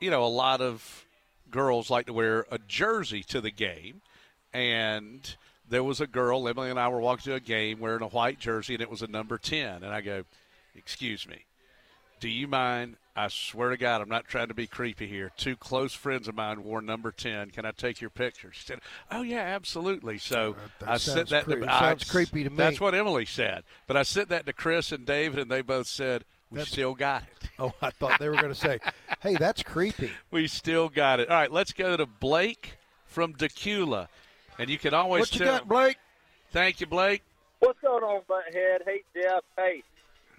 [0.00, 1.06] you know a lot of
[1.50, 4.02] girls like to wear a jersey to the game
[4.52, 5.36] and
[5.68, 8.38] there was a girl Emily and I were walking to a game wearing a white
[8.38, 10.24] jersey and it was a number 10 and I go
[10.74, 11.44] excuse me
[12.20, 15.32] do you mind I swear to God, I'm not trying to be creepy here.
[15.36, 17.50] Two close friends of mine wore number 10.
[17.50, 18.52] Can I take your picture?
[18.52, 18.78] She said,
[19.10, 20.18] Oh, yeah, absolutely.
[20.18, 21.62] So that I sent that creepy.
[21.62, 22.56] to I- Sounds creepy to me.
[22.56, 23.64] That's what Emily said.
[23.88, 26.94] But I sent that to Chris and David, and they both said, We That's- still
[26.94, 27.48] got it.
[27.60, 28.78] Oh, I thought they were going to say,
[29.20, 31.28] "Hey, that's creepy." We still got it.
[31.28, 32.74] All right, let's go to Blake
[33.04, 34.06] from Dacula.
[34.58, 35.58] And you can always What you tell.
[35.58, 35.96] got, Blake?
[36.52, 37.22] Thank you, Blake.
[37.60, 38.78] What's going on, Butthead?
[38.84, 39.44] Hey, Jeff.
[39.56, 39.82] Hey,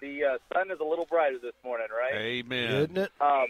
[0.00, 2.14] the uh, sun is a little brighter this morning, right?
[2.14, 2.72] Amen.
[2.72, 3.12] Isn't it?
[3.20, 3.46] Um,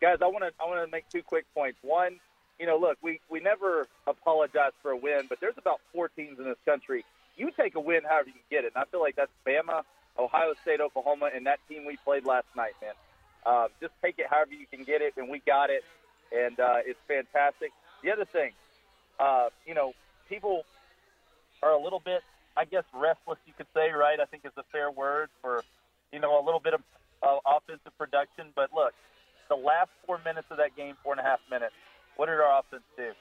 [0.00, 1.78] guys, I want to I want to make two quick points.
[1.82, 2.18] One,
[2.58, 6.38] you know, look, we we never apologize for a win, but there's about four teams
[6.38, 7.04] in this country.
[7.36, 9.82] You take a win however you can get it, and I feel like that's Bama,
[10.18, 12.92] Ohio State, Oklahoma, and that team we played last night, man.
[13.44, 15.82] Uh, just take it however you can get it, and we got it,
[16.32, 17.72] and uh, it's fantastic.
[18.04, 18.52] The other thing,
[19.22, 19.92] uh, you know,
[20.28, 20.64] people
[21.62, 22.22] are a little bit,
[22.56, 23.38] I guess, restless.
[23.46, 24.18] You could say, right?
[24.18, 25.62] I think is a fair word for,
[26.12, 26.80] you know, a little bit of
[27.22, 28.46] uh, offensive production.
[28.56, 28.92] But look,
[29.48, 31.74] the last four minutes of that game, four and a half minutes,
[32.16, 33.12] what did our offense do?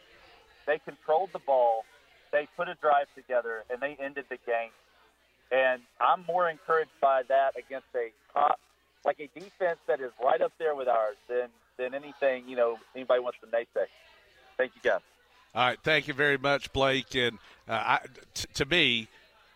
[0.66, 1.86] They controlled the ball,
[2.32, 4.72] they put a drive together, and they ended the game.
[5.52, 8.60] And I'm more encouraged by that against a top,
[9.06, 12.78] like a defense that is right up there with ours than than anything you know
[12.96, 13.86] anybody wants to naysay.
[14.58, 15.02] Thank you, guys.
[15.54, 17.14] All right, thank you very much, Blake.
[17.16, 17.38] And
[17.68, 18.00] uh, I,
[18.34, 19.10] t- to me,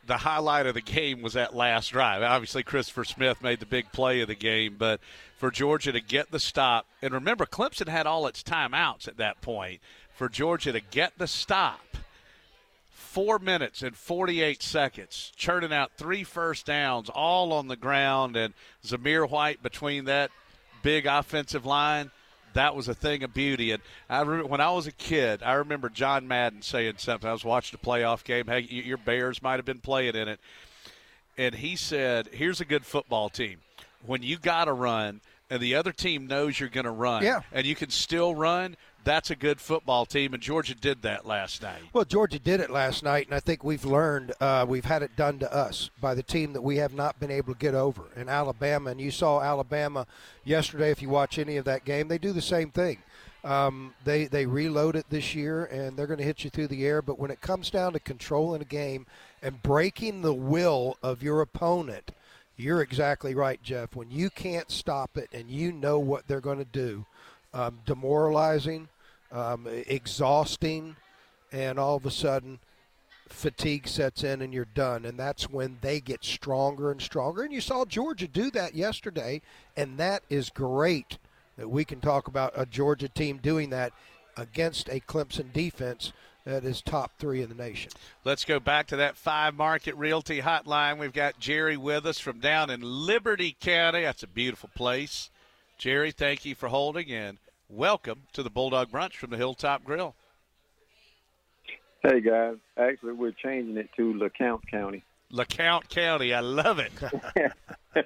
[0.06, 2.22] the highlight of the game was that last drive.
[2.22, 5.00] Obviously, Christopher Smith made the big play of the game, but
[5.38, 9.42] for Georgia to get the stop, and remember, Clemson had all its timeouts at that
[9.42, 9.80] point.
[10.14, 11.98] For Georgia to get the stop,
[12.90, 18.54] four minutes and 48 seconds, churning out three first downs, all on the ground, and
[18.86, 20.32] Zamir White between that
[20.84, 22.12] big offensive line.
[22.56, 23.72] That was a thing of beauty.
[23.72, 27.30] And I remember when I was a kid, I remember John Madden saying something.
[27.30, 28.48] I was watching a playoff game.
[28.48, 30.40] Hey, your Bears might have been playing in it.
[31.38, 33.60] And he said, Here's a good football team.
[34.06, 37.42] When you got to run and the other team knows you're going to run Yeah.
[37.52, 40.34] and you can still run, that's a good football team.
[40.34, 41.82] And Georgia did that last night.
[41.94, 45.16] Well, Georgia did it last night, and I think we've learned uh, we've had it
[45.16, 48.04] done to us by the team that we have not been able to get over
[48.16, 48.90] in Alabama.
[48.90, 50.06] And you saw Alabama
[50.44, 50.92] yesterday.
[50.92, 52.98] If you watch any of that game, they do the same thing.
[53.46, 56.86] Um, they they reload it this year, and they're going to hit you through the
[56.86, 57.02] air.
[57.02, 59.06] But when it comes down to controlling a game
[59.46, 62.12] and breaking the will of your opponent.
[62.58, 63.96] You're exactly right, Jeff.
[63.96, 67.06] When you can't stop it and you know what they're going to do,
[67.54, 68.88] um, demoralizing,
[69.32, 70.96] um, exhausting,
[71.52, 72.60] and all of a sudden
[73.30, 75.06] fatigue sets in and you're done.
[75.06, 77.44] And that's when they get stronger and stronger.
[77.44, 79.42] And you saw Georgia do that yesterday,
[79.76, 81.18] and that is great
[81.58, 83.94] that we can talk about a Georgia team doing that
[84.38, 86.12] against a Clemson defense
[86.44, 87.92] that is top three in the nation.
[88.24, 91.00] Let's go back to that five market realty hotline.
[91.00, 94.02] We've got Jerry with us from down in Liberty County.
[94.02, 95.32] That's a beautiful place.
[95.78, 97.38] Jerry, thank you for holding and
[97.70, 100.16] welcome to the Bulldog Brunch from the Hilltop Grill.
[102.02, 105.04] Hey guys, actually we're changing it to LeCounte County.
[105.32, 106.92] LeCounte County, I love it.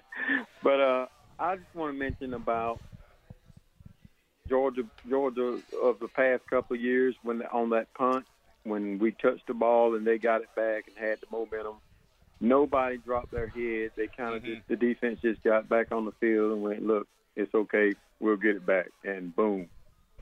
[0.64, 1.08] but uh,
[1.38, 2.80] I just want to mention about
[4.48, 8.26] Georgia, Georgia of the past couple of years when on that punt
[8.64, 11.76] when we touched the ball and they got it back and had the momentum.
[12.42, 13.92] Nobody dropped their head.
[13.98, 14.54] They kind of mm-hmm.
[14.54, 17.94] just the defense just got back on the field and went, "Look, it's okay.
[18.20, 19.70] We'll get it back." And boom.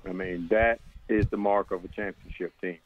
[0.05, 0.79] I mean, that
[1.09, 2.77] is the mark of a championship team.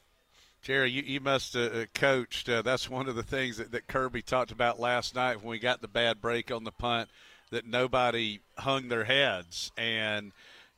[0.62, 2.48] Jerry, you, you must have uh, coached.
[2.48, 5.58] Uh, that's one of the things that, that Kirby talked about last night when we
[5.58, 7.08] got the bad break on the punt,
[7.50, 9.72] that nobody hung their heads.
[9.76, 10.30] And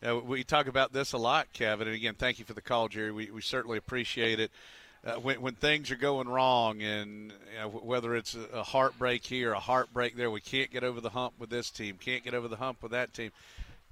[0.06, 1.86] uh, we talk about this a lot, Kevin.
[1.86, 3.12] And again, thank you for the call, Jerry.
[3.12, 4.50] We, we certainly appreciate it.
[5.04, 9.52] Uh, when, when things are going wrong, and you know, whether it's a heartbreak here,
[9.52, 12.48] a heartbreak there, we can't get over the hump with this team, can't get over
[12.48, 13.30] the hump with that team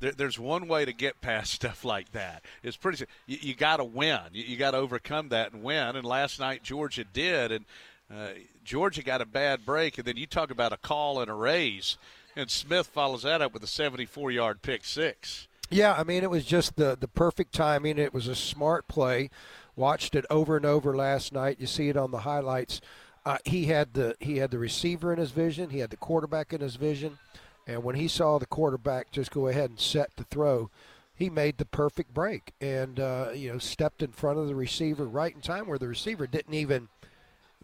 [0.03, 2.45] there, there's one way to get past stuff like that.
[2.63, 3.07] It's pretty.
[3.27, 4.21] You, you got to win.
[4.33, 5.97] You, you got to overcome that and win.
[5.97, 7.65] And last night Georgia did, and
[8.13, 8.29] uh,
[8.65, 9.97] Georgia got a bad break.
[9.97, 11.97] And then you talk about a call and a raise,
[12.37, 15.49] and Smith follows that up with a 74-yard pick six.
[15.71, 17.97] Yeah, I mean it was just the the perfect timing.
[17.97, 19.31] It was a smart play.
[19.75, 21.57] Watched it over and over last night.
[21.59, 22.83] You see it on the highlights.
[23.25, 25.71] Uh, he had the he had the receiver in his vision.
[25.71, 27.19] He had the quarterback in his vision.
[27.67, 30.71] And when he saw the quarterback just go ahead and set the throw,
[31.15, 35.05] he made the perfect break and uh, you know stepped in front of the receiver
[35.05, 36.89] right in time where the receiver didn't even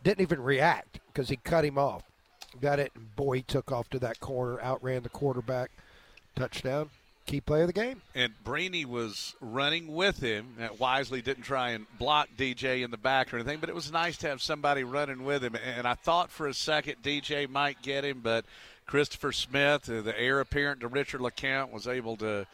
[0.02, 2.04] didn't even react because he cut him off.
[2.60, 5.70] Got it, and boy, he took off to that corner, outran the quarterback,
[6.34, 6.90] touchdown.
[7.26, 8.00] Key play of the game.
[8.14, 10.56] And Brini was running with him.
[10.78, 14.16] Wisely didn't try and block DJ in the back or anything, but it was nice
[14.18, 15.54] to have somebody running with him.
[15.76, 18.46] And I thought for a second DJ might get him, but
[18.88, 22.46] Christopher Smith, uh, the heir apparent to Richard LeCounte, was able to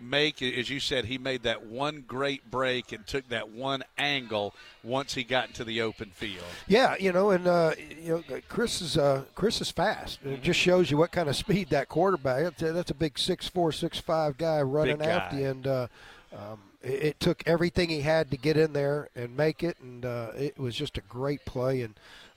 [0.00, 4.54] make, as you said, he made that one great break and took that one angle
[4.82, 6.46] once he got into the open field.
[6.66, 10.18] Yeah, you know, and uh, you know, Chris is uh, Chris is fast.
[10.24, 10.42] It mm-hmm.
[10.42, 12.42] just shows you what kind of speed that quarterback.
[12.42, 15.06] That's a, that's a big six four, six five guy running guy.
[15.06, 15.86] after you, and uh,
[16.32, 20.06] um, it, it, took everything he had to get in there and make it, and
[20.06, 21.94] uh, it was just a great play and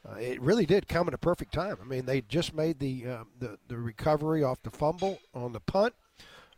[0.07, 1.77] uh, it really did come at a perfect time.
[1.81, 5.59] I mean, they just made the uh, the, the recovery off the fumble on the
[5.59, 5.93] punt,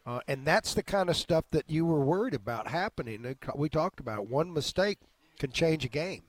[0.06, 3.36] uh, and that's the kind of stuff that you were worried about happening.
[3.56, 5.00] We talked about one mistake
[5.40, 6.24] can change a game,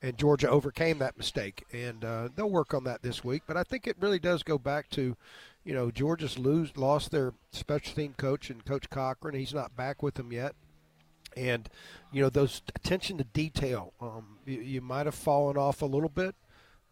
[0.00, 3.42] and Georgia overcame that mistake, and uh, they'll work on that this week.
[3.46, 5.16] But I think it really does go back to,
[5.64, 9.34] you know, Georgia's lose lost their special team coach and Coach Cochran.
[9.34, 10.54] He's not back with them yet
[11.36, 11.68] and
[12.10, 16.08] you know those attention to detail um, you, you, might have fallen off a little
[16.08, 16.34] bit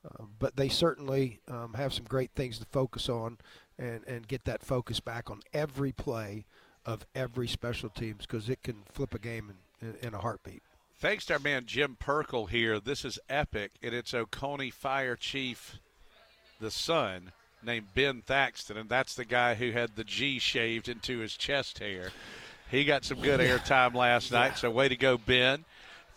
[0.04, 3.38] uh, but they certainly um, have some great things to focus on
[3.78, 6.44] and, and get that focus back on every play
[6.86, 10.62] of every special teams because it can flip a game in, in, in, a heartbeat.
[10.98, 12.80] Thanks to our man Jim Perkle here.
[12.80, 15.78] This is epic, and it's Oconee Fire Chief,
[16.60, 21.18] the son, named Ben Thaxton, and that's the guy who had the G shaved into
[21.18, 22.10] his chest hair.
[22.70, 25.64] He got some good airtime last night, so way to go, Ben.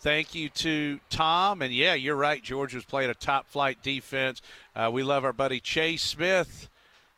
[0.02, 1.62] Thank you to Tom.
[1.62, 2.42] And yeah, you're right.
[2.42, 4.42] Georgia's played a top flight defense.
[4.74, 6.68] Uh, we love our buddy Chase Smith.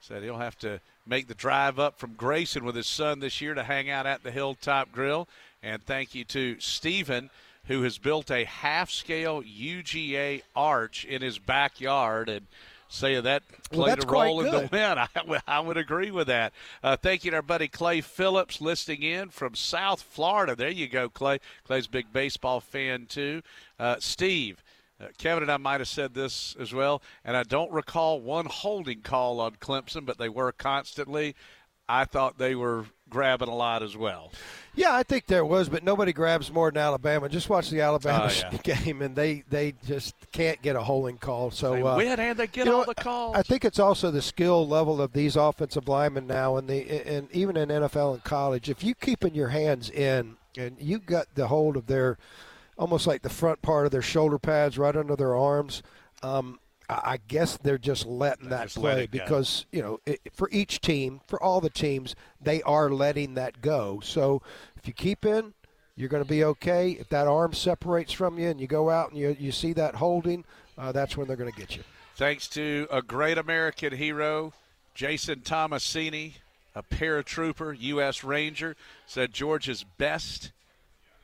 [0.02, 3.54] Said he'll have to make the drive up from Grayson with his son this year
[3.54, 5.26] to hang out at the Hilltop Grill.
[5.62, 7.30] And thank you to Stephen,
[7.68, 12.28] who has built a half scale UGA arch in his backyard.
[12.28, 12.46] And
[12.94, 14.98] say that played well, a role in the win.
[14.98, 16.52] I, I would agree with that.
[16.82, 20.54] Uh, thank you to our buddy Clay Phillips listening in from South Florida.
[20.54, 21.38] There you go, Clay.
[21.66, 23.42] Clay's a big baseball fan, too.
[23.78, 24.62] Uh, Steve.
[25.00, 28.46] Uh, Kevin and I might have said this as well, and I don't recall one
[28.46, 31.34] holding call on Clemson, but they were constantly.
[31.88, 34.30] I thought they were grabbing a lot as well.
[34.76, 37.28] Yeah, I think there was, but nobody grabs more than Alabama.
[37.28, 38.58] Just watch the Alabama oh, yeah.
[38.74, 41.52] game, and they, they just can't get a holding call.
[41.52, 43.36] So they uh, win and they get all know, the calls.
[43.36, 47.30] I think it's also the skill level of these offensive linemen now, and the and
[47.30, 48.68] even in NFL and college.
[48.68, 52.18] If you keeping your hands in and you got the hold of their,
[52.76, 55.82] almost like the front part of their shoulder pads right under their arms.
[56.22, 59.24] Um, I guess they're just letting that just let play go.
[59.24, 63.60] because you know it, for each team, for all the teams, they are letting that
[63.60, 64.00] go.
[64.02, 64.42] So
[64.76, 65.54] if you keep in,
[65.96, 66.90] you're going to be okay.
[66.92, 69.94] If that arm separates from you and you go out and you you see that
[69.96, 70.44] holding,
[70.76, 71.82] uh, that's when they're going to get you.
[72.16, 74.52] Thanks to a great American hero,
[74.94, 76.34] Jason Tomasini,
[76.74, 78.22] a paratrooper, U.S.
[78.22, 80.52] Ranger, said Georgia's best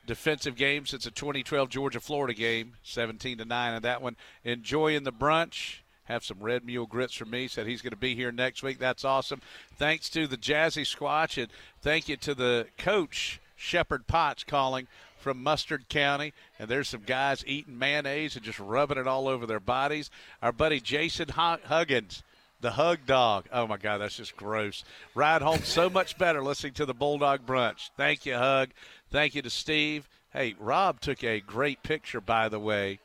[0.05, 4.15] defensive game since the 2012 Georgia-Florida game, 17 to nine in that one.
[4.43, 5.77] Enjoying the brunch.
[6.05, 7.47] Have some red mule grits from me.
[7.47, 8.79] Said he's going to be here next week.
[8.79, 9.41] That's awesome.
[9.77, 11.49] Thanks to the Jazzy Squatch and
[11.81, 14.87] thank you to the coach Shepard Potts calling
[15.17, 16.33] from Mustard County.
[16.59, 20.09] And there's some guys eating mayonnaise and just rubbing it all over their bodies.
[20.41, 22.23] Our buddy Jason Hu- Huggins,
[22.59, 23.45] the hug dog.
[23.53, 24.83] Oh my God, that's just gross.
[25.15, 27.89] Ride home so much better listening to the Bulldog Brunch.
[27.95, 28.69] Thank you, Hug.
[29.11, 30.07] Thank you to Steve.
[30.31, 32.99] Hey, Rob took a great picture, by the way,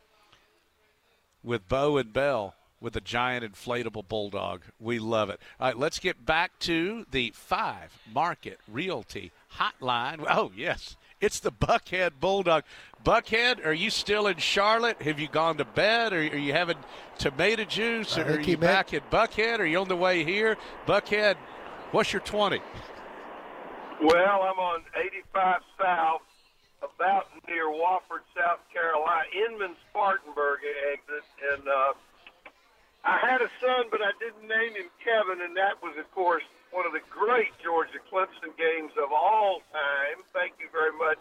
[1.42, 4.62] with Bo and Bell with a giant inflatable bulldog.
[4.78, 5.40] We love it.
[5.58, 10.24] All right, let's get back to the five market realty hotline.
[10.30, 10.96] Oh, yes.
[11.20, 12.62] It's the Buckhead Bulldog.
[13.04, 15.02] Buckhead, are you still in Charlotte?
[15.02, 16.12] Have you gone to bed?
[16.12, 16.76] Or are you having
[17.18, 18.16] tomato juice?
[18.16, 19.58] Or are you back at Buckhead?
[19.58, 20.56] Are you on the way here?
[20.86, 21.36] Buckhead,
[21.90, 22.60] what's your 20?
[24.02, 26.20] Well, I'm on 85 South,
[26.84, 30.60] about near Wofford, South Carolina, Inman Spartanburg
[30.92, 31.92] exit, and uh,
[33.04, 36.44] I had a son, but I didn't name him Kevin, and that was, of course,
[36.72, 40.20] one of the great Georgia Clemson games of all time.
[40.36, 41.18] Thank you very much,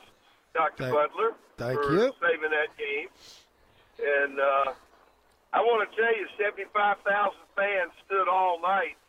[0.54, 0.92] Dr.
[0.92, 2.12] Thank- Butler, thank for you.
[2.20, 3.08] saving that game.
[3.96, 4.76] And uh,
[5.56, 9.00] I want to tell you, 75,000 fans stood all night.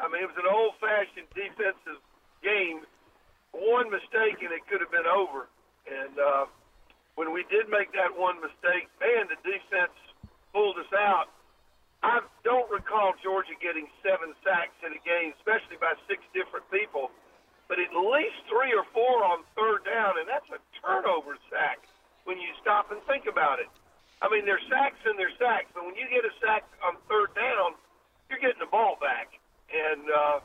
[0.00, 2.00] I mean, it was an old-fashioned defensive
[2.40, 2.80] game.
[3.52, 5.48] One mistake and it could have been over.
[5.86, 6.44] And uh,
[7.14, 9.92] when we did make that one mistake, man, the defense
[10.52, 11.28] pulled us out.
[12.02, 17.14] I don't recall Georgia getting seven sacks in a game, especially by six different people,
[17.70, 21.78] but at least three or four on third down, and that's a turnover sack
[22.26, 23.70] when you stop and think about it.
[24.18, 27.34] I mean, they're sacks and they're sacks, but when you get a sack on third
[27.38, 27.78] down,
[28.30, 29.38] you're getting the ball back.
[29.70, 30.38] And uh,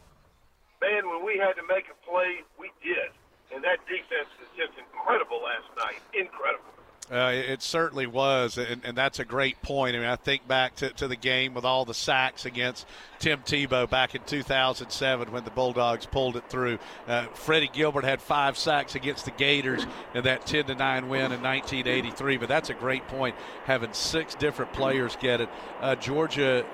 [0.81, 3.11] man, when we had to make a play, we did.
[3.53, 6.01] And that defense is just incredible last night.
[6.13, 6.77] Incredible.
[7.09, 9.95] Uh, it it certainly was, and, and that's a great point.
[9.95, 12.85] I mean, I think back to, to the game with all the sacks against
[13.19, 16.79] Tim Tebow back in 2007 when the Bulldogs pulled it through.
[17.07, 21.31] Uh, Freddie Gilbert had five sacks against the Gators in that 10 to 9 win
[21.31, 22.37] in 1983.
[22.37, 25.49] But that's a great point, having six different players get it.
[25.79, 26.65] Uh, Georgia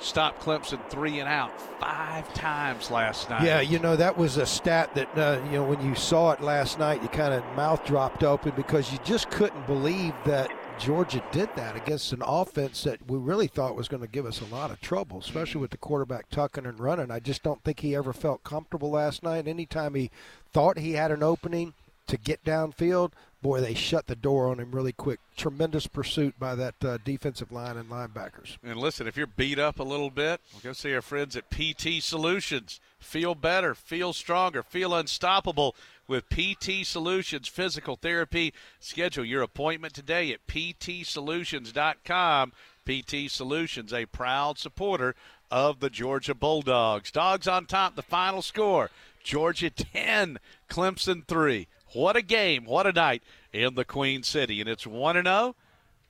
[0.00, 3.42] stopped Clemson three and out five times last night.
[3.42, 6.40] Yeah, you know that was a stat that uh, you know when you saw it
[6.40, 11.22] last night, you kind of mouth dropped open because you just couldn't believe that Georgia
[11.30, 14.46] did that against an offense that we really thought was going to give us a
[14.46, 17.10] lot of trouble, especially with the quarterback tucking and running.
[17.10, 19.46] I just don't think he ever felt comfortable last night.
[19.46, 20.10] Anytime he
[20.50, 21.74] thought he had an opening
[22.06, 25.20] to get downfield, boy, they shut the door on him really quick.
[25.36, 28.56] Tremendous pursuit by that uh, defensive line and linebackers.
[28.62, 32.02] And listen, if you're beat up a little bit, go see our friends at PT
[32.02, 32.80] Solutions.
[32.98, 35.74] Feel better, feel stronger, feel unstoppable
[36.06, 38.52] with PT Solutions Physical Therapy.
[38.78, 42.52] Schedule your appointment today at ptsolutions.com.
[42.86, 45.14] PT Solutions, a proud supporter
[45.50, 47.10] of the Georgia Bulldogs.
[47.10, 48.90] Dogs on top, the final score
[49.22, 50.38] Georgia 10,
[50.68, 51.68] Clemson 3.
[51.92, 53.22] What a game, what a night
[53.52, 54.60] in the Queen City.
[54.60, 55.56] And it's 1 0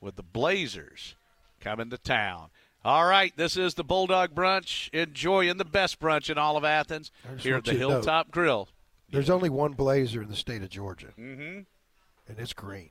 [0.00, 1.14] with the Blazers
[1.60, 2.48] coming to town.
[2.84, 4.88] All right, this is the Bulldog Brunch.
[4.94, 8.68] Enjoying the best brunch in all of Athens here at the to know- Hilltop Grill.
[9.10, 11.60] There's only one Blazer in the state of Georgia, Mm-hmm.
[12.28, 12.90] and it's green.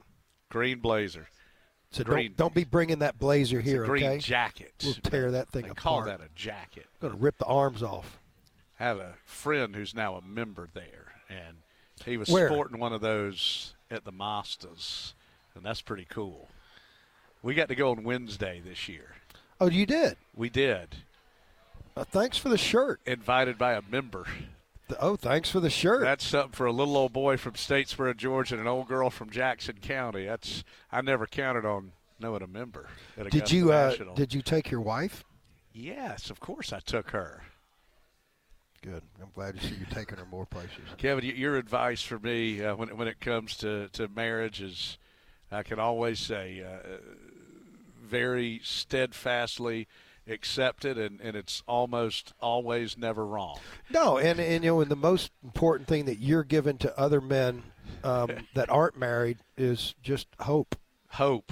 [0.49, 1.27] Green Blazer.
[1.91, 2.27] So Green.
[2.29, 4.17] don't don't be bringing that blazer It's here, a green okay?
[4.19, 4.73] jacket.
[4.83, 5.77] We'll tear that thing They apart.
[5.83, 6.85] call that a jacket.
[7.01, 8.19] I'm Going to rip the arms off.
[8.79, 11.57] I have a friend who's now a member there, and
[12.05, 12.47] he was Where?
[12.47, 15.13] sporting one of those at the Masters,
[15.55, 16.47] and that's pretty cool.
[17.41, 19.15] We got to go on Wednesday this year.
[19.61, 20.17] Oh, you did?
[20.35, 20.95] We did.
[21.95, 22.99] Uh, thanks for the shirt.
[23.05, 24.25] Invited by a member.
[24.99, 26.01] Oh, thanks for the shirt.
[26.01, 29.29] That's something for a little old boy from Statesboro, Georgia, and an old girl from
[29.29, 30.25] Jackson County.
[30.25, 32.87] That's I never counted on knowing a member.
[33.17, 35.23] At did you uh, did you take your wife?
[35.73, 37.43] Yes, of course I took her.
[38.81, 39.03] Good.
[39.21, 40.79] I'm glad to see you taking her more places.
[40.97, 44.97] Kevin, your advice for me uh, when when it comes to, to marriage is,
[45.51, 46.97] I can always say, uh,
[48.01, 49.87] very steadfastly
[50.27, 53.59] accepted, and, and it's almost always never wrong.
[53.89, 57.21] No, and, and you know, and the most important thing that you're giving to other
[57.21, 57.63] men
[58.03, 60.75] um, that aren't married is just hope.
[61.09, 61.51] Hope.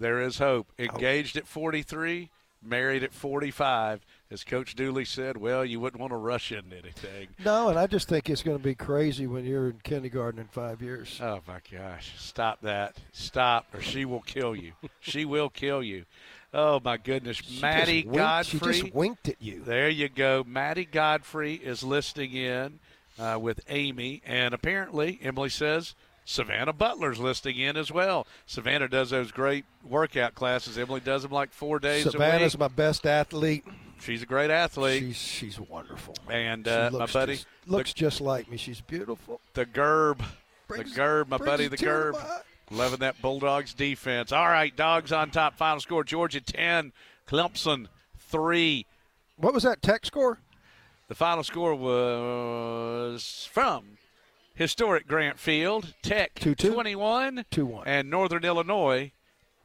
[0.00, 0.70] There is hope.
[0.78, 2.30] Engaged at 43,
[2.62, 4.04] married at 45.
[4.30, 7.28] As Coach Dooley said, well, you wouldn't want to rush into anything.
[7.42, 10.48] No, and I just think it's going to be crazy when you're in kindergarten in
[10.48, 11.18] five years.
[11.22, 12.12] Oh, my gosh.
[12.18, 12.96] Stop that.
[13.12, 14.72] Stop, or she will kill you.
[15.00, 16.04] she will kill you.
[16.52, 17.38] Oh, my goodness.
[17.38, 18.72] She Maddie winked- Godfrey.
[18.74, 19.62] She just winked at you.
[19.64, 20.44] There you go.
[20.46, 22.80] Maddie Godfrey is listening in
[23.18, 25.94] uh, with Amy, and apparently, Emily says
[26.28, 28.26] Savannah Butler's listing in as well.
[28.44, 30.76] Savannah does those great workout classes.
[30.76, 33.64] Emily does them like four days a Savannah's my best athlete.
[33.98, 35.04] She's a great athlete.
[35.04, 36.14] She's she's wonderful.
[36.30, 38.58] And uh, my looks buddy, just, looks just like me.
[38.58, 39.40] She's beautiful.
[39.54, 40.22] the Gerb,
[40.68, 42.22] Brings- the Gerb, my buddy, the Gerb,
[42.70, 44.30] loving that Bulldogs defense.
[44.30, 45.56] All right, Dogs on top.
[45.56, 46.92] Final score: Georgia ten,
[47.26, 47.86] Clemson
[48.18, 48.84] three.
[49.36, 50.40] What was that tech score?
[51.08, 53.96] The final score was from
[54.58, 57.82] historic Grant Field, Tech 21, 2-1.
[57.86, 59.12] and Northern Illinois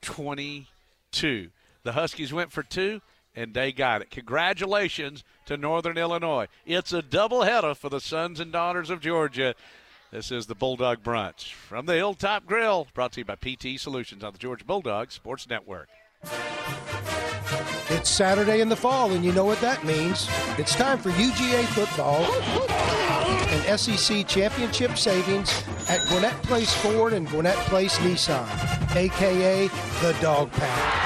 [0.02, 1.50] 22.
[1.82, 3.02] The Huskies went for two,
[3.36, 4.12] and they got it.
[4.12, 6.48] Congratulations to Northern Illinois.
[6.68, 9.56] It's a doubleheader for the sons and daughters of Georgia.
[10.12, 14.24] This is the Bulldog Brunch from the Hilltop Grill, brought to you by PT Solutions
[14.24, 15.90] on the Georgia Bulldog Sports Network.
[17.90, 20.30] It's Saturday in the fall, and you know what that means.
[20.60, 23.03] It's time for UGA football
[23.34, 28.48] and SEC championship savings at Gwinnett Place Ford and Gwinnett Place Nissan,
[28.96, 29.68] aka
[30.02, 31.04] the Dog Pound.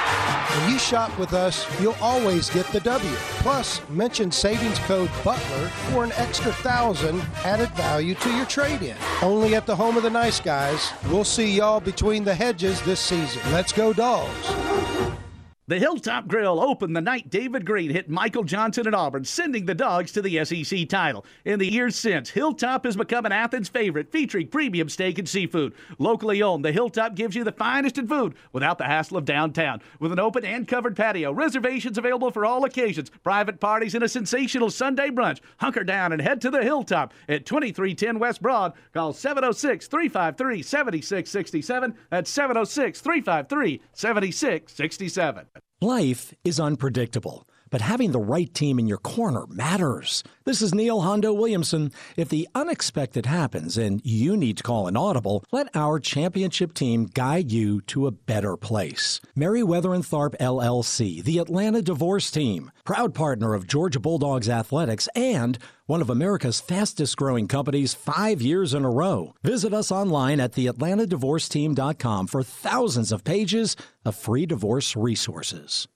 [0.57, 3.15] When you shop with us, you'll always get the W.
[3.41, 8.97] Plus, mention savings code BUTLER for an extra thousand added value to your trade-in.
[9.21, 10.91] Only at the home of the nice guys.
[11.09, 13.41] We'll see y'all between the hedges this season.
[13.51, 15.26] Let's go, dogs.
[15.69, 19.75] The Hilltop Grill opened the night David Greene hit Michael Johnson at Auburn, sending the
[19.75, 21.25] Dogs to the SEC title.
[21.43, 25.73] In the years since, Hilltop has become an Athens favorite, featuring premium steak and seafood.
[25.99, 29.81] Locally owned, the Hilltop gives you the finest in food without the hassle of downtown.
[29.99, 34.07] With an open and covered patio, reservations available for all occasions, private parties, and a
[34.07, 35.41] sensational Sunday brunch.
[35.57, 38.71] Hunker down and head to the Hilltop at 2310 West Broad.
[38.93, 41.93] Call 706 353 7667.
[42.09, 45.45] That's 706 353 7667.
[45.79, 50.23] Life is unpredictable, but having the right team in your corner matters.
[50.45, 51.91] This is Neil Hondo Williamson.
[52.15, 57.05] If the unexpected happens and you need to call an audible, let our championship team
[57.05, 59.19] guide you to a better place.
[59.35, 65.57] Meriwether and Tharp LLC, the Atlanta Divorce Team, proud partner of Georgia Bulldogs Athletics and
[65.85, 69.33] one of America's fastest growing companies five years in a row.
[69.43, 73.75] Visit us online at theatlantadivorceteam.com for thousands of pages
[74.05, 75.87] of free divorce resources.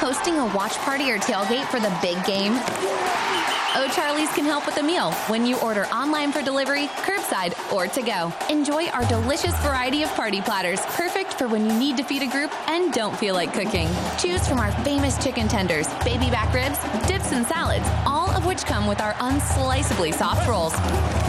[0.00, 2.52] Hosting a watch party or tailgate for the big game?
[2.54, 7.86] Oh, O'Charlie's can help with the meal when you order online for delivery, curbside, or
[7.86, 8.32] to go.
[8.48, 12.26] Enjoy our delicious variety of party platters, perfect for when you need to feed a
[12.26, 13.88] group and don't feel like cooking.
[14.18, 18.64] Choose from our famous chicken tenders, baby back ribs, dips, and salads, all of which
[18.64, 20.72] come with our unsliceably soft rolls.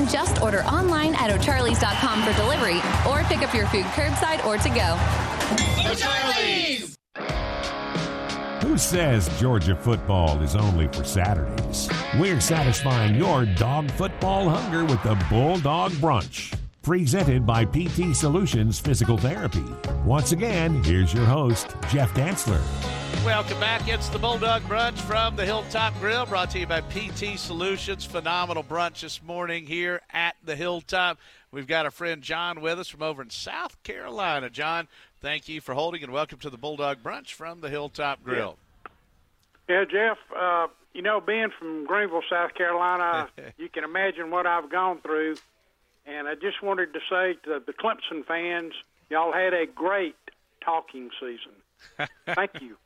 [0.09, 2.79] Just order online at o'charlies.com for delivery
[3.09, 4.97] or pick up your food curbside or to go.
[5.91, 6.97] O'Charlie's!
[8.81, 11.87] Says Georgia football is only for Saturdays?
[12.19, 16.57] We're satisfying your dog football hunger with the Bulldog Brunch.
[16.81, 19.63] Presented by PT Solutions Physical Therapy.
[20.03, 22.59] Once again, here's your host, Jeff Dantzler.
[23.23, 23.87] Welcome back.
[23.87, 28.03] It's the Bulldog Brunch from the Hilltop Grill, brought to you by PT Solutions.
[28.03, 31.19] Phenomenal brunch this morning here at the Hilltop.
[31.51, 34.49] We've got our friend John with us from over in South Carolina.
[34.49, 34.87] John,
[35.21, 38.57] thank you for holding and welcome to the Bulldog Brunch from the Hilltop Grill.
[38.57, 38.70] Yeah,
[39.85, 44.99] Jeff, uh, you know, being from Greenville, South Carolina, you can imagine what I've gone
[45.01, 45.37] through.
[46.05, 48.73] And I just wanted to say to the Clemson fans,
[49.09, 50.15] y'all had a great
[50.63, 52.07] talking season.
[52.35, 52.77] Thank you.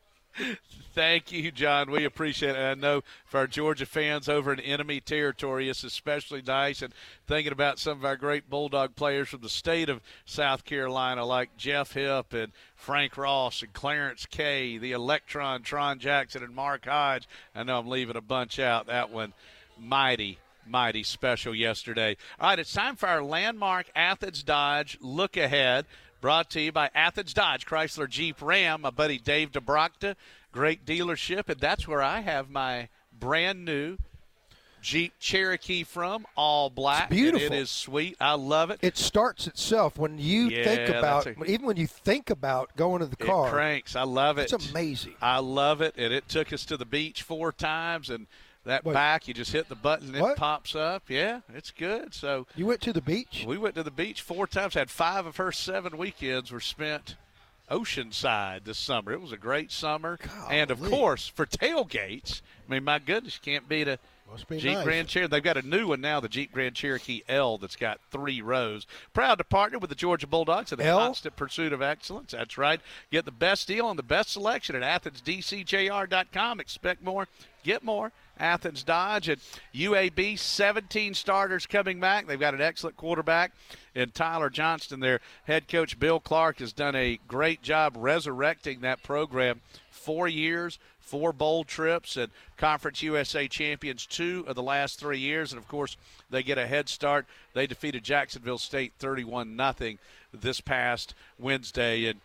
[0.94, 1.92] Thank you, John.
[1.92, 2.60] We appreciate it.
[2.60, 6.82] I know for our Georgia fans over in enemy territory, it's especially nice.
[6.82, 6.94] And
[7.28, 11.58] thinking about some of our great Bulldog players from the state of South Carolina, like
[11.58, 17.28] Jeff Hipp and Frank Ros and Clarence Kay, the Electron, Tron Jackson, and Mark Hodge.
[17.54, 18.88] I know I'm leaving a bunch out.
[18.88, 19.34] That one,
[19.78, 22.16] mighty, mighty special yesterday.
[22.40, 25.86] All right, it's time for our landmark Athens Dodge look ahead.
[26.26, 30.16] Brought to you by Athens Dodge, Chrysler Jeep Ram, my buddy Dave DeBrocta.
[30.52, 33.98] Great dealership, and that's where I have my brand new
[34.82, 37.12] Jeep Cherokee from, all black.
[37.12, 37.46] It's beautiful.
[37.46, 38.18] And it is sweet.
[38.20, 38.80] I love it.
[38.82, 43.02] It starts itself when you Yeah, think about, a- even when you think about going
[43.02, 43.52] to the It car.
[43.52, 43.96] cranks.
[43.96, 44.52] I love it.
[44.52, 45.14] It's amazing.
[45.22, 48.26] I love it, and it took us to the beach four times, and
[48.66, 48.94] that Wait.
[48.94, 50.38] back, you just hit the button, and it What?
[50.38, 51.04] pops up.
[51.10, 52.14] Yeah, it's good.
[52.14, 53.46] So you went to the beach.
[53.48, 54.74] We went to the beach four times.
[54.74, 57.16] Had five of her seven weekends were spent
[57.70, 59.12] Oceanside this summer.
[59.12, 60.20] It was a great summer,
[60.50, 62.42] and of course for tailgates.
[62.68, 64.00] I mean, my goodness, can't beat a
[64.50, 64.84] be Jeep nice.
[64.84, 65.30] Grand Cherokee.
[65.32, 68.86] They've got a new one now, the Jeep Grand Cherokee L, that's got three rows.
[69.14, 70.98] Proud to partner with the Georgia Bulldogs in the L?
[71.00, 72.32] constant pursuit of excellence.
[72.32, 72.82] That's right.
[73.12, 76.60] Get the best deal on the best selection at AthensDCJR.com.
[76.60, 77.28] Expect more,
[77.64, 78.12] get more.
[78.40, 79.42] Athens Dodge and
[79.74, 82.28] UAB, 17 starters coming back.
[82.28, 83.52] They've got an excellent quarterback
[83.94, 85.00] in Tyler Johnston.
[85.00, 89.62] Their head coach Bill Clark has done a great job resurrecting that program.
[89.90, 95.52] Four years, four bowl trips, and Conference USA champions two of the last three years.
[95.52, 95.98] And of course,
[96.30, 97.26] they get a head start.
[97.54, 99.96] They defeated Jacksonville State 31 0
[100.34, 102.06] this past Wednesday.
[102.06, 102.20] And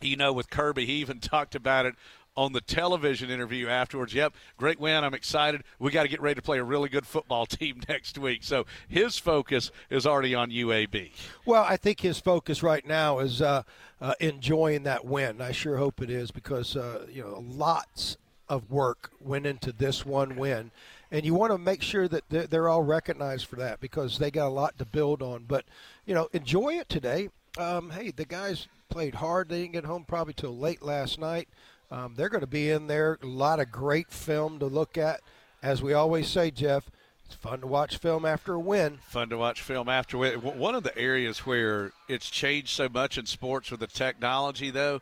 [0.00, 1.94] you know, with Kirby, he even talked about it
[2.36, 4.14] on the television interview afterwards.
[4.14, 5.04] Yep, great win.
[5.04, 5.62] I'm excited.
[5.78, 8.42] We got to get ready to play a really good football team next week.
[8.42, 11.12] So his focus is already on UAB.
[11.46, 13.62] Well, I think his focus right now is uh,
[14.00, 15.40] uh, enjoying that win.
[15.40, 18.16] I sure hope it is because uh, you know lots
[18.48, 20.70] of work went into this one win,
[21.10, 24.30] and you want to make sure that they're, they're all recognized for that because they
[24.30, 25.44] got a lot to build on.
[25.46, 25.64] But
[26.04, 27.30] you know, enjoy it today.
[27.56, 29.48] Um, hey, the guys played hard.
[29.48, 31.48] They didn't get home probably till late last night.
[31.90, 33.18] Um, they're going to be in there.
[33.22, 35.20] A lot of great film to look at.
[35.62, 36.90] As we always say, Jeff,
[37.24, 38.98] it's fun to watch film after a win.
[39.08, 40.18] Fun to watch film after.
[40.18, 40.40] win.
[40.40, 45.00] One of the areas where it's changed so much in sports with the technology, though,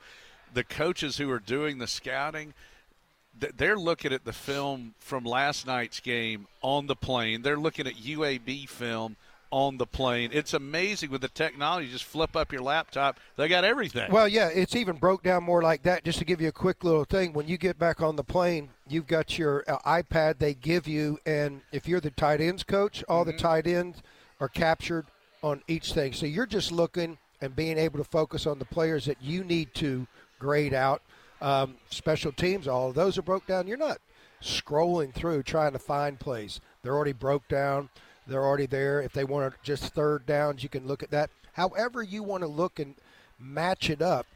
[0.54, 2.54] the coaches who are doing the scouting,
[3.56, 7.42] they're looking at the film from last night's game on the plane.
[7.42, 9.16] They're looking at UAB film
[9.52, 10.30] on the plane.
[10.32, 11.88] It's amazing with the technology.
[11.88, 14.10] Just flip up your laptop, they got everything.
[14.10, 16.02] Well, yeah, it's even broke down more like that.
[16.02, 18.70] Just to give you a quick little thing, when you get back on the plane,
[18.88, 23.04] you've got your uh, iPad they give you, and if you're the tight ends coach,
[23.08, 24.02] all the tight ends
[24.40, 25.06] are captured
[25.42, 26.12] on each thing.
[26.12, 29.74] So you're just looking and being able to focus on the players that you need
[29.74, 30.06] to
[30.38, 31.02] grade out.
[31.40, 33.66] Um, special teams, all of those are broke down.
[33.66, 33.98] You're not
[34.40, 36.60] scrolling through trying to find plays.
[36.82, 37.90] They're already broke down.
[38.26, 39.00] They're already there.
[39.00, 41.30] If they want to just third downs, you can look at that.
[41.54, 42.94] However, you want to look and
[43.38, 44.26] match it up,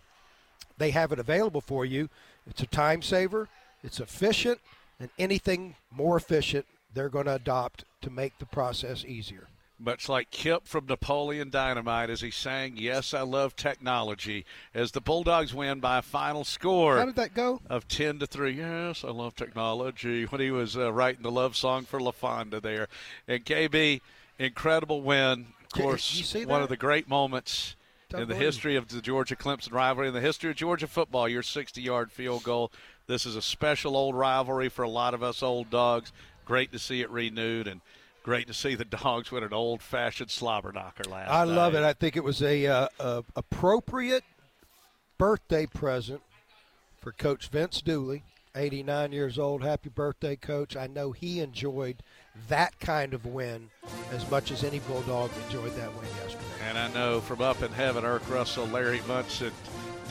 [0.78, 2.08] they have it available for you.
[2.46, 3.48] It's a time saver,
[3.82, 4.60] it's efficient,
[5.00, 9.48] and anything more efficient, they're going to adopt to make the process easier.
[9.78, 15.02] Much like Kip from Napoleon Dynamite as he sang, Yes, I Love Technology, as the
[15.02, 16.96] Bulldogs win by a final score.
[16.96, 17.60] How did that go?
[17.68, 18.52] Of 10 to 3.
[18.52, 20.24] Yes, I love technology.
[20.24, 22.88] When he was uh, writing the love song for LaFawnduh there.
[23.28, 24.00] And KB,
[24.38, 25.48] incredible win.
[25.64, 27.76] Of course, one of the great moments
[28.16, 31.42] in the history of the Georgia Clemson rivalry, in the history of Georgia football, your
[31.42, 32.72] 60 yard field goal.
[33.06, 36.12] This is a special old rivalry for a lot of us old dogs.
[36.46, 37.80] Great to see it renewed and
[38.26, 41.42] great to see the dogs win an old fashioned slobber knocker last night.
[41.42, 41.54] I night.
[41.54, 41.84] love it.
[41.84, 44.24] I think it was a, uh, a appropriate
[45.16, 46.20] birthday present
[46.98, 48.24] for Coach Vince Dooley,
[48.56, 49.62] 89 years old.
[49.62, 50.76] Happy birthday, Coach!
[50.76, 52.02] I know he enjoyed
[52.48, 53.70] that kind of win
[54.10, 56.44] as much as any Bulldog enjoyed that win yesterday.
[56.68, 59.52] And I know from up in heaven, Erk Russell, Larry Munson,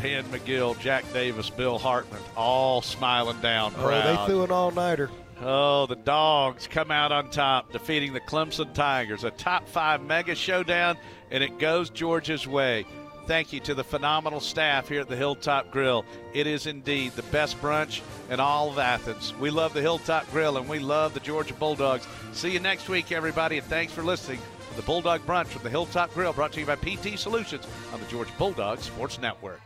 [0.01, 4.05] Dan Magill, Jack Davis, Bill Hartman, all smiling down Proud.
[4.05, 5.09] Oh, they threw an all-nighter.
[5.41, 9.23] Oh, the dogs come out on top, defeating the Clemson Tigers.
[9.23, 10.97] A top five mega showdown,
[11.29, 12.85] and it goes Georgia's way.
[13.27, 16.05] Thank you to the phenomenal staff here at the Hilltop Grill.
[16.33, 19.33] It is indeed the best brunch in all of Athens.
[19.39, 22.07] We love the Hilltop Grill, and we love the Georgia Bulldogs.
[22.33, 24.39] See you next week, everybody, and thanks for listening
[24.69, 27.99] to the Bulldog Brunch from the Hilltop Grill, brought to you by PT Solutions on
[27.99, 29.59] the Georgia Bulldogs Sports Network.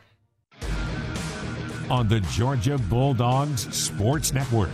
[1.90, 4.70] on the Georgia Bulldogs Sports Network.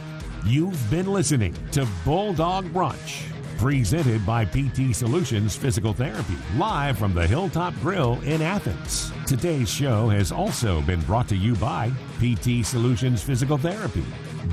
[0.47, 3.23] You've been listening to Bulldog Brunch,
[3.57, 9.11] presented by PT Solutions Physical Therapy, live from the Hilltop Grill in Athens.
[9.25, 14.05] Today's show has also been brought to you by PT Solutions Physical Therapy.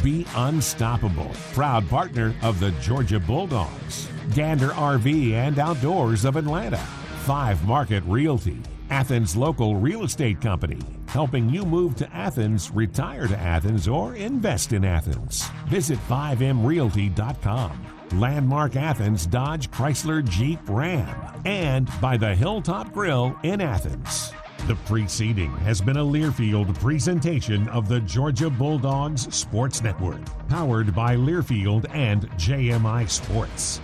[0.03, 6.79] Be unstoppable, proud partner of the Georgia Bulldogs, Gander RV and Outdoors of Atlanta,
[7.27, 8.57] Five Market Realty,
[8.93, 10.79] Athens local real estate company,
[11.09, 15.49] helping you move to Athens, retire to Athens, or invest in Athens.
[15.69, 17.87] Visit 5mrealty.com.
[18.21, 24.31] Landmark Athens Dodge Chrysler Jeep Ram, and by the Hilltop Grill in Athens.
[24.67, 30.21] The preceding has been a Learfield presentation of the Georgia Bulldogs Sports Network,
[30.51, 33.81] powered by Learfield and JMI Sports.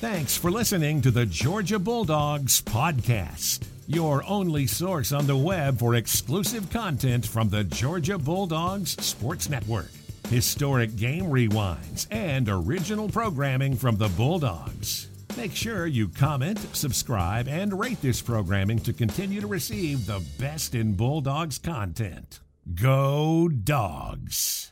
[0.00, 5.96] Thanks for listening to the Georgia Bulldogs podcast, your only source on the web for
[5.96, 9.90] exclusive content from the Georgia Bulldogs Sports Network,
[10.30, 15.08] historic game rewinds, and original programming from the Bulldogs.
[15.36, 20.76] Make sure you comment, subscribe, and rate this programming to continue to receive the best
[20.76, 22.38] in Bulldogs content.
[22.72, 24.70] Go Dogs!